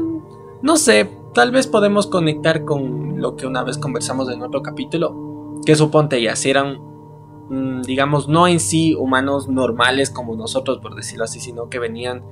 no 0.62 0.78
sé, 0.78 1.10
tal 1.34 1.52
vez 1.52 1.68
podemos 1.68 2.08
conectar 2.08 2.64
con 2.64 3.22
lo 3.22 3.36
que 3.36 3.48
una 3.48 3.64
vez 3.64 3.78
conversamos 3.78 4.30
en 4.30 4.42
otro 4.42 4.62
capítulo, 4.62 5.60
que 5.66 5.76
suponte 5.76 6.22
ya, 6.22 6.36
si 6.36 6.50
eran, 6.50 6.80
mm, 7.50 7.82
digamos, 7.82 8.28
no 8.28 8.48
en 8.48 8.60
sí 8.60 8.96
humanos 8.96 9.48
normales 9.48 10.10
como 10.10 10.36
nosotros, 10.36 10.80
por 10.80 10.96
decirlo 10.96 11.24
así, 11.24 11.40
sino 11.40 11.70
que 11.70 11.80
venían 11.80 12.24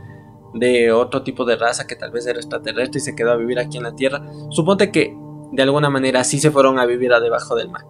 de 0.53 0.91
otro 0.91 1.23
tipo 1.23 1.45
de 1.45 1.55
raza 1.55 1.87
que 1.87 1.95
tal 1.95 2.11
vez 2.11 2.27
era 2.27 2.37
extraterrestre 2.37 2.97
y 2.99 3.01
se 3.01 3.15
quedó 3.15 3.31
a 3.31 3.37
vivir 3.37 3.57
aquí 3.57 3.77
en 3.77 3.83
la 3.83 3.95
Tierra. 3.95 4.21
Suponte 4.49 4.91
que 4.91 5.17
de 5.51 5.63
alguna 5.63 5.89
manera 5.89 6.23
sí 6.23 6.39
se 6.39 6.51
fueron 6.51 6.77
a 6.77 6.85
vivir 6.85 7.13
a 7.13 7.21
debajo 7.21 7.55
del 7.55 7.69
mar 7.69 7.85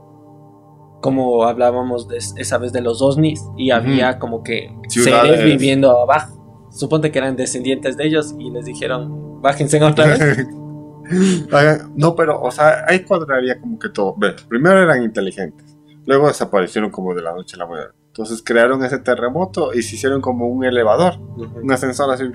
como 1.02 1.44
hablábamos 1.46 2.08
de 2.08 2.18
esa 2.18 2.58
vez 2.58 2.72
de 2.72 2.82
los 2.82 3.02
OSNIs 3.02 3.44
y 3.58 3.72
había 3.72 4.20
como 4.20 4.44
que 4.44 4.74
seres 4.88 5.44
viviendo 5.44 6.00
abajo. 6.00 6.70
Suponte 6.72 7.12
que 7.12 7.20
eran 7.20 7.36
descendientes 7.36 7.98
de 7.98 8.06
ellos 8.06 8.34
y 8.40 8.50
les 8.52 8.66
dijeron, 8.66 9.42
bájense 9.42 9.84
otra 9.84 10.06
vez. 10.06 10.48
no, 11.96 12.16
pero, 12.16 12.42
o 12.42 12.52
sea, 12.52 12.86
ahí 12.88 13.04
cuadraría 13.04 13.60
como 13.60 13.78
que 13.78 13.90
todo. 13.90 14.16
Ve, 14.18 14.36
primero 14.48 14.80
eran 14.80 15.04
inteligentes, 15.04 15.78
luego 16.06 16.28
desaparecieron 16.28 16.92
como 16.92 17.14
de 17.14 17.24
la 17.24 17.34
noche 17.34 17.56
a 17.56 17.60
la 17.60 17.66
mañana. 17.66 17.94
Entonces 18.08 18.44
crearon 18.44 18.84
ese 18.84 19.00
terremoto 19.00 19.74
y 19.74 19.82
se 19.84 19.96
hicieron 19.96 20.22
como 20.22 20.48
un 20.48 20.66
elevador, 20.66 21.18
un 21.20 21.72
ascensor 21.72 22.12
así, 22.12 22.26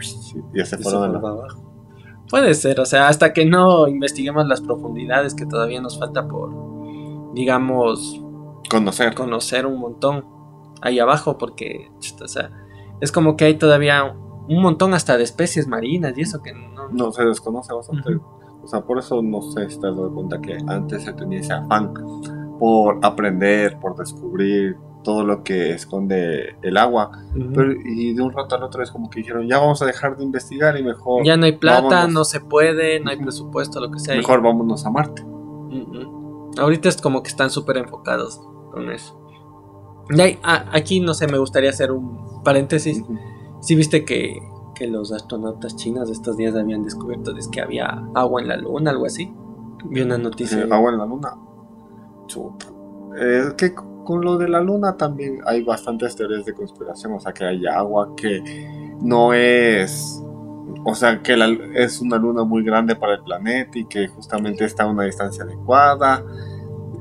y 0.54 0.64
se 0.64 0.78
fueron 0.78 1.14
abajo. 1.14 1.62
Puede 2.28 2.54
ser, 2.54 2.80
o 2.80 2.86
sea, 2.86 3.08
hasta 3.08 3.32
que 3.32 3.44
no 3.44 3.86
investiguemos 3.86 4.46
las 4.48 4.60
profundidades 4.60 5.34
que 5.34 5.46
todavía 5.46 5.80
nos 5.80 5.98
falta 5.98 6.26
por, 6.26 6.50
digamos, 7.34 8.20
Conocer. 8.68 9.14
Conocer 9.14 9.66
un 9.66 9.78
montón 9.78 10.24
ahí 10.82 10.98
abajo 10.98 11.38
porque, 11.38 11.90
o 12.22 12.28
sea, 12.28 12.50
es 13.00 13.12
como 13.12 13.36
que 13.36 13.46
hay 13.46 13.54
todavía 13.54 14.04
un 14.48 14.62
montón 14.62 14.94
hasta 14.94 15.16
de 15.16 15.24
especies 15.24 15.66
marinas 15.66 16.16
y 16.16 16.22
eso 16.22 16.42
que 16.42 16.52
no... 16.52 16.88
No, 16.90 17.12
se 17.12 17.24
desconoce 17.24 17.72
bastante. 17.72 18.16
O 18.62 18.66
sea, 18.68 18.82
por 18.82 18.98
eso 18.98 19.22
no 19.22 19.42
sé 19.42 19.68
si 19.70 19.80
te 19.80 19.86
das 19.86 19.96
cuenta 20.14 20.40
que 20.40 20.56
antes 20.66 21.04
se 21.04 21.12
tenía 21.12 21.40
ese 21.40 21.52
afán 21.52 21.92
por 22.58 22.98
aprender, 23.02 23.78
por 23.80 23.96
descubrir 23.96 24.76
todo 25.02 25.24
lo 25.24 25.44
que 25.44 25.72
esconde 25.72 26.56
el 26.62 26.76
agua. 26.76 27.10
Pero, 27.54 27.72
y 27.84 28.14
de 28.14 28.22
un 28.22 28.32
rato 28.32 28.56
al 28.56 28.62
otro 28.64 28.82
es 28.82 28.90
como 28.90 29.08
que 29.08 29.20
dijeron, 29.20 29.46
ya 29.46 29.58
vamos 29.58 29.82
a 29.82 29.86
dejar 29.86 30.16
de 30.16 30.24
investigar 30.24 30.76
y 30.78 30.82
mejor... 30.82 31.24
Ya 31.24 31.36
no 31.36 31.46
hay 31.46 31.56
plata, 31.56 32.08
no 32.08 32.24
se 32.24 32.40
puede, 32.40 32.98
no 33.00 33.10
hay 33.10 33.16
presupuesto, 33.16 33.80
lo 33.80 33.90
que 33.90 33.98
sea. 33.98 34.16
Mejor 34.16 34.42
vámonos 34.42 34.84
a 34.86 34.90
Marte. 34.90 35.24
Ahorita 36.58 36.88
es 36.88 37.00
como 37.00 37.22
que 37.22 37.28
están 37.28 37.50
súper 37.50 37.76
enfocados 37.76 38.40
con 38.76 38.90
eso. 38.90 39.18
Ah, 40.42 40.66
aquí, 40.72 41.00
no 41.00 41.14
sé, 41.14 41.26
me 41.26 41.38
gustaría 41.38 41.70
hacer 41.70 41.90
un 41.90 42.42
paréntesis. 42.44 43.02
Si 43.60 43.74
viste 43.74 44.04
que, 44.04 44.38
los 44.86 45.10
astronautas 45.10 45.74
chinos 45.76 46.10
estos 46.10 46.36
días 46.36 46.54
habían 46.54 46.82
descubierto 46.82 47.34
es 47.34 47.48
que 47.48 47.62
había 47.62 47.86
agua 48.14 48.42
en 48.42 48.48
la 48.48 48.58
luna, 48.58 48.90
algo 48.90 49.06
así. 49.06 49.32
Vi 49.86 50.02
una 50.02 50.18
noticia. 50.18 50.58
Eh, 50.58 50.68
agua 50.70 50.92
en 50.92 50.98
la 50.98 51.06
luna. 51.06 51.34
Chuta. 52.26 52.66
Es 53.18 53.54
que 53.54 53.74
con 53.74 54.20
lo 54.20 54.36
de 54.36 54.48
la 54.48 54.60
luna 54.60 54.98
también 54.98 55.40
hay 55.46 55.64
bastantes 55.64 56.14
teorías 56.14 56.44
de 56.44 56.52
conspiración. 56.52 57.14
O 57.14 57.20
sea, 57.20 57.32
que 57.32 57.46
hay 57.46 57.66
agua 57.66 58.14
que 58.14 58.42
no 59.00 59.32
es. 59.32 60.22
O 60.84 60.94
sea, 60.94 61.22
que 61.22 61.34
es 61.74 62.02
una 62.02 62.18
luna 62.18 62.44
muy 62.44 62.62
grande 62.62 62.94
para 62.94 63.14
el 63.14 63.22
planeta 63.22 63.78
y 63.78 63.86
que 63.86 64.08
justamente 64.08 64.66
está 64.66 64.84
a 64.84 64.88
una 64.88 65.04
distancia 65.04 65.44
adecuada 65.44 66.22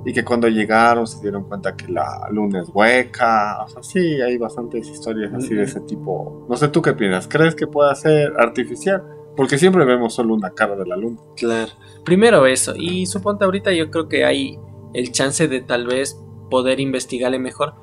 y 0.05 0.13
que 0.13 0.23
cuando 0.23 0.47
llegaron 0.47 1.07
se 1.07 1.19
dieron 1.21 1.45
cuenta 1.45 1.75
que 1.75 1.91
la 1.91 2.27
luna 2.31 2.61
es 2.61 2.69
hueca. 2.71 3.63
O 3.63 3.67
sea, 3.67 3.81
sí, 3.81 4.21
hay 4.21 4.37
bastantes 4.37 4.87
historias 4.87 5.33
así 5.33 5.55
de 5.55 5.63
ese 5.63 5.81
tipo. 5.81 6.45
No 6.47 6.55
sé 6.55 6.67
tú 6.67 6.81
qué 6.81 6.93
piensas, 6.93 7.27
¿crees 7.27 7.55
que 7.55 7.65
pueda 7.65 7.93
ser 7.95 8.33
artificial? 8.37 9.03
Porque 9.35 9.57
siempre 9.57 9.83
vemos 9.83 10.13
solo 10.13 10.33
una 10.35 10.51
cara 10.51 10.75
de 10.75 10.85
la 10.85 10.95
luna. 10.95 11.17
Claro. 11.35 11.71
Primero 12.05 12.45
eso. 12.45 12.73
Y 12.77 13.07
suponte 13.07 13.45
ahorita 13.45 13.73
yo 13.73 13.89
creo 13.89 14.07
que 14.07 14.23
hay 14.23 14.59
el 14.93 15.11
chance 15.11 15.47
de 15.47 15.61
tal 15.61 15.87
vez 15.87 16.21
poder 16.49 16.79
investigarle 16.79 17.39
mejor. 17.39 17.73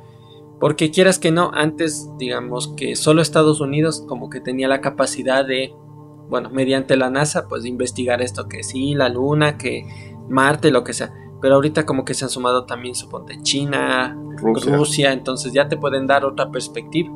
Porque 0.61 0.93
quieras 0.93 1.19
que 1.19 1.33
no, 1.33 1.51
antes 1.53 2.09
digamos 2.19 2.73
que 2.77 2.95
solo 2.95 3.21
Estados 3.21 3.61
Unidos 3.61 4.05
como 4.07 4.31
que 4.31 4.41
tenía 4.41 4.69
la 4.69 4.81
capacidad 4.81 5.45
de, 5.45 5.75
bueno, 6.29 6.51
mediante 6.51 6.97
la 6.97 7.11
NASA, 7.11 7.49
pues 7.49 7.65
de 7.65 7.69
investigar 7.69 8.23
esto, 8.23 8.49
que 8.49 8.63
sí, 8.63 8.95
la 8.95 9.09
luna, 9.09 9.59
que 9.59 9.85
Marte, 10.29 10.71
lo 10.71 10.85
que 10.85 10.93
sea. 10.93 11.13
Pero 11.43 11.57
ahorita 11.57 11.85
como 11.85 12.05
que 12.05 12.15
se 12.15 12.25
han 12.25 12.31
sumado 12.31 12.65
también, 12.65 12.95
suponte, 12.95 13.43
China, 13.43 14.17
Rusia. 14.39 15.13
entonces 15.13 15.53
ya 15.53 15.69
te 15.69 15.77
pueden 15.77 16.07
dar 16.07 16.25
otra 16.25 16.51
perspectiva. 16.51 17.11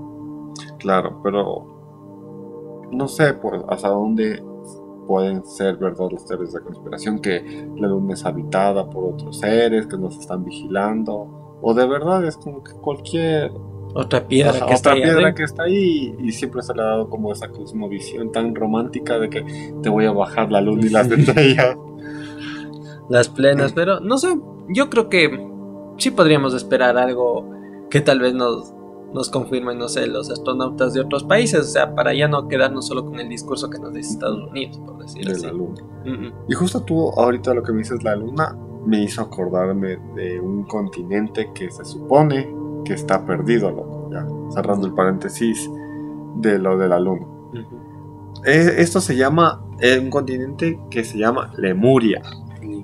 Claro, 0.79 1.21
pero 1.23 2.89
no 2.91 3.09
sé 3.09 3.35
pues, 3.35 3.63
hasta 3.69 3.89
dónde 3.89 4.43
pueden 5.07 5.45
ser 5.47 5.77
verdad 5.77 6.09
los 6.11 6.25
teorías 6.27 6.53
de 6.53 6.61
conspiración, 6.61 7.21
que 7.21 7.69
la 7.77 7.89
luna 7.89 8.15
es 8.15 8.25
habitada 8.25 8.91
por 8.91 9.15
otros 9.15 9.39
seres 9.39 9.87
que 9.87 9.97
nos 9.97 10.19
están 10.19 10.45
vigilando, 10.45 11.59
o 11.63 11.75
de 11.75 11.87
verdad 11.87 12.25
es 12.25 12.37
como 12.37 12.63
que 12.63 12.73
cualquier 12.73 13.53
Otra 13.95 14.27
piedra 14.27 14.51
Ajá, 14.51 14.67
que 14.67 14.75
está 14.75 14.91
otra 14.91 14.93
ahí 14.93 15.03
piedra 15.03 15.35
que 15.35 15.43
está 15.45 15.63
ahí 15.63 16.17
y 16.19 16.33
siempre 16.33 16.63
se 16.63 16.75
le 16.75 16.83
ha 16.83 16.87
dado 16.87 17.09
como 17.09 17.33
esa 17.33 17.49
cosmovisión 17.49 18.33
tan 18.33 18.55
romántica 18.55 19.19
de 19.19 19.31
que 19.31 19.73
te 19.83 19.89
voy 19.89 20.05
a 20.05 20.13
bajar 20.13 20.51
la 20.51 20.61
luna 20.61 20.87
y 20.87 20.91
las 20.91 21.11
estrellas. 21.11 21.77
Las 23.09 23.29
plenas, 23.29 23.73
pero 23.73 24.01
no 24.01 24.19
sé, 24.19 24.39
yo 24.69 24.91
creo 24.91 25.09
que 25.09 25.49
sí 25.99 26.11
podríamos 26.11 26.55
esperar 26.55 26.97
algo 26.97 27.51
que 27.91 28.01
tal 28.01 28.21
vez 28.21 28.35
nos, 28.35 28.73
nos 29.15 29.31
confirmen, 29.31 29.79
no 29.79 29.89
sé, 29.89 30.07
los 30.07 30.31
astronautas 30.31 30.93
de 30.93 31.01
otros 31.01 31.25
países, 31.25 31.61
o 31.61 31.65
sea, 31.65 31.95
para 31.95 32.15
ya 32.15 32.29
no 32.29 32.49
quedarnos 32.49 32.87
solo 32.87 33.05
con 33.05 33.21
el 33.21 33.29
discurso 33.29 33.71
que 33.71 33.79
nos 33.79 33.93
dice 33.93 34.13
Estados 34.13 34.51
Unidos, 34.51 34.79
por 34.79 34.99
decirlo 34.99 35.31
de 35.31 35.37
así. 35.37 35.47
la 35.47 35.53
luna. 35.53 35.83
Mm, 36.05 36.11
mm. 36.11 36.33
Y 36.49 36.55
justo 36.55 36.83
tú, 36.83 37.11
ahorita 37.11 37.55
lo 37.55 37.63
que 37.63 37.73
me 37.73 37.79
dices, 37.79 38.03
la 38.03 38.17
luna, 38.17 38.57
me 38.85 39.03
hizo 39.03 39.23
acordarme 39.23 39.99
de 40.15 40.41
un 40.41 40.65
continente 40.65 41.51
que 41.55 41.71
se 41.71 41.85
supone 41.85 42.55
que 42.85 42.95
está 42.95 43.25
perdido, 43.25 43.71
loco. 43.71 44.11
Ya, 44.13 44.25
cerrando 44.51 44.87
el 44.87 44.95
paréntesis 44.95 45.69
de 46.37 46.59
lo 46.59 46.79
de 46.79 46.89
la 46.89 47.01
luna. 47.01 47.27
Eh, 48.45 48.75
esto 48.79 49.01
se 49.01 49.17
llama, 49.17 49.65
eh, 49.81 49.99
un 49.99 50.11
continente 50.11 50.79
que 50.91 51.05
se 51.05 51.19
llama 51.19 51.53
Lemuria. 51.57 52.23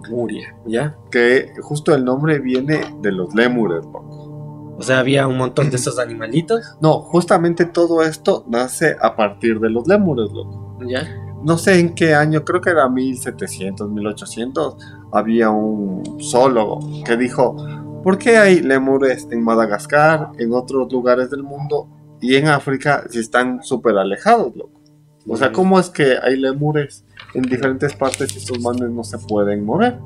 Lemuria, 0.05 0.57
¿ya? 0.67 0.97
Que 1.11 1.53
justo 1.61 1.95
el 1.95 2.05
nombre 2.05 2.39
viene 2.39 2.81
de 3.01 3.13
los 3.13 3.35
lémures, 3.35 3.85
loco. 3.85 4.75
O 4.79 4.83
sea, 4.83 4.99
había 4.99 5.27
un 5.27 5.37
montón 5.37 5.71
de 5.71 5.77
esos 5.77 5.99
animalitos, 5.99 6.77
No, 6.81 7.03
justamente 7.03 7.67
todo 7.67 8.03
esto 8.03 8.45
nace 8.49 8.97
a 9.01 9.15
partir 9.17 9.61
de 9.61 9.71
los 9.71 9.87
lémures, 9.87 10.33
loco. 10.33 10.79
¿ya? 10.87 11.07
no 11.43 11.59
sé 11.59 11.79
en 11.79 11.95
qué 11.95 12.15
año, 12.15 12.45
creo 12.45 12.61
que 12.61 12.71
era 12.71 12.89
1700, 12.89 13.91
1800, 13.91 14.77
había 15.13 15.51
un 15.51 16.19
zoólogo 16.21 17.05
que 17.05 17.17
dijo, 17.17 17.57
¿por 18.03 18.19
qué 18.19 18.37
hay 18.37 18.61
lemures 18.61 19.27
en 19.31 19.43
Madagascar, 19.43 20.31
en 20.39 20.53
otros 20.53 20.91
lugares 20.93 21.31
del 21.31 21.43
mundo 21.43 21.89
y 22.21 22.37
en 22.37 22.49
África 22.49 23.05
si 23.11 23.19
están 23.19 23.63
súper 23.63 23.97
alejados, 23.99 24.55
loco? 24.57 24.81
O 25.29 25.37
sea, 25.37 25.53
¿cómo 25.53 25.79
es 25.79 25.89
que 25.91 26.17
hay 26.21 26.37
lemures 26.37 27.05
en 27.35 27.43
diferentes 27.43 27.95
partes 27.95 28.37
estos 28.37 28.61
manes 28.61 28.91
no 28.91 29.05
se 29.05 29.19
pueden 29.19 29.65
mover? 29.65 29.99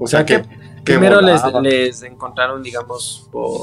O 0.00 0.06
sea, 0.06 0.24
que, 0.26 0.42
que 0.42 0.48
Primero 0.84 1.20
les, 1.20 2.02
encontraron, 2.02 2.62
digamos, 2.62 3.28
por, 3.30 3.60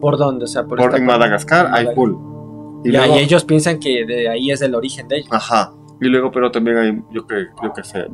por 0.00 0.18
dónde, 0.18 0.44
o 0.44 0.48
sea, 0.48 0.64
por, 0.64 0.78
Por- 0.78 0.96
en. 0.96 1.06
Madagascar 1.06 1.68
hay 1.72 1.88
full. 1.94 2.12
Y 2.84 2.92
Ya, 2.92 3.00
luego- 3.06 3.16
y 3.16 3.18
ellos 3.24 3.44
piensan 3.44 3.80
que 3.80 4.04
de 4.04 4.28
ahí 4.28 4.50
es 4.50 4.62
el 4.62 4.74
origen 4.74 5.08
de 5.08 5.18
ellos. 5.18 5.28
Ajá. 5.32 5.72
Y 6.00 6.06
luego, 6.06 6.30
pero 6.30 6.50
también 6.52 6.76
hay, 6.76 7.02
yo 7.10 7.26
que, 7.26 7.46
yo 7.62 7.72
que 7.72 7.82
sé, 7.82 8.06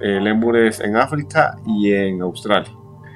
eh, 0.00 0.20
lemures 0.20 0.80
en 0.80 0.96
África 0.96 1.56
y 1.66 1.92
en 1.92 2.20
Australia. 2.20 2.70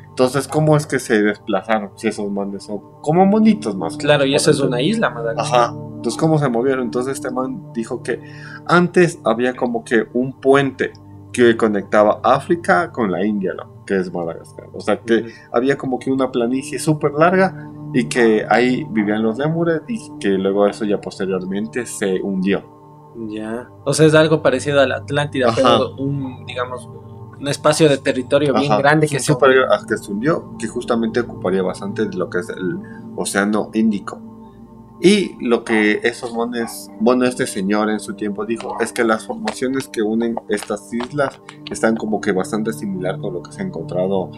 Entonces, 0.09 0.49
¿cómo 0.49 0.75
es 0.79 0.87
que 0.87 0.99
se 0.99 1.23
desplazaron? 1.23 1.91
Si 1.97 2.09
esos 2.09 2.31
manes 2.31 2.65
son 2.65 2.81
como 3.03 3.27
monitos 3.27 3.77
más. 3.77 3.99
Claro, 3.99 4.25
y 4.25 4.35
eso 4.35 4.51
es 4.51 4.61
una 4.61 4.81
isla, 4.81 5.11
Madagascar. 5.11 5.61
Ajá. 5.65 5.77
Entonces, 6.07 6.21
¿cómo 6.21 6.39
se 6.39 6.49
movieron? 6.49 6.85
Entonces, 6.85 7.15
este 7.15 7.33
man 7.33 7.73
dijo 7.75 8.01
que 8.01 8.21
antes 8.69 9.19
había 9.25 9.57
como 9.57 9.83
que 9.83 10.07
un 10.15 10.35
puente 10.41 10.93
que 11.33 11.57
conectaba 11.57 12.21
África 12.23 12.93
con 12.93 13.11
la 13.11 13.27
India, 13.27 13.53
¿no? 13.57 13.85
que 13.85 13.97
es 13.97 14.13
Madagascar. 14.13 14.67
O 14.73 14.81
sea, 14.81 15.01
que 15.01 15.27
había 15.53 15.77
como 15.77 15.99
que 15.99 16.11
una 16.13 16.31
planicie 16.31 16.79
súper 16.79 17.13
larga 17.13 17.71
y 17.93 18.05
que 18.09 18.45
ahí 18.49 18.87
vivían 18.91 19.23
los 19.25 19.37
lémures 19.39 19.81
y 19.89 19.99
que 20.21 20.29
luego 20.31 20.67
eso 20.69 20.85
ya 20.85 21.01
posteriormente 21.01 21.87
se 21.87 22.21
hundió. 22.21 22.63
Ya. 23.29 23.69
O 23.85 23.93
sea, 23.93 24.07
es 24.07 24.15
algo 24.15 24.43
parecido 24.43 24.81
a 24.81 24.87
la 24.87 24.97
Atlántida, 24.99 25.49
Ajá. 25.49 25.57
pero 25.63 25.95
un, 25.97 26.45
digamos, 26.47 26.89
un 27.41 27.49
espacio 27.49 27.89
de 27.89 27.99
territorio 27.99 28.55
bien 28.55 28.77
grande 28.79 29.07
que 29.09 29.19
se 29.21 29.33
gra- 29.35 29.87
que 29.89 29.97
se 29.97 30.13
hundió, 30.13 30.57
que 30.59 30.69
justamente 30.69 31.21
ocuparía 31.21 31.63
bastante 31.63 32.07
de 32.07 32.17
lo 32.17 32.29
que 32.31 32.39
es 32.39 32.49
el 32.49 32.79
océano 33.17 33.71
Índico. 33.75 34.21
Y 35.01 35.37
lo 35.45 35.63
que 35.65 36.01
esos 36.05 36.33
mones, 36.33 36.91
bueno, 37.01 37.25
este 37.27 37.47
señor 37.47 37.91
en 37.91 38.01
su 38.01 38.15
tiempo 38.15 38.47
dijo, 38.47 38.77
es 38.81 38.93
que 38.93 39.05
las 39.05 39.27
formaciones 39.27 39.89
que 39.89 40.03
unen 40.03 40.37
estas 40.49 40.93
islas 40.95 41.41
están 41.71 41.97
como 41.97 42.21
que 42.21 42.33
bastante 42.33 42.73
similar 42.73 43.19
con 43.19 43.35
lo 43.35 43.43
que 43.43 43.53
se 43.53 43.63
ha 43.63 43.67
encontrado 43.67 44.31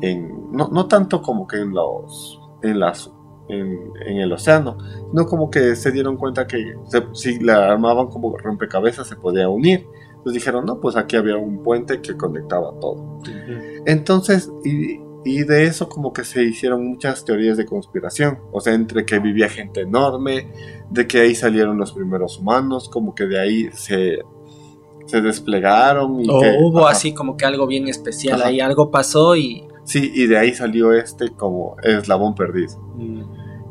en, 0.00 0.50
no, 0.52 0.68
no 0.68 0.86
tanto 0.86 1.20
como 1.22 1.46
que 1.46 1.58
en 1.58 1.72
los, 1.72 2.40
en 2.62 2.80
las, 2.80 3.12
en, 3.48 3.92
en 4.06 4.16
el 4.18 4.32
océano, 4.32 4.78
no 5.12 5.26
como 5.26 5.50
que 5.50 5.76
se 5.76 5.92
dieron 5.92 6.16
cuenta 6.16 6.46
que 6.46 6.74
se- 6.86 7.06
si 7.12 7.38
la 7.38 7.70
armaban 7.72 8.06
como 8.08 8.36
rompecabezas 8.38 9.06
se 9.06 9.16
podía 9.16 9.48
unir. 9.48 9.86
Entonces 10.10 10.42
dijeron, 10.42 10.64
no, 10.64 10.80
pues 10.80 10.96
aquí 10.96 11.14
había 11.16 11.36
un 11.36 11.62
puente 11.62 12.00
que 12.00 12.16
conectaba 12.16 12.72
todo. 12.80 12.94
Ujú. 13.20 13.82
Entonces, 13.86 14.50
y, 14.64 14.98
y 15.26 15.42
de 15.42 15.64
eso 15.64 15.88
como 15.88 16.12
que 16.12 16.22
se 16.22 16.44
hicieron 16.44 16.86
muchas 16.86 17.24
teorías 17.24 17.56
de 17.56 17.66
conspiración. 17.66 18.38
O 18.52 18.60
sea, 18.60 18.74
entre 18.74 19.04
que 19.04 19.18
vivía 19.18 19.48
gente 19.48 19.80
enorme, 19.80 20.52
de 20.88 21.08
que 21.08 21.18
ahí 21.18 21.34
salieron 21.34 21.76
los 21.78 21.92
primeros 21.92 22.38
humanos, 22.38 22.88
como 22.88 23.12
que 23.12 23.26
de 23.26 23.40
ahí 23.40 23.68
se, 23.72 24.20
se 25.06 25.20
desplegaron. 25.20 26.20
Y 26.24 26.30
O 26.30 26.40
que, 26.40 26.56
hubo 26.60 26.86
ajá, 26.86 26.92
así 26.92 27.12
como 27.12 27.36
que 27.36 27.44
algo 27.44 27.66
bien 27.66 27.88
especial 27.88 28.40
Ajá. 28.40 28.50
ahí, 28.50 28.60
algo 28.60 28.92
pasó 28.92 29.34
y... 29.34 29.66
Sí, 29.82 30.12
y 30.14 30.28
de 30.28 30.38
ahí 30.38 30.54
salió 30.54 30.92
este 30.92 31.30
como 31.30 31.76
eslabón 31.82 32.36
perdido. 32.36 32.78
mm, 32.94 33.22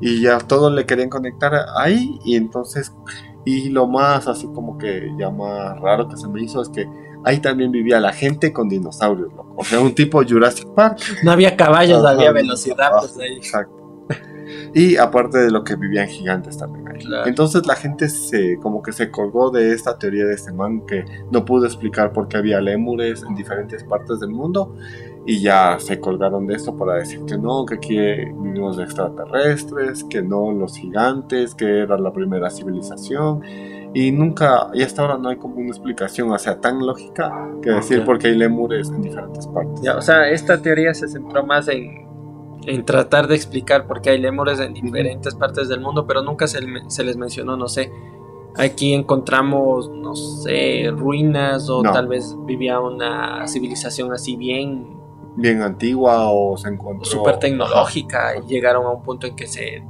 Y 0.02 0.22
ya 0.24 0.40
todos 0.40 0.74
le 0.74 0.86
querían 0.86 1.10
conectar 1.10 1.54
ahí 1.78 2.20
y 2.26 2.36
entonces... 2.36 2.94
Y 3.46 3.70
lo 3.70 3.88
más 3.88 4.28
así 4.28 4.48
como 4.48 4.78
que 4.78 5.10
ya 5.18 5.30
más 5.30 5.80
raro 5.80 6.10
que 6.10 6.18
se 6.18 6.28
me 6.28 6.42
hizo 6.42 6.62
es 6.62 6.68
que 6.70 6.86
ahí 7.26 7.40
también 7.40 7.72
vivía 7.72 8.00
la 8.00 8.14
gente 8.14 8.54
con 8.54 8.70
dinosaurios, 8.70 9.34
loco. 9.34 9.56
O 9.58 9.64
sea, 9.64 9.80
un 9.80 9.94
tipo 9.94 10.24
Jurassic 10.24 10.68
Park. 10.74 11.00
No 11.24 11.32
había 11.32 11.58
caballos, 11.58 12.00
Ajá, 12.00 12.12
había 12.12 12.32
velociraptors 12.32 13.14
ajá, 13.14 13.24
ahí. 13.24 13.36
Exacto. 13.38 13.76
Y 14.76 14.98
aparte 14.98 15.40
de 15.40 15.52
lo 15.52 15.64
que 15.64 15.76
vivían 15.76 16.08
gigantes 16.08 16.58
también 16.58 16.88
ahí. 16.88 17.00
Claro. 17.00 17.28
Entonces 17.28 17.66
la 17.66 17.76
gente 17.76 18.10
se 18.10 18.60
como 18.62 18.84
que 18.84 18.92
se 18.92 19.10
colgó 19.10 19.50
de 19.50 19.74
esta 19.74 19.98
teoría 19.98 20.26
de 20.26 20.34
este 20.34 20.54
man 20.54 20.86
que 20.86 21.04
no 21.32 21.46
pudo 21.46 21.66
explicar 21.66 22.14
por 22.14 22.28
qué 22.28 22.38
había 22.38 22.62
lémures 22.62 23.24
en 23.24 23.36
diferentes 23.36 23.84
partes 23.84 24.20
del 24.20 24.30
mundo 24.30 24.76
y 25.26 25.42
ya 25.42 25.78
se 25.80 26.00
colgaron 26.00 26.46
de 26.46 26.56
esto 26.56 26.78
para 26.78 26.96
decir 26.96 27.22
que 27.26 27.38
no, 27.38 27.66
que 27.66 27.76
aquí 27.76 27.98
vivimos 27.98 28.78
de 28.78 28.84
extraterrestres, 28.84 30.04
que 30.04 30.22
no 30.22 30.52
los 30.52 30.78
gigantes, 30.78 31.56
que 31.56 31.80
era 31.80 31.98
la 31.98 32.14
primera 32.14 32.52
civilización 32.52 33.42
y 33.96 34.12
nunca, 34.12 34.68
y 34.74 34.84
hasta 34.84 35.02
ahora 35.02 35.18
no 35.18 35.30
hay 35.30 35.38
como 35.38 35.56
una 35.56 35.70
explicación, 35.70 36.30
o 36.32 36.38
sea, 36.38 36.60
tan 36.60 36.86
lógica 36.86 37.50
que 37.64 37.70
decir 37.72 38.00
Ya. 38.00 38.06
por 38.06 38.20
qué 38.20 38.28
hay 38.28 38.38
lémures 38.38 38.90
en 38.90 39.02
diferentes 39.02 39.48
partes. 39.48 39.82
Ya, 39.82 39.96
o 39.98 40.02
sea, 40.02 40.30
esta 40.30 40.62
teoría 40.62 40.94
se 40.94 41.08
centró 41.08 41.46
más 41.46 41.68
en, 41.70 42.06
en 42.68 42.84
tratar 42.86 43.28
de 43.28 43.36
explicar 43.36 43.88
por 43.88 44.02
qué 44.02 44.10
hay 44.12 44.20
lémures 44.20 44.60
en 44.60 44.74
diferentes 44.74 45.34
partes 45.36 45.70
del 45.70 45.80
mundo, 45.80 46.06
pero 46.06 46.22
nunca 46.24 46.46
se, 46.46 46.60
se 46.90 47.04
les 47.06 47.16
mencionó, 47.16 47.56
no 47.58 47.68
sé. 47.70 47.90
Aquí 48.58 48.94
encontramos, 48.94 49.90
no 49.90 50.16
sé, 50.16 50.90
ruinas 50.92 51.70
o 51.70 51.82
No. 51.84 51.92
tal 51.92 52.08
vez 52.08 52.36
vivía 52.46 52.80
una 52.80 53.48
civilización 53.48 54.12
así 54.14 54.36
bien 54.36 54.94
Bien 55.38 55.62
antigua 55.62 56.30
o 56.32 56.56
se 56.56 56.70
encontró... 56.70 57.04
súper 57.06 57.40
tecnológica 57.40 58.38
y 58.38 58.48
llegaron 58.48 58.86
a 58.86 58.92
un 58.92 59.04
punto 59.04 59.28
en 59.28 59.36
que 59.36 59.48
se, 59.48 59.84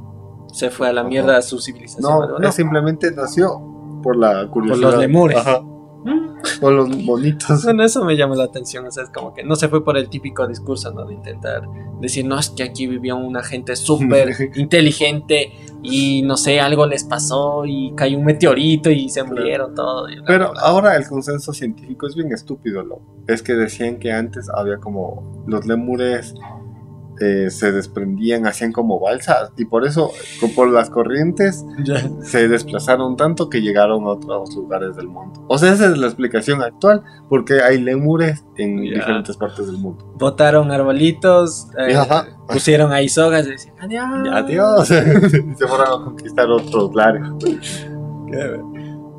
se 0.52 0.72
fue 0.72 0.90
a 0.90 0.94
la 0.94 1.02
Ajá. 1.02 1.10
mierda 1.10 1.42
su 1.44 1.60
civilización. 1.60 2.02
No, 2.30 2.40
¿no? 2.40 2.52
simplemente 2.52 3.12
nació 3.12 3.75
por 4.06 4.16
la 4.18 4.48
curiosidad. 4.50 4.92
los 4.92 5.00
lemures. 5.00 5.38
Ajá, 5.38 5.62
Mm. 6.06 6.60
por 6.62 6.72
los 6.74 7.04
bonitos. 7.06 7.64
Bueno, 7.64 7.84
eso 7.84 8.06
me 8.06 8.16
llama 8.16 8.36
la 8.36 8.44
atención, 8.44 8.86
o 8.86 8.92
sea, 8.92 9.04
es 9.06 9.10
como 9.10 9.34
que 9.34 9.44
no 9.44 9.56
se 9.56 9.68
fue 9.70 9.84
por 9.84 9.98
el 9.98 10.08
típico 10.08 10.46
discurso, 10.48 10.92
¿no? 10.94 11.04
De 11.06 11.16
intentar 11.16 11.64
decir, 12.00 12.24
no, 12.26 12.38
es 12.38 12.52
que 12.52 12.62
aquí 12.62 12.86
vivía 12.86 13.16
una 13.16 13.42
gente 13.42 13.76
súper 13.76 14.30
inteligente 14.56 15.52
y 15.82 16.22
no 16.22 16.38
sé, 16.38 16.60
algo 16.60 16.86
les 16.86 17.04
pasó 17.06 17.66
y 17.66 17.94
cayó 17.96 18.20
un 18.20 18.26
meteorito 18.26 18.92
y 18.92 19.10
se 19.10 19.22
Claro. 19.22 19.36
murieron 19.36 19.74
y 20.12 20.16
la 20.18 20.24
Pero 20.28 20.54
ahora 20.60 20.96
el 20.96 21.08
consenso 21.08 21.52
científico 21.54 22.06
es 22.06 22.14
bien 22.16 22.32
estúpido, 22.32 22.84
¿no? 22.84 23.00
Es 23.28 23.42
que 23.42 23.54
decían 23.54 23.98
que 23.98 24.12
antes 24.12 24.48
había 24.54 24.78
como 24.78 25.44
los 25.48 25.66
lemures 25.66 26.36
eh, 27.22 27.50
se 27.50 27.72
desprendían, 27.72 28.46
hacían 28.46 28.72
como 28.72 29.00
balsas 29.00 29.52
y 29.58 29.66
por 29.66 29.86
eso, 29.86 30.12
por 30.56 30.70
las 30.70 30.90
corrientes, 30.90 31.66
Ya. 31.84 32.04
se 32.22 32.48
desplazaron 32.48 33.16
tanto 33.16 33.50
que 33.50 33.62
llegaron 33.62 34.04
a 34.04 34.10
otros 34.10 34.56
lugares 34.56 34.96
del 34.96 35.08
mundo. 35.08 35.46
O 35.48 35.58
sea, 35.58 35.72
esa 35.74 35.86
es 35.88 35.98
la 35.98 36.08
explicación 36.08 36.62
actual, 36.62 37.04
porque 37.30 37.62
hay 37.62 37.80
lemures 37.82 38.44
en 38.58 38.84
Ya. 38.84 38.96
diferentes 38.96 39.38
partes 39.38 39.68
del 39.68 39.78
mundo. 39.78 40.14
Botaron 40.18 40.72
arbolitos, 40.72 41.68
eh, 41.78 41.96
pusieron 42.50 42.92
ahí 42.92 43.08
sogas 43.10 43.48
y 43.48 43.52
decían, 43.52 43.76
adiós. 43.80 44.06
Adiós. 44.32 44.92
y 44.92 45.56
se 45.56 45.68
fueron 45.68 45.88
a 45.88 46.04
conquistar 46.06 46.50
otros 46.50 46.94
lares. 46.96 47.24
Qué- 48.32 48.60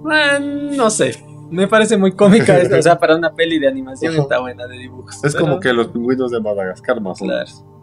Bueno, 0.03 0.73
no 0.77 0.91
sé, 0.91 1.25
me 1.51 1.67
parece 1.69 1.97
muy 1.97 2.13
cómica 2.13 2.57
esto, 2.59 2.77
o 2.79 2.83
sea, 2.83 2.99
para 2.99 3.17
una 3.17 3.33
peli 3.35 3.59
de 3.59 3.69
animación 3.69 4.13
Ajá. 4.13 4.23
está 4.23 4.39
buena 4.41 4.67
de 4.67 4.79
dibujos. 4.79 5.15
Es 5.25 5.33
pero- 5.35 5.45
como 5.47 5.61
que 5.61 5.73
los 5.73 5.89
pingüinos 5.89 6.31
de 6.31 6.41
Madagascar 6.41 7.01
más 7.01 7.21
o 7.21 7.25
Claro. 7.25 7.45
menos. 7.45 7.65
Mm. 7.65 7.76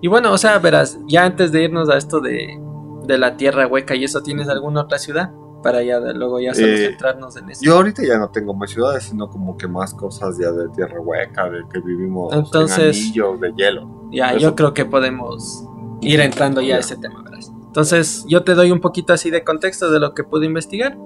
Y 0.00 0.08
bueno, 0.08 0.32
o 0.32 0.38
sea, 0.38 0.58
verás, 0.58 0.98
ya 1.06 1.24
antes 1.24 1.50
de 1.52 1.64
irnos 1.64 1.88
a 1.88 1.96
esto 1.96 2.20
de, 2.20 2.60
de 3.06 3.18
la 3.18 3.36
tierra 3.36 3.66
hueca 3.66 3.94
y 3.94 4.04
eso, 4.04 4.22
¿tienes 4.22 4.48
alguna 4.48 4.82
otra 4.82 4.98
ciudad? 4.98 5.30
Para 5.62 5.82
ya 5.82 5.98
de- 5.98 6.12
luego 6.12 6.40
ya 6.40 6.52
solo 6.54 6.66
Eh, 6.68 6.88
centrarnos 6.88 7.36
en 7.38 7.48
eso. 7.50 7.62
Yo 7.64 7.76
ahorita 7.76 8.02
ya 8.06 8.18
no 8.18 8.28
tengo 8.30 8.52
más 8.52 8.70
ciudades, 8.70 9.04
sino 9.04 9.28
como 9.30 9.56
que 9.56 9.66
más 9.66 9.94
cosas 9.94 10.36
ya 10.38 10.50
de 10.52 10.68
tierra 10.70 11.00
hueca, 11.00 11.48
de 11.48 11.62
que 11.72 11.80
vivimos 11.80 12.34
Entonces- 12.34 12.96
en 12.98 13.02
anillos 13.04 13.40
de 13.40 13.52
hielo. 13.56 14.08
ya, 14.12 14.30
eso. 14.32 14.38
yo 14.40 14.54
creo 14.54 14.74
que 14.74 14.84
podemos 14.84 15.64
ir 16.02 16.20
entrando 16.20 16.60
ya 16.60 16.76
a 16.76 16.80
ese 16.80 16.96
tema, 16.96 17.22
¿verdad? 17.22 17.38
Entonces, 17.66 18.24
yo 18.28 18.44
te 18.44 18.54
doy 18.54 18.70
un 18.70 18.80
poquito 18.80 19.12
así 19.14 19.30
de 19.30 19.42
contexto 19.42 19.90
de 19.90 19.98
lo 20.00 20.14
que 20.14 20.22
pude 20.22 20.44
investigar. 20.46 20.96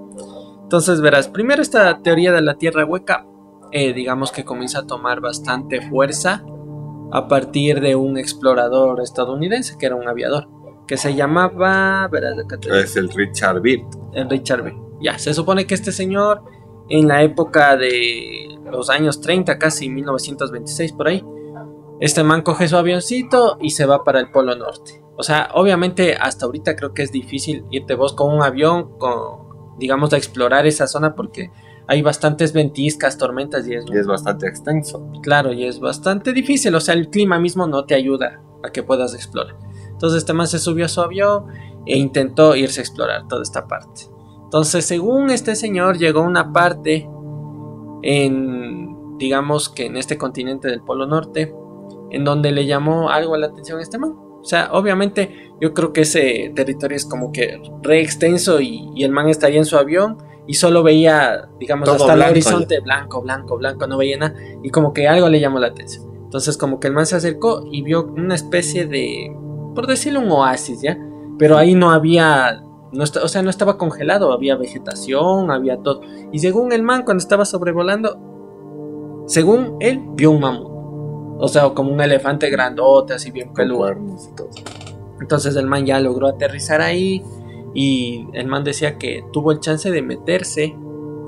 Entonces, 0.61 1.01
verás, 1.01 1.27
primero 1.29 1.61
esta 1.63 1.97
teoría 1.99 2.31
de 2.31 2.41
la 2.41 2.55
Tierra 2.57 2.85
hueca, 2.85 3.25
eh, 3.71 3.93
digamos 3.93 4.31
que 4.31 4.43
comienza 4.45 4.79
a 4.79 4.85
tomar 4.85 5.19
bastante 5.21 5.81
fuerza 5.89 6.43
a 7.11 7.27
partir 7.27 7.81
de 7.81 7.95
un 7.95 8.17
explorador 8.17 9.01
estadounidense 9.01 9.77
que 9.77 9.85
era 9.85 9.95
un 9.95 10.07
aviador, 10.07 10.47
que 10.87 10.97
se 10.97 11.15
llamaba, 11.15 12.09
es 12.73 12.95
el 12.95 13.09
Richard 13.09 13.61
Byrd. 13.61 13.85
El 14.13 14.29
Richard 14.29 14.63
Byrd. 14.63 14.77
Ya, 15.01 15.17
se 15.17 15.33
supone 15.33 15.65
que 15.65 15.75
este 15.75 15.91
señor 15.91 16.43
en 16.89 17.07
la 17.07 17.21
época 17.23 17.77
de 17.77 18.47
los 18.71 18.89
años 18.89 19.21
30, 19.21 19.57
casi 19.57 19.89
1926 19.89 20.93
por 20.93 21.07
ahí, 21.07 21.23
este 21.99 22.23
man 22.23 22.41
coge 22.41 22.67
su 22.67 22.77
avioncito 22.77 23.57
y 23.61 23.71
se 23.71 23.85
va 23.85 24.03
para 24.03 24.19
el 24.19 24.31
Polo 24.31 24.55
Norte. 24.55 25.03
O 25.17 25.23
sea, 25.23 25.49
obviamente 25.53 26.15
hasta 26.15 26.45
ahorita 26.45 26.75
creo 26.75 26.93
que 26.93 27.03
es 27.03 27.11
difícil 27.11 27.65
irte 27.71 27.95
vos 27.95 28.13
con 28.13 28.33
un 28.33 28.41
avión, 28.41 28.97
con, 28.97 29.77
digamos, 29.77 30.13
a 30.13 30.17
explorar 30.17 30.65
esa 30.65 30.87
zona 30.87 31.13
porque 31.13 31.51
hay 31.89 32.03
bastantes 32.03 32.53
ventiscas, 32.53 33.17
tormentas 33.17 33.67
y 33.67 33.73
es, 33.73 33.83
y 33.91 33.97
es 33.97 34.05
bastante 34.05 34.47
extenso. 34.47 35.11
Claro, 35.23 35.51
y 35.51 35.65
es 35.65 35.79
bastante 35.79 36.33
difícil. 36.33 36.75
O 36.75 36.79
sea, 36.79 36.93
el 36.93 37.09
clima 37.09 37.39
mismo 37.39 37.65
no 37.65 37.85
te 37.85 37.95
ayuda 37.95 38.39
a 38.63 38.69
que 38.69 38.83
puedas 38.83 39.15
explorar. 39.15 39.55
Entonces 39.89 40.19
este 40.19 40.33
man 40.33 40.47
se 40.47 40.59
subió 40.59 40.85
a 40.85 40.87
su 40.87 41.01
avión 41.01 41.45
e 41.87 41.97
intentó 41.97 42.55
irse 42.55 42.79
a 42.79 42.83
explorar 42.83 43.27
toda 43.27 43.41
esta 43.41 43.67
parte. 43.67 44.03
Entonces, 44.43 44.85
según 44.85 45.31
este 45.31 45.55
señor, 45.55 45.97
llegó 45.97 46.19
a 46.19 46.27
una 46.27 46.53
parte 46.53 47.09
en, 48.03 49.17
digamos 49.17 49.69
que 49.69 49.87
en 49.87 49.97
este 49.97 50.19
continente 50.19 50.67
del 50.67 50.81
Polo 50.81 51.07
Norte, 51.07 51.55
en 52.11 52.23
donde 52.23 52.51
le 52.51 52.67
llamó 52.67 53.09
algo 53.09 53.35
la 53.35 53.47
atención 53.47 53.79
a 53.79 53.81
este 53.81 53.97
man. 53.97 54.15
O 54.15 54.43
sea, 54.43 54.69
obviamente 54.73 55.51
yo 55.59 55.73
creo 55.73 55.91
que 55.91 56.01
ese 56.01 56.51
territorio 56.55 56.95
es 56.95 57.05
como 57.05 57.31
que 57.31 57.61
re 57.81 58.01
extenso 58.01 58.61
y, 58.61 59.03
el 59.03 59.11
man 59.11 59.27
estaría 59.27 59.57
en 59.57 59.65
su 59.65 59.75
avión 59.75 60.17
y 60.49 60.55
solo 60.55 60.81
veía, 60.81 61.47
digamos, 61.59 61.87
hasta 61.87 62.11
el 62.11 62.23
horizonte 62.23 62.79
blanco, 62.79 63.21
blanco, 63.21 63.55
blanco, 63.55 63.85
no 63.85 63.99
veía 63.99 64.17
nada 64.17 64.33
y 64.63 64.71
como 64.71 64.93
que 64.93 65.07
algo 65.07 65.29
le 65.29 65.39
llamó 65.39 65.59
la 65.59 65.67
atención. 65.67 66.09
Entonces 66.23 66.57
como 66.57 66.79
que 66.79 66.87
el 66.87 66.93
man 66.95 67.05
se 67.05 67.15
acercó 67.15 67.67
y 67.71 67.83
vio 67.83 68.05
una 68.05 68.33
especie 68.33 68.87
de, 68.87 69.31
por 69.75 69.85
decirlo, 69.85 70.21
un 70.21 70.31
oasis, 70.31 70.81
¿ya? 70.81 70.97
Pero 71.37 71.55
ahí 71.55 71.75
no 71.75 71.91
había, 71.91 72.63
no 72.91 73.03
o 73.03 73.27
sea, 73.27 73.43
no 73.43 73.51
estaba 73.51 73.77
congelado, 73.77 74.33
había 74.33 74.55
vegetación, 74.55 75.51
había 75.51 75.77
todo. 75.83 76.01
Y 76.31 76.39
según 76.39 76.71
el 76.71 76.81
man, 76.81 77.03
cuando 77.03 77.21
estaba 77.21 77.45
sobrevolando, 77.45 79.23
según 79.27 79.77
él, 79.79 80.01
vio 80.15 80.31
un 80.31 80.39
mamut. 80.39 80.71
O 81.41 81.47
sea, 81.47 81.69
como 81.75 81.93
un 81.93 82.01
elefante 82.01 82.49
grandote, 82.49 83.13
así 83.13 83.29
bien 83.29 83.53
peludo. 83.53 83.95
Entonces 85.21 85.55
el 85.55 85.67
man 85.67 85.85
ya 85.85 85.99
logró 85.99 86.27
aterrizar 86.27 86.81
ahí 86.81 87.23
y 87.73 88.27
el 88.33 88.47
man 88.47 88.63
decía 88.63 88.97
que 88.97 89.23
tuvo 89.31 89.51
el 89.51 89.59
chance 89.59 89.89
de 89.91 90.01
meterse 90.01 90.75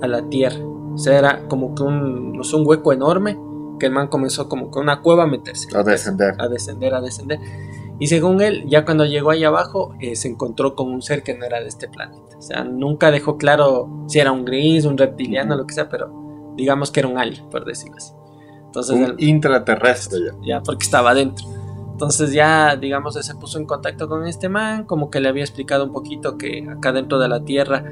a 0.01 0.07
la 0.07 0.27
tierra. 0.29 0.63
O 0.93 0.97
sea, 0.97 1.17
era 1.17 1.47
como 1.47 1.75
que 1.75 1.83
un, 1.83 2.33
no 2.33 2.43
sé, 2.43 2.55
un 2.55 2.67
hueco 2.67 2.91
enorme 2.91 3.37
que 3.79 3.87
el 3.87 3.91
man 3.91 4.07
comenzó 4.07 4.47
como 4.47 4.69
que 4.69 4.79
una 4.79 5.01
cueva 5.01 5.23
a 5.23 5.27
meterse. 5.27 5.67
A 5.75 5.83
descender. 5.83 6.35
A 6.39 6.47
descender, 6.47 6.93
a 6.93 7.01
descender. 7.01 7.39
Y 7.99 8.07
según 8.07 8.41
él, 8.41 8.63
ya 8.67 8.83
cuando 8.83 9.05
llegó 9.05 9.31
ahí 9.31 9.43
abajo, 9.43 9.95
eh, 9.99 10.15
se 10.15 10.27
encontró 10.27 10.75
con 10.75 10.87
un 10.91 11.01
ser 11.01 11.23
que 11.23 11.35
no 11.35 11.45
era 11.45 11.59
de 11.59 11.67
este 11.67 11.87
planeta. 11.87 12.37
O 12.37 12.41
sea, 12.41 12.63
nunca 12.63 13.11
dejó 13.11 13.37
claro 13.37 14.05
si 14.07 14.19
era 14.19 14.31
un 14.31 14.43
gris, 14.43 14.85
un 14.85 14.97
reptiliano, 14.97 15.55
lo 15.55 15.67
que 15.67 15.73
sea, 15.73 15.89
pero 15.89 16.53
digamos 16.55 16.91
que 16.91 17.01
era 17.01 17.09
un 17.09 17.17
alien, 17.17 17.47
por 17.49 17.65
decirlo 17.65 17.97
así. 17.97 18.13
Entonces, 18.65 18.95
un 18.95 19.15
intraterrestre 19.17 20.19
ya. 20.43 20.61
porque 20.61 20.83
estaba 20.83 21.11
adentro. 21.11 21.45
Entonces 22.01 22.33
ya, 22.33 22.77
digamos, 22.77 23.13
se 23.13 23.35
puso 23.35 23.59
en 23.59 23.67
contacto 23.67 24.09
con 24.09 24.25
este 24.25 24.49
man, 24.49 24.85
como 24.85 25.11
que 25.11 25.19
le 25.19 25.29
había 25.29 25.43
explicado 25.43 25.85
un 25.85 25.93
poquito 25.93 26.35
que 26.35 26.67
acá 26.67 26.91
dentro 26.91 27.19
de 27.19 27.29
la 27.29 27.45
Tierra 27.45 27.85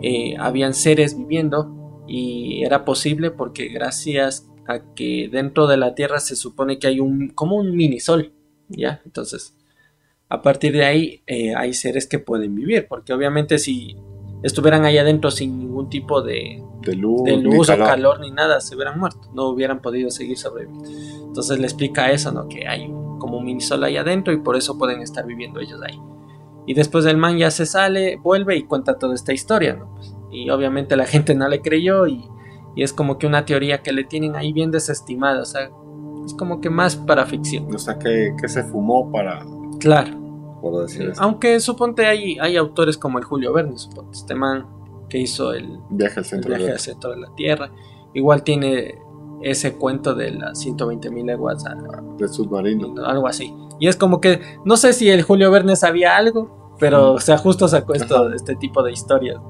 eh, 0.00 0.36
habían 0.38 0.74
seres 0.74 1.18
viviendo 1.18 2.04
y 2.06 2.62
era 2.62 2.84
posible 2.84 3.32
porque 3.32 3.66
gracias 3.66 4.48
a 4.68 4.94
que 4.94 5.28
dentro 5.32 5.66
de 5.66 5.76
la 5.76 5.96
Tierra 5.96 6.20
se 6.20 6.36
supone 6.36 6.78
que 6.78 6.86
hay 6.86 7.00
un 7.00 7.30
como 7.30 7.56
un 7.56 7.74
mini 7.74 7.98
sol, 7.98 8.32
¿ya? 8.68 9.02
Entonces, 9.04 9.56
a 10.28 10.40
partir 10.40 10.72
de 10.74 10.84
ahí 10.84 11.22
eh, 11.26 11.56
hay 11.56 11.74
seres 11.74 12.06
que 12.06 12.20
pueden 12.20 12.54
vivir, 12.54 12.86
porque 12.88 13.12
obviamente 13.12 13.58
si 13.58 13.96
estuvieran 14.44 14.84
ahí 14.84 14.98
adentro 14.98 15.32
sin 15.32 15.58
ningún 15.58 15.90
tipo 15.90 16.22
de, 16.22 16.62
de 16.82 16.94
luz, 16.94 17.68
o 17.70 17.76
calor. 17.76 18.20
ni 18.20 18.30
nada, 18.30 18.60
se 18.60 18.76
hubieran 18.76 19.00
muerto, 19.00 19.32
no 19.34 19.48
hubieran 19.48 19.82
podido 19.82 20.12
seguir 20.12 20.38
sobreviviendo. 20.38 20.88
Entonces 21.26 21.58
le 21.58 21.64
explica 21.64 22.12
eso, 22.12 22.30
¿no? 22.30 22.46
Que 22.46 22.68
hay 22.68 22.88
como 23.18 23.38
un 23.38 23.44
mini 23.44 23.60
sol 23.60 23.84
ahí 23.84 23.96
adentro 23.96 24.32
y 24.32 24.38
por 24.38 24.56
eso 24.56 24.78
pueden 24.78 25.00
estar 25.00 25.26
viviendo 25.26 25.60
ellos 25.60 25.80
ahí. 25.82 26.00
Y 26.66 26.74
después 26.74 27.06
el 27.06 27.16
man 27.16 27.38
ya 27.38 27.50
se 27.50 27.66
sale, 27.66 28.16
vuelve 28.16 28.56
y 28.56 28.64
cuenta 28.64 28.98
toda 28.98 29.14
esta 29.14 29.32
historia, 29.32 29.74
¿no? 29.74 29.94
Pues, 29.94 30.14
y 30.30 30.50
obviamente 30.50 30.96
la 30.96 31.06
gente 31.06 31.34
no 31.34 31.48
le 31.48 31.62
creyó 31.62 32.06
y, 32.06 32.28
y, 32.76 32.82
es 32.82 32.92
como 32.92 33.18
que 33.18 33.26
una 33.26 33.44
teoría 33.46 33.82
que 33.82 33.92
le 33.92 34.04
tienen 34.04 34.36
ahí 34.36 34.52
bien 34.52 34.70
desestimada, 34.70 35.42
o 35.42 35.46
sea, 35.46 35.70
es 36.26 36.34
como 36.34 36.60
que 36.60 36.68
más 36.68 36.96
para 36.96 37.24
ficción. 37.24 37.74
O 37.74 37.78
sea, 37.78 37.98
que, 37.98 38.34
que 38.40 38.48
se 38.48 38.62
fumó 38.64 39.10
para... 39.10 39.44
Claro 39.80 40.28
por 40.60 40.82
decir 40.82 41.12
Aunque 41.18 41.60
suponte 41.60 42.06
hay, 42.06 42.38
hay 42.38 42.56
autores 42.56 42.98
como 42.98 43.18
el 43.18 43.24
Julio 43.24 43.52
Verne, 43.52 43.78
suponte, 43.78 44.12
este 44.12 44.34
man 44.34 44.66
que 45.08 45.18
hizo 45.18 45.52
el 45.52 45.78
viaje 45.90 46.20
al 46.20 46.24
centro, 46.24 46.54
viaje 46.54 46.72
al 46.72 46.78
centro 46.78 47.10
de 47.10 47.20
la 47.20 47.34
Tierra. 47.34 47.70
Igual 48.12 48.42
tiene 48.42 48.98
ese 49.42 49.74
cuento 49.74 50.14
de 50.14 50.32
las 50.32 50.58
120 50.60 51.10
mil 51.10 51.26
leguas 51.26 51.64
de 52.18 52.28
submarino. 52.28 52.94
Algo 53.04 53.26
así. 53.26 53.54
Y 53.80 53.88
es 53.88 53.96
como 53.96 54.20
que, 54.20 54.40
no 54.64 54.76
sé 54.76 54.92
si 54.92 55.08
el 55.08 55.22
Julio 55.22 55.50
Verne 55.50 55.76
sabía 55.76 56.16
algo, 56.16 56.74
pero 56.78 57.14
o 57.14 57.20
sea, 57.20 57.38
justo 57.38 57.68
sacó 57.68 57.94
esto, 57.94 58.32
este 58.32 58.56
tipo 58.56 58.82
de 58.82 58.92
historias. 58.92 59.40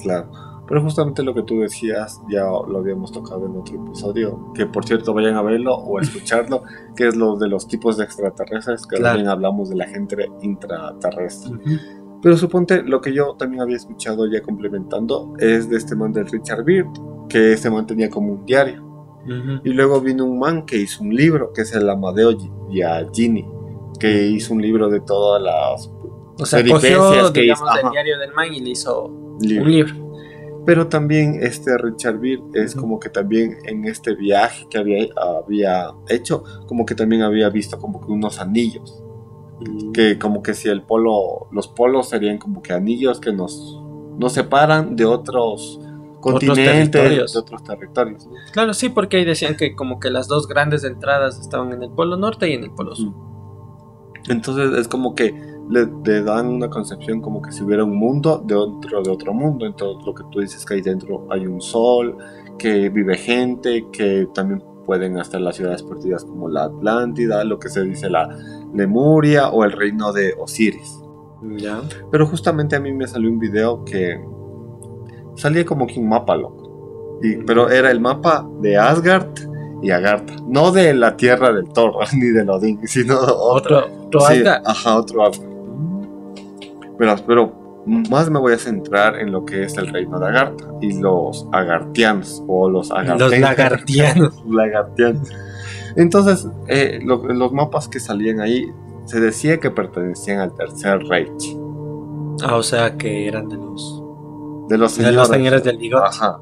Claro. 0.00 0.30
Pero 0.68 0.82
justamente 0.82 1.22
lo 1.22 1.32
que 1.32 1.42
tú 1.42 1.60
decías, 1.60 2.20
ya 2.28 2.42
lo 2.44 2.78
habíamos 2.78 3.12
tocado 3.12 3.46
en 3.46 3.56
otro 3.56 3.84
episodio, 3.84 4.52
que 4.52 4.66
por 4.66 4.84
cierto 4.84 5.14
vayan 5.14 5.36
a 5.36 5.42
verlo 5.42 5.76
o 5.76 5.98
a 5.98 6.02
escucharlo, 6.02 6.62
que 6.96 7.06
es 7.06 7.16
lo 7.16 7.36
de 7.36 7.48
los 7.48 7.68
tipos 7.68 7.96
de 7.96 8.04
extraterrestres, 8.04 8.84
que 8.86 8.98
también 8.98 9.28
hablamos 9.28 9.68
de 9.68 9.76
la 9.76 9.86
gente 9.86 10.28
intraterrestre. 10.42 11.52
Pero 12.20 12.36
suponte, 12.36 12.82
lo 12.82 13.00
que 13.00 13.12
yo 13.12 13.36
también 13.38 13.62
había 13.62 13.76
escuchado 13.76 14.26
ya 14.26 14.42
complementando 14.42 15.34
es 15.38 15.70
de 15.70 15.76
este 15.76 15.94
man 15.94 16.12
del 16.12 16.26
Richard 16.26 16.64
Beard, 16.64 16.88
que 17.28 17.52
este 17.52 17.70
man 17.70 17.86
tenía 17.86 18.10
como 18.10 18.32
un 18.32 18.44
diario. 18.44 18.84
Y 19.64 19.70
luego 19.70 20.00
vino 20.00 20.24
un 20.24 20.38
man 20.38 20.66
que 20.66 20.76
hizo 20.76 21.02
un 21.02 21.14
libro, 21.14 21.52
que 21.52 21.62
es 21.62 21.74
el 21.74 21.88
Amadeo 21.88 22.36
Giannini, 22.70 23.46
que 23.98 24.28
hizo 24.28 24.54
un 24.54 24.62
libro 24.62 24.88
de 24.88 25.00
todas 25.00 25.42
las 25.42 25.90
o 26.38 26.44
sea, 26.44 26.62
cogió, 26.66 27.32
que 27.32 27.42
digamos, 27.42 27.68
el 27.82 27.90
diario 27.90 28.18
del 28.18 28.32
man 28.32 28.52
y 28.52 28.60
le 28.60 28.70
hizo 28.70 29.06
un 29.06 29.38
libro. 29.40 29.94
Pero 30.66 30.88
también 30.88 31.38
este 31.40 31.78
Richard 31.78 32.18
Beer 32.18 32.40
es 32.54 32.74
como 32.74 32.98
que 32.98 33.08
también 33.08 33.56
en 33.64 33.84
este 33.84 34.14
viaje 34.14 34.66
que 34.68 34.78
había, 34.78 35.06
había 35.16 35.92
hecho, 36.08 36.42
como 36.66 36.84
que 36.84 36.94
también 36.94 37.22
había 37.22 37.48
visto 37.48 37.78
como 37.78 38.04
que 38.04 38.10
unos 38.12 38.40
anillos. 38.40 39.02
Mm. 39.60 39.92
Que 39.92 40.18
como 40.18 40.42
que 40.42 40.54
si 40.54 40.68
el 40.68 40.82
polo, 40.82 41.48
los 41.52 41.68
polos 41.68 42.08
serían 42.08 42.38
como 42.38 42.62
que 42.62 42.72
anillos 42.72 43.20
que 43.20 43.32
nos, 43.32 43.80
nos 44.18 44.32
separan 44.32 44.96
de 44.96 45.06
otros 45.06 45.80
continentes, 46.20 47.32
de 47.32 47.38
otros 47.38 47.62
territorios. 47.62 48.28
Claro, 48.52 48.74
sí, 48.74 48.88
porque 48.88 49.18
ahí 49.18 49.24
decían 49.24 49.56
que 49.56 49.74
como 49.74 50.00
que 50.00 50.10
las 50.10 50.28
dos 50.28 50.48
grandes 50.48 50.84
entradas 50.84 51.40
estaban 51.40 51.72
en 51.72 51.82
el 51.82 51.90
polo 51.90 52.16
norte 52.16 52.48
y 52.48 52.54
en 52.54 52.64
el 52.64 52.70
polo 52.70 52.94
sur. 52.94 53.12
Entonces 54.28 54.78
es 54.78 54.88
como 54.88 55.14
que 55.14 55.34
le, 55.68 56.22
dan 56.22 56.48
una 56.48 56.68
concepción 56.68 57.20
como 57.20 57.42
que 57.42 57.52
si 57.52 57.62
hubiera 57.62 57.84
un 57.84 57.96
mundo 57.96 58.42
dentro 58.44 59.02
de 59.02 59.10
otro 59.10 59.32
mundo. 59.32 59.66
Entonces 59.66 60.04
lo 60.04 60.14
que 60.14 60.24
tú 60.30 60.40
dices 60.40 60.64
que 60.64 60.74
ahí 60.74 60.80
dentro 60.80 61.26
hay 61.30 61.46
un 61.46 61.60
sol, 61.60 62.16
que 62.58 62.88
vive 62.88 63.16
gente, 63.16 63.86
que 63.92 64.28
también 64.34 64.62
pueden 64.84 65.18
estar 65.18 65.40
las 65.40 65.56
ciudades 65.56 65.82
perdidas 65.82 66.24
como 66.24 66.48
la 66.48 66.64
Atlántida, 66.64 67.44
lo 67.44 67.58
que 67.58 67.68
se 67.68 67.82
dice 67.82 68.08
la 68.08 68.28
Lemuria 68.72 69.48
o 69.48 69.64
el 69.64 69.72
reino 69.72 70.12
de 70.12 70.34
Osiris. 70.38 71.00
Ya. 71.58 71.82
Pero 72.10 72.26
justamente 72.26 72.76
a 72.76 72.80
mí 72.80 72.92
me 72.92 73.06
salió 73.06 73.30
un 73.30 73.38
video 73.38 73.84
que 73.84 74.18
salía 75.36 75.64
como 75.64 75.86
que 75.86 75.98
un 76.00 76.08
mapa, 76.08 76.36
loco. 76.36 77.18
Y, 77.22 77.36
pero 77.36 77.70
era 77.70 77.90
el 77.90 78.00
mapa 78.00 78.48
de 78.60 78.76
Asgard 78.76 79.28
y 79.82 79.90
Agartha. 79.90 80.34
No 80.46 80.72
de 80.72 80.92
la 80.94 81.16
tierra 81.16 81.52
del 81.52 81.68
Thor 81.68 81.94
ni 82.14 82.26
de 82.26 82.42
Odín, 82.42 82.80
sino 82.86 83.18
otro. 83.18 83.86
Otro. 84.06 84.20
Ajá, 84.64 84.98
otro 84.98 85.26
Asgard 85.26 85.56
pero 87.26 87.52
más 87.86 88.30
me 88.30 88.38
voy 88.38 88.54
a 88.54 88.58
centrar 88.58 89.18
en 89.18 89.30
lo 89.30 89.44
que 89.44 89.64
es 89.64 89.76
el 89.76 89.88
reino 89.88 90.18
de 90.18 90.26
Agartha 90.26 90.66
y 90.80 90.98
los 90.98 91.46
agartianos 91.52 92.42
o 92.46 92.68
los 92.68 92.90
agartianos. 92.90 93.30
Los 94.44 94.54
lagartianos. 94.54 95.28
Entonces, 95.96 96.48
eh, 96.68 97.00
los 97.02 97.52
mapas 97.52 97.88
que 97.88 98.00
salían 98.00 98.40
ahí 98.40 98.70
se 99.06 99.20
decía 99.20 99.58
que 99.58 99.70
pertenecían 99.70 100.40
al 100.40 100.54
tercer 100.54 100.98
Reich. 101.04 101.56
Ah, 102.42 102.56
o 102.56 102.62
sea 102.62 102.96
que 102.96 103.26
eran 103.26 103.48
de 103.48 103.56
los 103.56 104.02
de 104.68 104.78
los 104.78 104.92
señores, 104.92 105.62
del 105.62 105.78
bigote. 105.78 106.06
Ajá. 106.06 106.40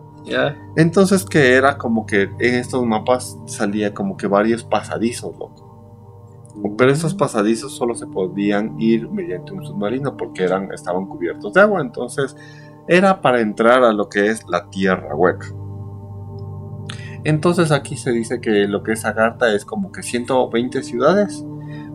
Entonces 0.77 1.25
que 1.25 1.55
era 1.55 1.77
como 1.77 2.07
que 2.07 2.22
en 2.22 2.55
estos 2.55 2.85
mapas 2.85 3.39
salía 3.47 3.93
como 3.93 4.16
que 4.16 4.27
varios 4.27 4.64
pasadizos, 4.64 5.37
loco. 5.39 5.64
Pero 6.79 6.93
esos 6.93 7.14
pasadizos 7.14 7.77
solo 7.77 7.95
se 7.95 8.07
podían 8.07 8.81
ir 8.81 9.11
mediante 9.11 9.53
un 9.53 9.64
submarino 9.64 10.16
porque 10.16 10.45
eran, 10.45 10.72
estaban 10.72 11.07
cubiertos 11.07 11.53
de 11.53 11.61
agua. 11.61 11.81
Entonces 11.81 12.37
era 12.87 13.20
para 13.20 13.41
entrar 13.41 13.83
a 13.83 13.93
lo 13.93 14.09
que 14.09 14.29
es 14.29 14.49
la 14.49 14.70
tierra 14.70 15.14
hueca. 15.14 15.49
Entonces 17.25 17.72
aquí 17.72 17.97
se 17.97 18.12
dice 18.12 18.41
que 18.41 18.68
lo 18.68 18.83
que 18.83 18.93
es 18.93 19.05
Agartha 19.05 19.53
es 19.55 19.64
como 19.64 19.91
que 19.91 20.03
120 20.03 20.83
ciudades, 20.83 21.45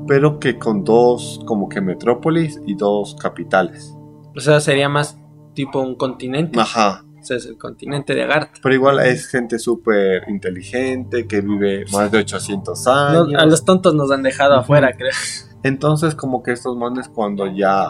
pero 0.08 0.40
que 0.40 0.58
con 0.58 0.84
dos 0.84 1.40
como 1.46 1.70
que 1.70 1.82
metrópolis 1.82 2.60
y 2.66 2.74
dos 2.74 3.16
capitales. 3.16 3.96
O 4.36 4.40
sea, 4.40 4.60
sería 4.60 4.90
más 4.90 5.20
tipo 5.66 5.82
un 5.82 5.96
continente. 5.96 6.58
Ajá. 6.58 7.04
O 7.20 7.22
sea, 7.22 7.36
es 7.36 7.46
el 7.46 7.58
continente 7.58 8.16
de 8.16 8.24
Agartha. 8.24 8.54
Pero 8.64 8.76
igual 8.76 9.00
es 9.00 9.28
gente 9.28 9.60
súper 9.60 10.24
inteligente 10.30 11.28
que 11.28 11.42
vive 11.42 11.84
más 11.92 12.10
de 12.10 12.20
800 12.20 12.88
años. 12.88 13.28
No, 13.28 13.38
a 13.40 13.46
los 13.46 13.66
tontos 13.66 13.94
nos 13.94 14.10
han 14.10 14.24
dejado 14.24 14.56
afuera, 14.56 14.94
creo. 14.98 15.12
Entonces 15.64 16.16
como 16.16 16.42
que 16.44 16.54
estos 16.54 16.78
manes 16.78 17.10
cuando 17.10 17.46
ya 17.48 17.90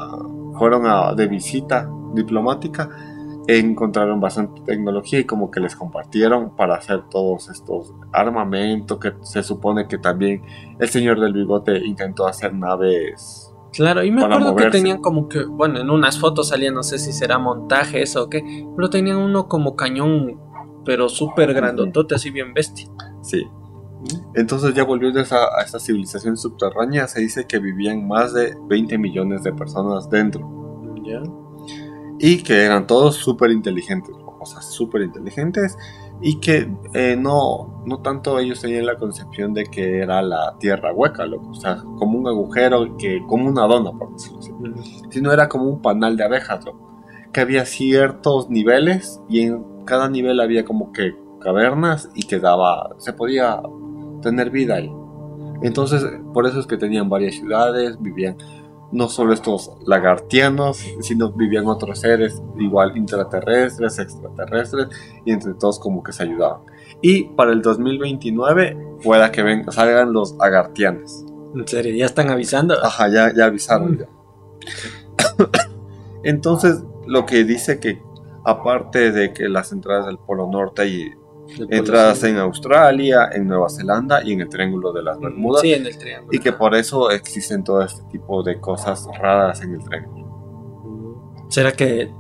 fueron 0.58 0.88
a- 0.88 1.14
de 1.14 1.28
visita 1.28 1.88
diplomática 2.16 2.90
encontraron 3.48 4.20
bastante 4.20 4.62
tecnología 4.62 5.20
y 5.20 5.26
como 5.26 5.52
que 5.52 5.60
les 5.60 5.76
compartieron 5.76 6.56
para 6.56 6.76
hacer 6.76 7.04
todos 7.10 7.50
estos 7.50 7.94
armamentos 8.12 8.98
que 9.00 9.14
se 9.22 9.44
supone 9.44 9.88
que 9.88 9.98
también 10.00 10.42
el 10.80 10.90
señor 10.90 11.20
del 11.20 11.34
bigote 11.34 11.78
intentó 11.86 12.26
hacer 12.28 12.54
naves. 12.54 13.49
Claro, 13.74 14.04
y 14.04 14.12
me 14.12 14.24
acuerdo 14.24 14.56
que 14.56 14.70
tenían 14.70 15.00
como 15.00 15.30
que, 15.30 15.44
bueno, 15.46 15.80
en 15.80 15.90
unas 15.90 16.20
fotos 16.20 16.50
salía, 16.50 16.72
no 16.72 16.84
sé 16.84 16.98
si 16.98 17.14
será 17.14 17.38
montaje 17.38 18.02
eso 18.02 18.24
o 18.24 18.30
qué, 18.30 18.66
pero 18.76 18.90
tenían 18.90 19.18
uno 19.18 19.48
como 19.48 19.76
cañón, 19.76 20.40
pero 20.86 21.08
súper 21.08 21.54
grandotote, 21.54 22.16
así 22.16 22.32
bien 22.32 22.54
bestia. 22.54 22.90
Sí. 23.22 23.48
Entonces 24.34 24.74
ya 24.74 24.84
volviendo 24.84 25.20
a 25.20 25.24
esa, 25.24 25.38
a 25.58 25.62
esta 25.64 25.80
civilización 25.80 26.38
subterránea, 26.38 27.08
se 27.08 27.20
dice 27.22 27.46
que 27.46 27.60
vivían 27.60 28.08
más 28.08 28.34
de 28.34 28.56
20 28.68 28.98
millones 28.98 29.44
de 29.44 29.54
personas 29.54 30.10
dentro. 30.10 30.58
Ya. 31.06 31.22
y 32.20 32.44
que 32.44 32.66
eran 32.66 32.86
todos 32.86 33.16
súper 33.16 33.52
inteligentes, 33.52 34.14
o 34.40 34.46
sea, 34.46 34.62
súper 34.62 35.02
inteligentes 35.04 35.78
y 36.22 36.40
que 36.40 36.70
eh, 36.94 37.16
no, 37.18 37.84
no 37.86 38.02
tanto 38.02 38.40
ellos 38.40 38.62
tenían 38.62 38.86
la 38.86 38.96
concepción 38.96 39.54
de 39.54 39.66
que 39.66 40.00
era 40.00 40.22
la 40.22 40.56
tierra 40.60 40.94
hueca, 40.94 41.26
loco, 41.26 41.50
o 41.50 41.56
sea, 41.56 41.78
como 41.98 42.20
un 42.20 42.28
agujero, 42.28 42.98
que, 42.98 43.22
como 43.28 43.50
una 43.50 43.66
dona, 43.66 43.92
por 43.92 44.12
decirlo 44.14 44.40
así, 44.40 44.52
sino 45.10 45.32
era 45.32 45.48
como 45.48 45.66
un 45.66 45.82
panal 45.82 46.18
de 46.18 46.24
abejas, 46.26 46.66
loco, 46.66 47.04
que 47.32 47.42
había 47.42 47.66
ciertos 47.66 48.50
niveles 48.50 49.22
y 49.30 49.42
en 49.42 49.64
cada 49.86 50.10
nivel 50.10 50.40
había 50.40 50.66
como 50.66 50.92
que 50.92 51.16
cavernas 51.40 52.10
y 52.16 52.24
que 52.24 52.40
daba, 52.40 52.90
se 52.98 53.14
podía 53.14 53.62
tener 54.22 54.50
vida 54.50 54.76
ahí. 54.76 54.92
Entonces, 55.62 56.06
por 56.34 56.48
eso 56.48 56.60
es 56.60 56.68
que 56.68 56.78
tenían 56.78 57.10
varias 57.10 57.36
ciudades, 57.36 58.02
vivían 58.02 58.38
no 58.92 59.08
solo 59.10 59.34
estos 59.34 59.72
lagartianos, 59.86 60.84
sino 61.02 61.32
vivían 61.32 61.68
otros 61.68 62.00
seres 62.00 62.42
igual 62.58 62.98
intraterrestres, 62.98 64.00
extraterrestres, 64.00 64.88
y 65.26 65.32
entre 65.32 65.54
todos 65.54 65.80
como 65.80 66.04
que 66.04 66.12
se 66.12 66.24
ayudaban. 66.24 66.62
Y 67.02 67.26
para 67.30 67.52
el 67.52 67.62
2029 67.62 68.98
pueda 69.04 69.32
que 69.32 69.44
vengan, 69.44 69.72
salgan 69.72 70.12
los 70.14 70.36
agartianos. 70.40 71.26
En 71.56 71.68
serio, 71.68 71.96
ya 71.96 72.06
están 72.06 72.30
avisando. 72.30 72.76
Ajá, 72.84 73.08
ya, 73.10 73.34
ya 73.34 73.46
avisaron 73.46 73.98
ya. 73.98 74.08
Entonces, 76.24 76.84
lo 77.08 77.26
que 77.26 77.44
dice 77.44 77.80
que 77.80 78.02
aparte 78.44 79.12
de 79.12 79.34
que 79.34 79.50
las 79.50 79.72
entradas 79.72 80.06
del 80.06 80.18
Polo 80.18 80.48
Norte 80.48 80.88
y 80.88 81.12
entradas 81.70 82.24
en 82.24 82.38
Australia, 82.38 83.30
en 83.34 83.48
Nueva 83.48 83.70
Zelanda 83.70 84.24
y 84.24 84.34
en 84.34 84.42
el 84.42 84.50
Triángulo 84.50 84.92
de 84.92 85.04
las 85.04 85.20
Bermudas, 85.20 85.62
Sí, 85.62 85.74
en 85.74 85.86
el 85.86 85.98
triángulo. 85.98 86.36
y 86.36 86.40
que 86.40 86.52
por 86.52 86.76
eso 86.76 87.10
existen 87.12 87.64
todo 87.64 87.82
este 87.82 88.04
tipo 88.12 88.44
de 88.44 88.60
cosas 88.60 89.08
raras 89.20 89.62
en 89.62 89.74
el 89.74 89.84
triángulo. 89.84 90.28
¿Será 91.50 91.72
que 91.72 92.12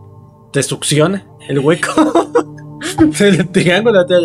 te 0.51 0.63
succiona 0.63 1.25
el 1.47 1.59
hueco? 1.59 1.91
el 3.19 3.49
triángulo 3.49 4.05
te 4.05 4.15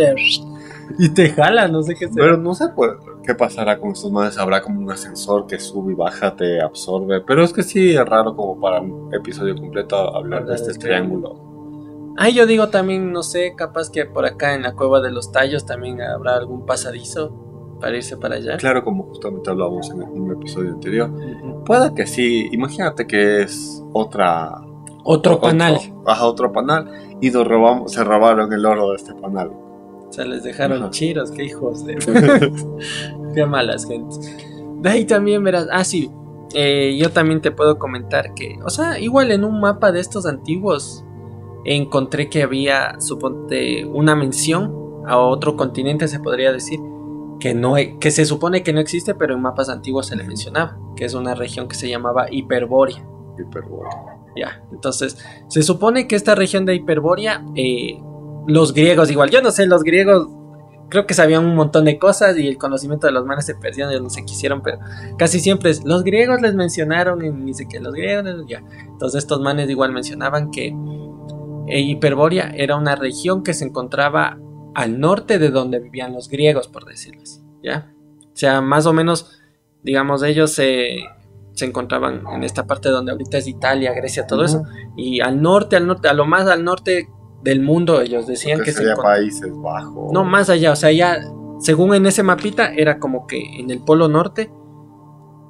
y 0.99 1.09
te 1.09 1.31
jala, 1.31 1.69
no 1.69 1.83
sé 1.83 1.95
qué 1.95 2.09
será. 2.09 2.27
Pero 2.27 2.37
no 2.37 2.55
sé 2.55 2.69
pues, 2.75 2.93
qué 3.25 3.35
pasará 3.35 3.79
con 3.79 3.93
estos 3.93 4.11
manes. 4.13 4.39
Habrá 4.39 4.63
como 4.63 4.81
un 4.81 4.91
ascensor 4.91 5.47
que 5.47 5.59
sube 5.59 5.93
y 5.93 5.95
baja, 5.95 6.35
te 6.35 6.61
absorbe. 6.61 7.21
Pero 7.21 7.45
es 7.45 7.53
que 7.53 7.63
sí 7.63 7.95
es 7.95 8.05
raro 8.05 8.35
como 8.37 8.61
para 8.61 8.81
un 8.81 9.13
episodio 9.15 9.57
completo 9.57 9.97
hablar 10.15 10.47
de 10.47 10.55
este 10.55 10.75
triángulo. 10.75 11.54
Ah, 12.17 12.29
yo 12.29 12.47
digo 12.47 12.69
también, 12.69 13.12
no 13.12 13.23
sé, 13.23 13.55
capaz 13.57 13.91
que 13.91 14.05
por 14.05 14.25
acá 14.25 14.55
en 14.55 14.62
la 14.62 14.75
cueva 14.75 15.01
de 15.01 15.11
los 15.11 15.33
tallos 15.33 15.67
también 15.67 16.01
habrá 16.01 16.37
algún 16.37 16.65
pasadizo 16.65 17.77
para 17.81 17.97
irse 17.97 18.17
para 18.17 18.37
allá. 18.37 18.57
Claro, 18.57 18.85
como 18.85 19.05
justamente 19.05 19.51
hablábamos 19.51 19.91
en 19.91 20.03
un 20.03 20.33
episodio 20.33 20.73
anterior. 20.73 21.11
Ujú. 21.11 21.65
Puede 21.65 21.93
que 21.95 22.07
sí. 22.07 22.49
Imagínate 22.53 23.07
que 23.07 23.43
es 23.43 23.83
otra... 23.93 24.61
Otro 25.03 25.41
panal. 25.41 25.79
Ajá, 26.07 26.25
otro 26.25 26.53
panal. 26.53 27.17
Y 27.21 27.31
nos 27.31 27.47
robamos, 27.47 27.93
se 27.93 28.03
robaron 28.05 28.53
el 28.53 28.65
oro 28.65 28.91
de 28.91 28.97
este 28.97 29.12
panal. 29.15 29.49
O 29.49 30.09
sea, 30.11 30.25
les 30.25 30.45
dejaron 30.45 30.83
Ajá. 30.83 30.91
chiros, 30.91 31.31
qué 31.33 31.45
hijos 31.45 31.85
de... 31.85 31.97
qué 33.35 33.45
malas 33.45 33.87
gentes. 33.87 34.19
De 34.81 34.89
ahí 34.89 35.05
también 35.05 35.43
verás, 35.43 35.67
ah, 35.73 35.85
sí, 35.85 36.11
eh, 36.55 36.97
yo 36.99 37.11
también 37.11 37.41
te 37.41 37.51
puedo 37.51 37.79
comentar 37.79 38.33
que, 38.35 38.59
o 38.65 38.71
sea, 38.71 38.99
igual 39.01 39.33
en 39.33 39.45
un 39.45 39.61
mapa 39.61 39.93
de 39.93 40.01
estos 40.01 40.25
antiguos 40.25 41.05
encontré 41.65 42.29
que 42.29 42.43
había, 42.43 43.01
suponte, 43.01 43.85
una 43.85 44.15
mención 44.15 44.73
a 45.07 45.19
otro 45.19 45.57
continente, 45.57 46.09
se 46.09 46.21
podría 46.21 46.53
decir, 46.53 46.81
que, 47.41 47.55
no, 47.55 47.77
e- 47.77 47.99
que 47.99 48.11
se 48.11 48.25
supone 48.25 48.62
que 48.62 48.73
no 48.73 48.81
existe, 48.81 49.15
pero 49.15 49.35
en 49.35 49.43
mapas 49.43 49.69
antiguos 49.69 50.07
se 50.07 50.17
le 50.17 50.25
mencionaba, 50.25 50.79
que 50.97 51.05
es 51.05 51.15
una 51.15 51.35
región 51.35 51.69
que 51.69 51.75
se 51.75 51.89
llamaba 51.89 52.27
Hiperbórea. 52.31 53.05
Hiperbórea. 53.39 53.91
Ya, 54.37 54.62
entonces 54.73 55.19
se 55.49 55.62
supone 55.62 56.09
que 56.09 56.17
esta 56.17 56.35
región 56.35 56.65
de 56.65 56.75
Hiperbórea, 56.75 57.45
eh, 57.55 58.01
los 58.47 58.75
griegos 58.75 59.11
igual, 59.11 59.31
yo 59.31 59.43
no 59.43 59.51
sé, 59.51 59.67
los 59.67 59.83
griegos 59.83 60.29
creo 60.89 61.07
que 61.07 61.15
sabían 61.15 61.45
un 61.45 61.55
montón 61.55 61.85
de 61.85 61.99
cosas 61.99 62.37
y 62.39 62.47
el 62.47 62.59
conocimiento 62.59 63.07
de 63.07 63.12
los 63.12 63.25
manes 63.25 63.47
se 63.47 63.55
perdió, 63.55 63.89
ellos 63.89 64.03
no 64.03 64.11
se 64.11 64.25
quisieron, 64.25 64.62
pero 64.62 64.79
casi 65.19 65.41
siempre 65.41 65.71
es, 65.71 65.85
los 65.85 66.05
griegos 66.05 66.41
les 66.41 66.55
mencionaron 66.55 67.25
en 67.25 67.45
ni 67.45 67.55
sé 67.55 67.67
qué, 67.69 67.81
los 67.81 67.95
griegos, 67.95 68.45
ya. 68.47 68.62
Entonces 68.87 69.19
estos 69.19 69.41
manes 69.41 69.69
igual 69.71 69.93
mencionaban 69.93 70.51
que 70.51 70.75
Hiperbórea 71.69 72.53
era 72.57 72.77
una 72.77 72.97
región 72.97 73.43
que 73.43 73.55
se 73.55 73.65
encontraba 73.65 74.39
al 74.75 75.01
norte 75.01 75.39
de 75.39 75.51
donde 75.51 75.79
vivían 75.79 76.12
los 76.12 76.29
griegos, 76.29 76.69
por 76.69 76.85
decirlo 76.85 77.23
así, 77.23 77.41
¿ya? 77.62 77.95
O 78.23 78.37
sea, 78.37 78.61
más 78.61 78.87
o 78.87 78.93
menos, 78.93 79.41
digamos, 79.83 80.23
ellos 80.23 80.53
se, 80.53 80.97
se 81.53 81.65
encontraban 81.65 82.25
en 82.33 82.43
esta 82.43 82.67
parte 82.67 82.89
donde 82.89 83.12
ahorita 83.12 83.39
es 83.39 83.47
Italia, 83.47 83.93
Grecia, 83.93 84.27
todo 84.27 84.45
eso, 84.45 84.65
y 84.97 85.21
al 85.21 85.41
norte, 85.41 85.77
al 85.77 85.87
norte, 85.87 86.09
a 86.09 86.12
lo 86.12 86.27
más 86.27 86.49
al 86.49 86.65
norte 86.65 87.09
del 87.43 87.61
mundo, 87.61 88.01
ellos 88.01 88.27
decían 88.27 88.59
que 88.59 88.67
que 88.67 88.73
se 88.73 88.79
sería. 88.79 88.97
Países 88.97 89.53
Bajos. 89.55 90.12
No, 90.12 90.25
más 90.25 90.51
allá, 90.51 90.73
o 90.73 90.77
sea, 90.77 90.91
ya, 90.91 91.21
según 91.61 91.95
en 91.95 92.07
ese 92.07 92.23
mapita, 92.23 92.73
era 92.75 92.99
como 92.99 93.27
que 93.27 93.61
en 93.61 93.71
el 93.71 93.85
polo 93.85 94.09
norte 94.09 94.51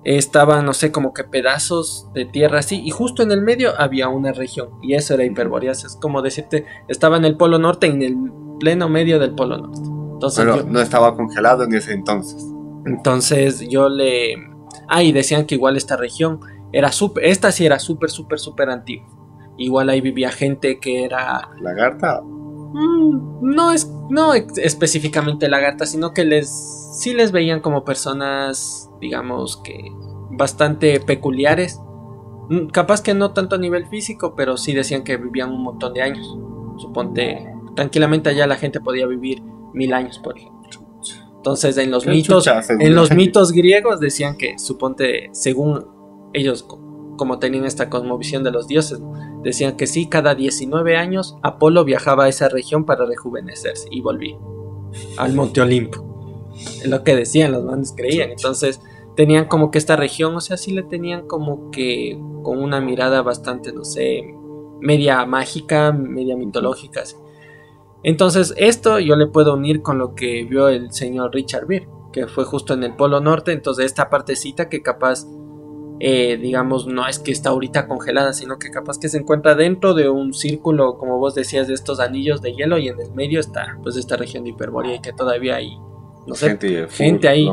estaban, 0.05 0.65
no 0.65 0.75
sé, 0.75 0.93
como 0.93 1.13
que 1.13 1.25
pedazos 1.25 2.09
de 2.15 2.25
tierra 2.25 2.61
así, 2.61 2.83
y 2.85 2.91
justo 2.91 3.23
en 3.23 3.33
el 3.33 3.41
medio 3.41 3.73
había 3.79 4.09
una 4.09 4.33
región, 4.33 4.71
y 4.83 4.95
eso 4.95 5.15
era 5.15 5.25
Hiperbórea, 5.25 5.73
es 5.73 5.99
como 6.01 6.23
decirte, 6.23 6.67
estaba 6.89 7.17
en 7.17 7.25
el 7.25 7.37
polo 7.37 7.59
norte, 7.59 7.87
en 7.87 8.03
el 8.03 8.17
pleno 8.61 8.89
medio 8.89 9.19
del 9.19 9.35
polo 9.35 9.59
norte. 9.59 9.81
Entonces, 10.13 10.45
Pero 10.45 10.57
yo, 10.59 10.65
no 10.65 10.81
estaba 10.81 11.15
congelado 11.17 11.65
en 11.65 11.75
ese 11.75 11.93
entonces. 11.93 12.47
entonces 12.87 13.69
yo 13.69 13.89
le... 13.89 14.35
Ah, 14.89 15.03
y 15.03 15.13
decían 15.13 15.47
que 15.47 15.55
igual 15.55 15.77
esta 15.77 15.97
región 15.97 16.41
era 16.73 16.93
súper, 16.93 17.25
esta 17.25 17.53
sí 17.53 17.65
era 17.65 17.79
súper, 17.79 18.11
súper, 18.11 18.39
súper 18.39 18.71
antigua. 18.71 19.07
Igual 19.57 19.89
ahí 19.89 20.01
vivía 20.01 20.31
gente 20.31 20.79
que 20.79 21.05
era 21.05 21.49
Lagarta. 21.61 22.21
Mm, 22.23 23.55
no 23.55 23.71
es 23.71 23.89
no 24.11 24.35
específicamente 24.35 25.49
lagartas, 25.49 25.91
sino 25.91 26.13
que 26.13 26.25
les 26.25 26.51
sí 26.99 27.15
les 27.15 27.33
veían 27.33 27.61
como 27.61 27.85
personas, 27.85 28.91
digamos 29.05 29.59
que 29.59 29.93
bastante 30.31 30.99
peculiares. 31.01 31.79
Mm, 32.49 32.67
Capaz 32.69 33.03
que 33.03 33.15
no 33.15 33.33
tanto 33.33 33.57
a 33.57 33.59
nivel 33.59 33.87
físico, 33.87 34.35
pero 34.35 34.57
sí 34.57 34.73
decían 34.73 35.05
que 35.05 35.17
vivían 35.19 35.51
un 35.53 35.63
montón 35.63 35.93
de 35.95 36.03
años. 36.03 36.27
Suponte, 36.79 37.47
tranquilamente 37.77 38.31
allá 38.31 38.47
la 38.47 38.57
gente 38.57 38.81
podía 38.81 39.07
vivir 39.07 39.43
mil 39.73 39.93
años, 39.93 40.19
por 40.19 40.37
ejemplo. 40.39 40.55
Entonces, 41.37 41.77
en 41.77 41.91
los 41.91 42.07
mitos, 42.07 42.45
chucha, 42.45 42.61
en 42.81 42.95
los 42.95 43.11
mitos 43.15 43.53
griegos 43.53 44.01
decían 44.01 44.37
que, 44.39 44.59
suponte, 44.59 45.29
según 45.33 45.87
ellos, 46.33 46.63
co- 46.63 46.81
como 47.19 47.39
tenían 47.39 47.67
esta 47.67 47.91
cosmovisión 47.91 48.43
de 48.45 48.51
los 48.51 48.67
dioses, 48.67 49.01
decían 49.43 49.77
que 49.77 49.87
sí, 49.87 50.09
cada 50.09 50.35
19 50.35 50.97
años 50.97 51.37
Apolo 51.43 51.85
viajaba 51.85 52.25
a 52.25 52.29
esa 52.29 52.49
región 52.49 52.87
para 52.87 53.05
rejuvenecerse 53.05 53.89
y 53.91 54.01
volvía 54.01 54.37
al 55.19 55.35
Monte 55.35 55.61
Olimpo. 55.61 56.53
Es 56.57 56.87
lo 56.89 57.05
que 57.05 57.15
decían, 57.15 57.53
los 57.53 57.63
manes 57.65 57.93
creían. 57.97 58.31
Entonces, 58.31 58.81
tenían 59.17 59.47
como 59.47 59.71
que 59.71 59.79
esta 59.79 59.97
región, 59.97 60.35
o 60.35 60.41
sea, 60.41 60.57
sí 60.57 60.73
le 60.73 60.83
tenían 60.83 61.27
como 61.27 61.71
que 61.71 62.19
con 62.43 62.62
una 62.62 62.81
mirada 62.81 63.23
bastante, 63.23 63.73
no 63.73 63.85
sé, 63.85 64.35
media 64.81 65.25
mágica, 65.25 65.93
media 65.93 66.37
mitológica. 66.37 67.03
así. 67.03 67.17
Entonces, 68.03 68.55
esto 68.57 68.99
yo 68.99 69.17
le 69.17 69.27
puedo 69.27 69.55
unir 69.55 69.83
con 69.83 69.99
lo 69.99 70.15
que 70.15 70.45
vio 70.45 70.69
el 70.69 70.93
señor 70.93 71.33
Richard 71.33 71.67
Beer, 71.67 71.89
que 72.12 72.27
fue 72.27 72.45
justo 72.45 72.75
en 72.75 72.85
el 72.85 72.95
Polo 72.95 73.21
Norte, 73.21 73.53
entonces 73.53 73.87
esta 73.87 74.11
partecita 74.11 74.69
que 74.69 74.83
capaz, 74.83 75.27
eh, 76.01 76.37
digamos, 76.37 76.87
no 76.87 77.09
es 77.09 77.19
que 77.19 77.33
está 77.33 77.49
ahorita 77.49 77.89
congelada, 77.89 78.35
sino 78.35 78.59
que 78.59 78.71
capaz 78.71 78.99
que 78.99 79.09
se 79.09 79.19
encuentra 79.19 79.55
dentro 79.55 79.95
de 79.95 80.11
un 80.11 80.35
círculo, 80.35 80.99
como 80.99 81.19
vos 81.19 81.35
decías, 81.35 81.67
de 81.67 81.75
estos 81.75 81.99
anillos 81.99 82.43
de 82.43 82.53
hielo 82.53 82.77
y 82.77 82.89
en 82.89 83.01
el 83.01 83.11
medio 83.12 83.41
está 83.41 83.79
pues 83.83 83.97
esta 83.97 84.17
región 84.17 84.45
de 84.45 84.51
Hiperbórea 84.51 84.97
y 84.97 85.01
que 85.01 85.12
todavía 85.15 85.57
hay, 85.57 85.79
no 86.27 86.35
sé, 86.35 86.51
gente, 86.51 86.87
gente 86.89 87.27
ahí. 87.27 87.49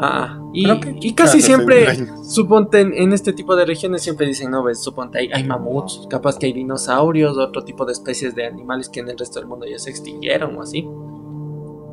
Ah, 0.00 0.40
y, 0.52 0.64
Pero 0.66 0.80
que- 0.80 0.96
y 1.00 1.12
casi 1.14 1.40
siempre, 1.42 1.86
suponte 2.24 2.80
en, 2.80 2.92
en 2.94 3.12
este 3.12 3.32
tipo 3.32 3.54
de 3.54 3.64
regiones 3.66 4.02
siempre 4.02 4.26
dicen, 4.26 4.50
no, 4.50 4.62
ves, 4.64 4.80
suponte 4.82 5.18
hay, 5.18 5.30
hay 5.32 5.44
mamuts, 5.44 6.06
capaz 6.10 6.38
que 6.38 6.46
hay 6.46 6.52
dinosaurios, 6.52 7.36
otro 7.38 7.62
tipo 7.62 7.84
de 7.84 7.92
especies 7.92 8.34
de 8.34 8.46
animales 8.46 8.88
que 8.88 9.00
en 9.00 9.10
el 9.10 9.18
resto 9.18 9.38
del 9.38 9.48
mundo 9.48 9.66
ya 9.66 9.78
se 9.78 9.90
extinguieron 9.90 10.56
o 10.56 10.62
así. 10.62 10.88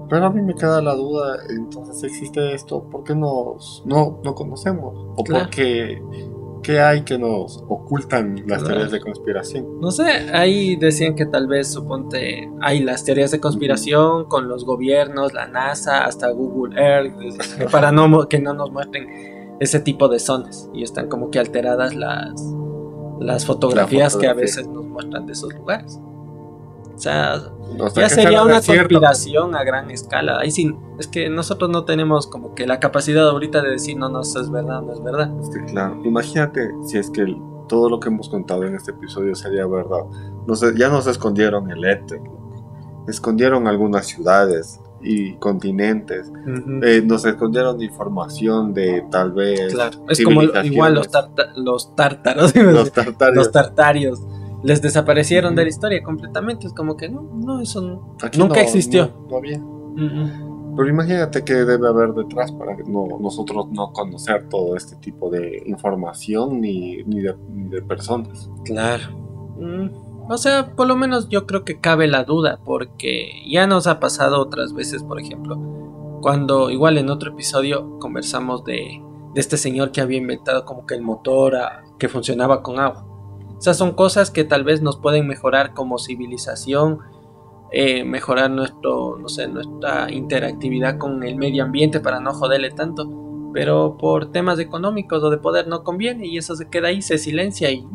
Pero 0.10 0.26
a 0.26 0.30
mí 0.32 0.42
me 0.42 0.56
queda 0.56 0.82
la 0.82 0.96
duda, 0.96 1.38
entonces 1.50 2.04
existe 2.04 2.54
esto, 2.56 2.84
¿por 2.90 3.04
qué 3.04 3.14
nos, 3.14 3.84
no, 3.86 4.20
no 4.24 4.34
conocemos? 4.34 4.94
¿O 5.16 5.24
Claro. 5.24 5.46
por 5.46 5.52
qué, 6.62 6.80
hay 6.80 7.02
que 7.04 7.18
nos 7.18 7.64
ocultan 7.68 8.44
las 8.48 8.64
teorías 8.64 8.92
de 8.92 9.00
conspiración? 9.00 9.80
No 9.80 9.92
sé, 9.92 10.04
ahí 10.34 10.76
decían 10.76 11.16
que 11.16 11.26
tal 11.26 11.48
vez, 11.48 11.68
suponte, 11.72 12.50
hay 12.62 12.82
las 12.82 13.04
teorías 13.04 13.32
de 13.32 13.40
conspiración 13.40 14.26
con 14.26 14.48
los 14.48 14.66
gobiernos, 14.66 15.34
la 15.34 15.48
NASA, 15.48 16.06
hasta 16.06 16.30
Google 16.32 16.80
Earth, 16.82 17.14
para 17.72 17.92
no, 17.92 18.08
mo- 18.08 18.28
que 18.28 18.40
no 18.40 18.54
nos 18.54 18.72
muestren 18.72 19.08
ese 19.60 19.80
tipo 19.80 20.08
de 20.08 20.20
zonas. 20.20 20.70
Y 20.74 20.84
están 20.84 21.08
como 21.10 21.30
que 21.32 21.40
alteradas 21.40 21.96
las, 21.96 22.34
las 23.20 23.46
fotografías 23.46 24.16
que 24.16 24.28
a 24.28 24.34
veces 24.34 24.68
nos 24.68 24.86
muestran 24.86 25.26
de 25.26 25.34
esos 25.34 25.54
lugares. 25.54 26.00
O 27.00 27.02
sea, 27.02 27.36
O 27.80 27.90
sea, 27.90 28.10
ya 28.10 28.10
sería 28.14 28.44
una 28.44 28.56
conspiración 28.62 29.56
a 29.56 29.64
gran 29.64 29.90
escala. 29.90 30.38
Ahí 30.40 30.52
sí, 30.52 30.76
es 31.00 31.08
que 31.08 31.30
nosotros 31.30 31.70
no 31.70 31.86
tenemos 31.86 32.28
como 32.28 32.54
que 32.54 32.68
la 32.68 32.82
capacidad 32.82 33.30
ahorita 33.30 33.62
de 33.62 33.72
decir, 33.72 33.96
no, 33.98 34.10
no, 34.10 34.20
eso 34.20 34.42
es 34.42 34.52
verdad, 34.52 34.82
no 34.82 34.92
es 34.92 35.02
verdad. 35.02 35.32
Es 35.42 35.50
que, 35.50 35.64
claro, 35.64 35.98
imagínate 36.04 36.70
si 36.86 36.98
es 36.98 37.10
que 37.10 37.22
el- 37.22 37.38
todo 37.70 37.90
lo 37.90 38.02
que 38.02 38.10
hemos 38.10 38.28
contado 38.28 38.66
en 38.66 38.76
este 38.76 38.92
episodio 38.92 39.34
sería 39.34 39.66
verdad. 39.66 40.02
Ya 40.76 40.90
nos 40.90 41.08
escondieron 41.08 41.72
el 41.72 41.86
éter, 41.86 42.20
escondieron 43.08 43.68
algunas 43.68 44.08
ciudades 44.08 44.80
y 45.02 45.36
continentes, 45.36 46.30
eh, 46.84 47.02
nos 47.06 47.24
escondieron 47.24 47.82
información 47.82 48.74
de 48.74 49.06
tal 49.10 49.32
vez 49.32 49.74
Claro, 49.74 50.00
es 50.10 50.22
como 50.22 50.42
igual 50.44 50.96
los, 50.96 51.10
tarta- 51.10 51.54
los 51.56 51.96
tártaros, 51.96 52.52
tartarios. 52.94 53.36
los 53.36 53.52
tartarios, 53.52 54.20
les 54.64 54.82
desaparecieron 54.82 55.56
de 55.56 55.64
la 55.64 55.70
historia 55.70 56.04
completamente. 56.04 56.68
Es 56.68 56.74
como 56.74 56.96
que 56.98 57.10
no, 57.10 57.22
no, 57.22 57.60
eso 57.62 57.82
no. 57.82 58.16
Nunca 58.38 58.56
no- 58.56 58.62
existió. 58.62 59.12
No, 59.30 59.38
había. 59.38 59.62
Pero 60.76 60.88
imagínate 60.90 61.44
que 61.44 61.54
debe 61.54 61.88
haber 61.88 62.14
detrás 62.14 62.52
para 62.54 62.76
que 62.78 62.84
no, 62.84 63.06
nosotros 63.20 63.68
no 63.72 63.92
conocer 63.92 64.48
todo 64.50 64.76
este 64.78 64.96
tipo 64.98 65.30
de 65.30 65.64
información 65.66 66.62
ni, 66.62 67.04
ni, 67.04 67.22
de, 67.22 67.36
ni 67.54 67.70
de 67.70 67.82
personas. 67.82 68.50
Claro. 68.64 69.04
Mm, 69.58 69.90
O 70.32 70.38
sea, 70.38 70.74
por 70.76 70.88
lo 70.88 70.96
menos 70.96 71.28
yo 71.30 71.46
creo 71.48 71.66
que 71.66 71.80
cabe 71.82 72.08
la 72.08 72.24
duda, 72.24 72.60
porque 72.64 73.30
ya 73.52 73.68
nos 73.68 73.88
ha 73.88 74.00
pasado 74.00 74.40
otras 74.40 74.74
veces, 74.74 75.04
por 75.04 75.20
ejemplo, 75.20 75.58
cuando 76.22 76.70
igual 76.70 76.98
en 76.98 77.10
otro 77.10 77.32
episodio 77.32 77.98
conversamos 78.00 78.64
de, 78.64 79.02
de 79.34 79.42
este 79.42 79.58
señor 79.58 79.92
que 79.92 80.02
había 80.02 80.18
inventado 80.20 80.64
como 80.66 80.86
que 80.86 80.96
el 80.96 81.02
motor 81.02 81.56
a- 81.56 81.84
que 81.98 82.08
funcionaba 82.08 82.62
con 82.62 82.80
agua. 82.80 83.06
O 83.60 83.62
sea, 83.62 83.74
son 83.76 83.92
cosas 83.92 84.32
que 84.32 84.44
tal 84.46 84.64
vez 84.64 84.82
nos 84.82 84.98
pueden 84.98 85.28
mejorar 85.28 85.74
como 85.74 86.00
civilización, 86.00 87.00
eh, 87.72 88.04
mejorar 88.06 88.50
nuestro, 88.50 89.18
no 89.20 89.30
sé, 89.30 89.48
nuestra 89.48 90.10
interactividad 90.12 90.98
con 90.98 91.22
el 91.24 91.36
medio 91.36 91.64
ambiente 91.66 92.00
para 92.00 92.20
no 92.20 92.34
joderle 92.34 92.72
tanto. 92.72 93.08
Pero 93.54 93.98
por 93.98 94.32
temas 94.32 94.60
económicos 94.60 95.24
o 95.24 95.30
de 95.30 95.38
poder 95.38 95.68
no 95.68 95.84
conviene 95.84 96.26
y 96.28 96.38
eso 96.38 96.56
se 96.56 96.70
queda 96.70 96.88
ahí, 96.88 97.02
se 97.02 97.18
silencia 97.18 97.70
y, 97.72 97.86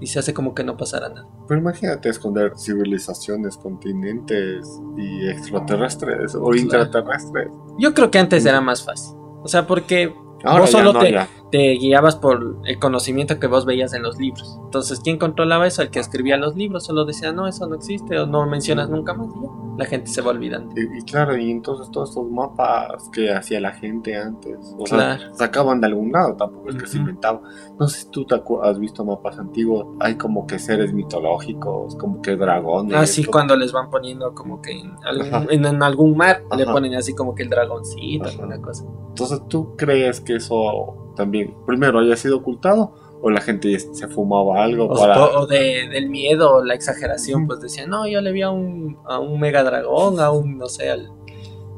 y 0.00 0.06
se 0.08 0.18
hace 0.18 0.34
como 0.34 0.54
que 0.54 0.64
no 0.64 0.76
pasará 0.76 1.08
nada. 1.10 1.28
Pero 1.46 1.60
imagínate 1.60 2.08
esconder 2.08 2.52
civilizaciones, 2.58 3.56
continentes 3.58 4.80
y 4.96 5.28
extraterrestres 5.28 6.34
o 6.34 6.40
Claro. 6.44 6.56
intraterrestres. 6.56 7.48
Yo 7.78 7.94
creo 7.94 8.10
que 8.10 8.18
antes 8.18 8.44
era 8.46 8.60
más 8.60 8.84
fácil. 8.84 9.16
O 9.42 9.48
sea, 9.48 9.66
porque 9.66 10.14
Ahora 10.44 10.62
Vos 10.62 10.70
solo 10.70 10.92
no, 10.92 10.98
te- 10.98 11.12
ya. 11.12 11.28
Te 11.52 11.74
guiabas 11.74 12.16
por 12.16 12.56
el 12.64 12.78
conocimiento 12.80 13.38
que 13.38 13.46
vos 13.46 13.64
veías 13.66 13.92
en 13.92 14.02
los 14.02 14.18
libros. 14.18 14.58
Entonces, 14.64 14.98
¿quién 15.00 15.18
controlaba 15.18 15.66
eso? 15.66 15.82
El 15.82 15.90
que 15.90 16.00
escribía 16.00 16.36
los 16.38 16.56
libros 16.56 16.84
solo 16.86 17.04
decía, 17.04 17.30
no, 17.32 17.46
eso 17.46 17.66
no 17.68 17.76
existe 17.76 18.18
o 18.18 18.26
no 18.26 18.46
mencionas 18.46 18.88
nunca 18.88 19.12
más. 19.14 19.28
y 19.28 19.42
ya. 19.42 19.48
La 19.78 19.84
gente 19.86 20.10
se 20.10 20.20
va 20.22 20.30
olvidando. 20.32 20.74
Y, 20.78 20.98
y 20.98 21.02
claro, 21.02 21.36
y 21.36 21.50
entonces 21.50 21.90
todos 21.90 22.10
estos 22.10 22.30
mapas 22.30 23.08
que 23.10 23.32
hacía 23.32 23.58
la 23.60 23.72
gente 23.72 24.16
antes, 24.16 24.74
o 24.78 24.84
Claro. 24.84 25.18
sea, 25.20 25.34
sacaban 25.34 25.80
de 25.80 25.86
algún 25.86 26.10
lado, 26.12 26.36
tampoco 26.36 26.68
es 26.70 26.76
que 26.76 26.86
se 26.86 26.96
Ujú. 26.98 27.00
inventaban. 27.08 27.40
No 27.78 27.86
sé 27.88 28.00
si 28.00 28.10
tú 28.10 28.24
te 28.26 28.34
has 28.62 28.78
visto 28.78 29.04
mapas 29.04 29.38
antiguos, 29.38 29.86
hay 30.00 30.16
como 30.16 30.46
que 30.46 30.58
seres 30.58 30.92
mitológicos, 30.92 31.96
como 31.96 32.20
que 32.22 32.36
dragones. 32.36 32.96
Así 32.96 33.24
como- 33.24 33.32
cuando 33.32 33.56
les 33.56 33.72
van 33.72 33.90
poniendo 33.90 34.34
como 34.34 34.60
que 34.60 34.72
en 34.72 34.92
algún, 35.04 35.50
en, 35.50 35.64
en 35.64 35.82
algún 35.82 36.16
mar 36.16 36.44
le 36.56 36.62
Ajá. 36.64 36.72
ponen 36.72 36.94
así 36.94 37.14
como 37.14 37.34
que 37.34 37.42
el 37.44 37.50
dragoncito, 37.50 38.24
Ajá. 38.24 38.32
alguna 38.34 38.60
cosa. 38.60 38.84
Entonces, 39.08 39.42
¿tú 39.48 39.74
crees 39.76 40.20
que 40.20 40.36
eso 40.36 41.01
también, 41.14 41.54
primero, 41.66 41.98
haya 41.98 42.16
sido 42.16 42.38
ocultado 42.38 42.94
o 43.22 43.30
la 43.30 43.40
gente 43.40 43.78
se 43.78 44.08
fumaba 44.08 44.64
algo 44.64 44.86
O, 44.86 44.96
para... 44.98 45.22
o 45.22 45.46
de, 45.46 45.88
del 45.88 46.10
miedo 46.10 46.56
o 46.56 46.64
la 46.64 46.74
exageración, 46.74 47.46
pues 47.46 47.60
decían, 47.60 47.88
no, 47.88 48.06
yo 48.08 48.20
le 48.20 48.32
vi 48.32 48.42
a 48.42 48.50
un, 48.50 48.98
a 49.06 49.20
un 49.20 49.38
mega 49.40 49.62
dragón, 49.62 50.20
a 50.20 50.30
un, 50.30 50.58
no 50.58 50.66
sé, 50.66 50.90
al... 50.90 51.10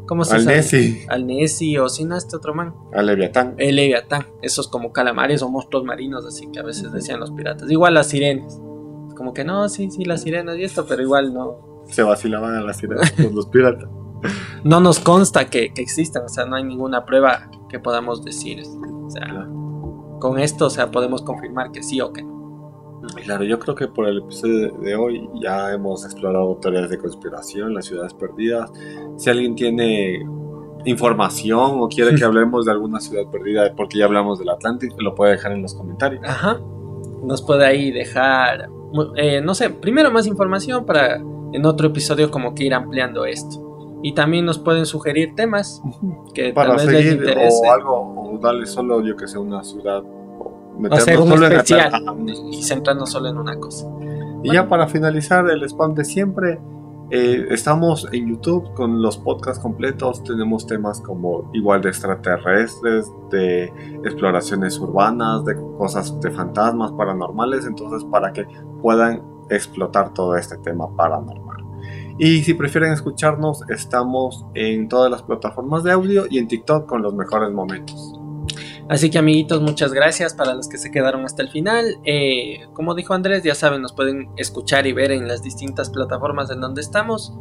¿Cómo 0.07 0.25
se 0.25 0.37
Al? 0.37 0.45
Nessie, 0.45 1.07
Al 1.09 1.27
Nessie 1.27 1.79
o 1.79 1.89
si 1.89 2.05
no, 2.05 2.17
este 2.17 2.37
otro 2.37 2.55
man. 2.55 2.75
al 2.93 3.07
Leviatán. 3.07 3.55
El 3.57 3.77
Leviatán, 3.77 4.27
esos 4.43 4.69
como 4.69 4.93
calamares 4.93 5.41
o 5.43 5.49
monstruos 5.49 5.85
marinos, 5.85 6.27
así 6.27 6.47
que 6.53 6.61
a 6.61 6.63
veces 6.63 6.93
decían 6.93 7.21
los 7.21 7.31
piratas. 7.31 7.71
Igual 7.71 7.95
las 7.95 8.09
sirenas. 8.09 8.61
Como 9.17 9.33
que 9.33 9.45
no, 9.45 9.67
sí, 9.71 9.91
sí, 9.91 10.05
las 10.05 10.23
sirenas 10.23 10.59
y 10.59 10.65
esto, 10.65 10.85
pero 10.87 11.01
igual 11.01 11.33
no. 11.33 11.85
Se 11.89 12.03
vacilaban 12.03 12.55
a 12.55 12.61
las 12.61 12.77
sirenas 12.79 13.13
con 13.13 13.35
los 13.35 13.47
piratas. 13.47 13.89
No 14.65 14.81
nos 14.81 14.99
consta 14.99 15.51
que, 15.51 15.73
que 15.75 15.83
existan, 15.83 16.25
o 16.25 16.29
sea, 16.29 16.47
no 16.47 16.57
hay 16.57 16.65
ninguna 16.65 17.05
prueba 17.05 17.51
que 17.69 17.79
podamos 17.79 18.25
decir. 18.25 18.63
O 18.63 19.11
sea, 19.11 19.47
con 20.21 20.39
esto, 20.39 20.67
o 20.67 20.71
sea, 20.71 20.91
podemos 20.91 21.23
confirmar 21.23 21.71
que 21.73 21.83
sí 21.83 22.01
o 22.01 22.13
que 22.13 22.23
no. 22.23 22.35
Claro, 23.25 23.45
yo 23.45 23.59
creo 23.59 23.75
que 23.75 23.89
por 23.89 24.09
el 24.09 24.19
episodio 24.19 24.73
de 24.79 24.95
hoy 24.97 25.29
ya 25.43 25.73
hemos 25.73 26.05
explorado 26.05 26.57
teorías 26.57 26.89
de 26.89 26.99
conspiración, 26.99 27.75
las 27.75 27.87
ciudades 27.87 28.15
perdidas. 28.15 28.73
Si 29.17 29.29
alguien 29.29 29.55
tiene 29.55 30.25
información 30.85 31.81
o 31.81 31.89
quiere 31.89 32.15
que 32.15 32.25
hablemos 32.25 32.65
de 32.67 32.73
alguna 32.73 33.01
ciudad 33.01 33.31
perdida, 33.31 33.75
porque 33.77 33.99
ya 33.99 34.07
hablamos 34.07 34.39
del 34.39 34.49
Atlántico, 34.49 34.97
lo 35.01 35.15
puede 35.15 35.33
dejar 35.33 35.53
en 35.53 35.63
los 35.63 35.75
comentarios. 35.75 36.23
Ajá. 36.25 36.61
Nos 37.23 37.43
puede 37.43 37.67
ahí 37.67 37.91
dejar, 37.91 38.69
eh, 39.17 39.41
no 39.41 39.55
sé, 39.55 39.71
primero 39.71 40.11
más 40.11 40.27
información 40.27 40.85
para 40.85 41.17
en 41.17 41.67
otro 41.67 41.87
episodio 41.89 42.31
como 42.31 42.55
que 42.55 42.65
ir 42.65 42.75
ampliando 42.75 43.25
esto. 43.25 43.74
Y 44.05 44.13
también 44.13 44.45
nos 44.45 44.59
pueden 44.59 44.85
sugerir 44.85 45.35
temas 45.35 45.83
que 46.35 46.53
Para 46.53 46.77
tal 46.77 46.77
vez 46.77 46.87
les 46.87 47.05
seguir 47.05 47.13
interese. 47.23 47.59
o 47.65 47.73
algo, 47.73 48.35
o 48.35 48.39
darle 48.39 48.67
solo, 48.67 49.01
yo 49.01 49.17
que 49.17 49.27
sé, 49.27 49.39
una 49.39 49.65
ciudad. 49.65 50.03
O 50.05 50.75
meternos 50.79 51.09
hacer 51.09 51.19
un 51.19 51.43
especial 51.43 51.91
y 52.53 52.63
centrarnos 52.63 53.11
solo 53.11 53.31
en 53.31 53.39
una 53.39 53.59
cosa. 53.59 53.89
Y 54.43 54.53
ya 54.53 54.69
para 54.69 54.89
finalizar 54.89 55.49
el 55.49 55.63
spam 55.63 55.95
de 55.95 56.05
siempre, 56.05 56.61
eh, 57.09 57.47
estamos 57.49 58.07
en 58.13 58.29
YouTube 58.29 58.75
con 58.75 59.01
los 59.01 59.17
podcasts 59.17 59.63
completos. 59.63 60.23
Tenemos 60.23 60.67
temas 60.67 61.01
como 61.01 61.51
igual 61.55 61.81
de 61.81 61.89
extraterrestres, 61.89 63.11
de 63.31 63.73
exploraciones 64.05 64.79
urbanas, 64.81 65.47
de 65.47 65.55
cosas 65.79 66.21
de 66.21 66.31
fantasmas 66.31 66.93
paranormales. 66.93 67.65
Entonces, 67.65 68.05
para 68.05 68.35
que 68.35 68.47
puedan 68.83 69.23
explotar 69.49 70.13
todo 70.13 70.37
este 70.37 70.59
tema 70.59 70.95
paranormal. 70.95 71.54
Y 72.19 72.43
si 72.43 72.55
prefieren 72.55 72.93
escucharnos, 72.93 73.63
estamos 73.69 74.45
en 74.55 74.89
todas 74.89 75.11
las 75.11 75.23
plataformas 75.23 75.83
de 75.83 75.93
audio 75.93 76.27
y 76.31 76.39
en 76.39 76.49
TikTok 76.49 76.87
con 76.87 77.03
los 77.03 77.15
mejores 77.15 77.51
momentos. 77.51 78.21
Así 78.89 79.11
que 79.11 79.19
amiguitos, 79.19 79.63
muchas 79.63 79.93
gracias 79.93 80.35
para 80.35 80.55
los 80.55 80.69
que 80.69 80.77
se 80.77 80.91
quedaron 80.91 81.25
hasta 81.25 81.43
el 81.43 81.49
final. 81.49 81.97
Eh, 82.05 82.67
como 82.75 82.95
dijo 82.95 83.15
Andrés, 83.15 83.43
ya 83.43 83.55
saben, 83.55 83.81
nos 83.81 83.95
pueden 83.95 84.29
escuchar 84.37 84.87
y 84.87 84.93
ver 84.93 85.11
en 85.11 85.27
las 85.27 85.43
distintas 85.43 85.91
plataformas 85.91 86.51
en 86.51 86.61
donde 86.61 86.83
estamos. 86.83 87.35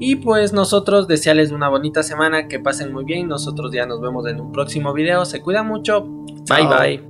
Y 0.00 0.16
pues 0.16 0.52
nosotros 0.52 1.06
desearles 1.06 1.52
una 1.52 1.68
bonita 1.68 2.02
semana, 2.02 2.48
que 2.48 2.58
pasen 2.58 2.92
muy 2.92 3.04
bien. 3.04 3.28
Nosotros 3.28 3.72
ya 3.72 3.86
nos 3.86 4.00
vemos 4.00 4.26
en 4.26 4.40
un 4.40 4.50
próximo 4.50 4.92
video. 4.92 5.24
Se 5.24 5.40
cuidan 5.40 5.68
mucho. 5.68 6.02
Bye 6.02 6.44
Chao. 6.44 6.78
bye. 6.78 7.00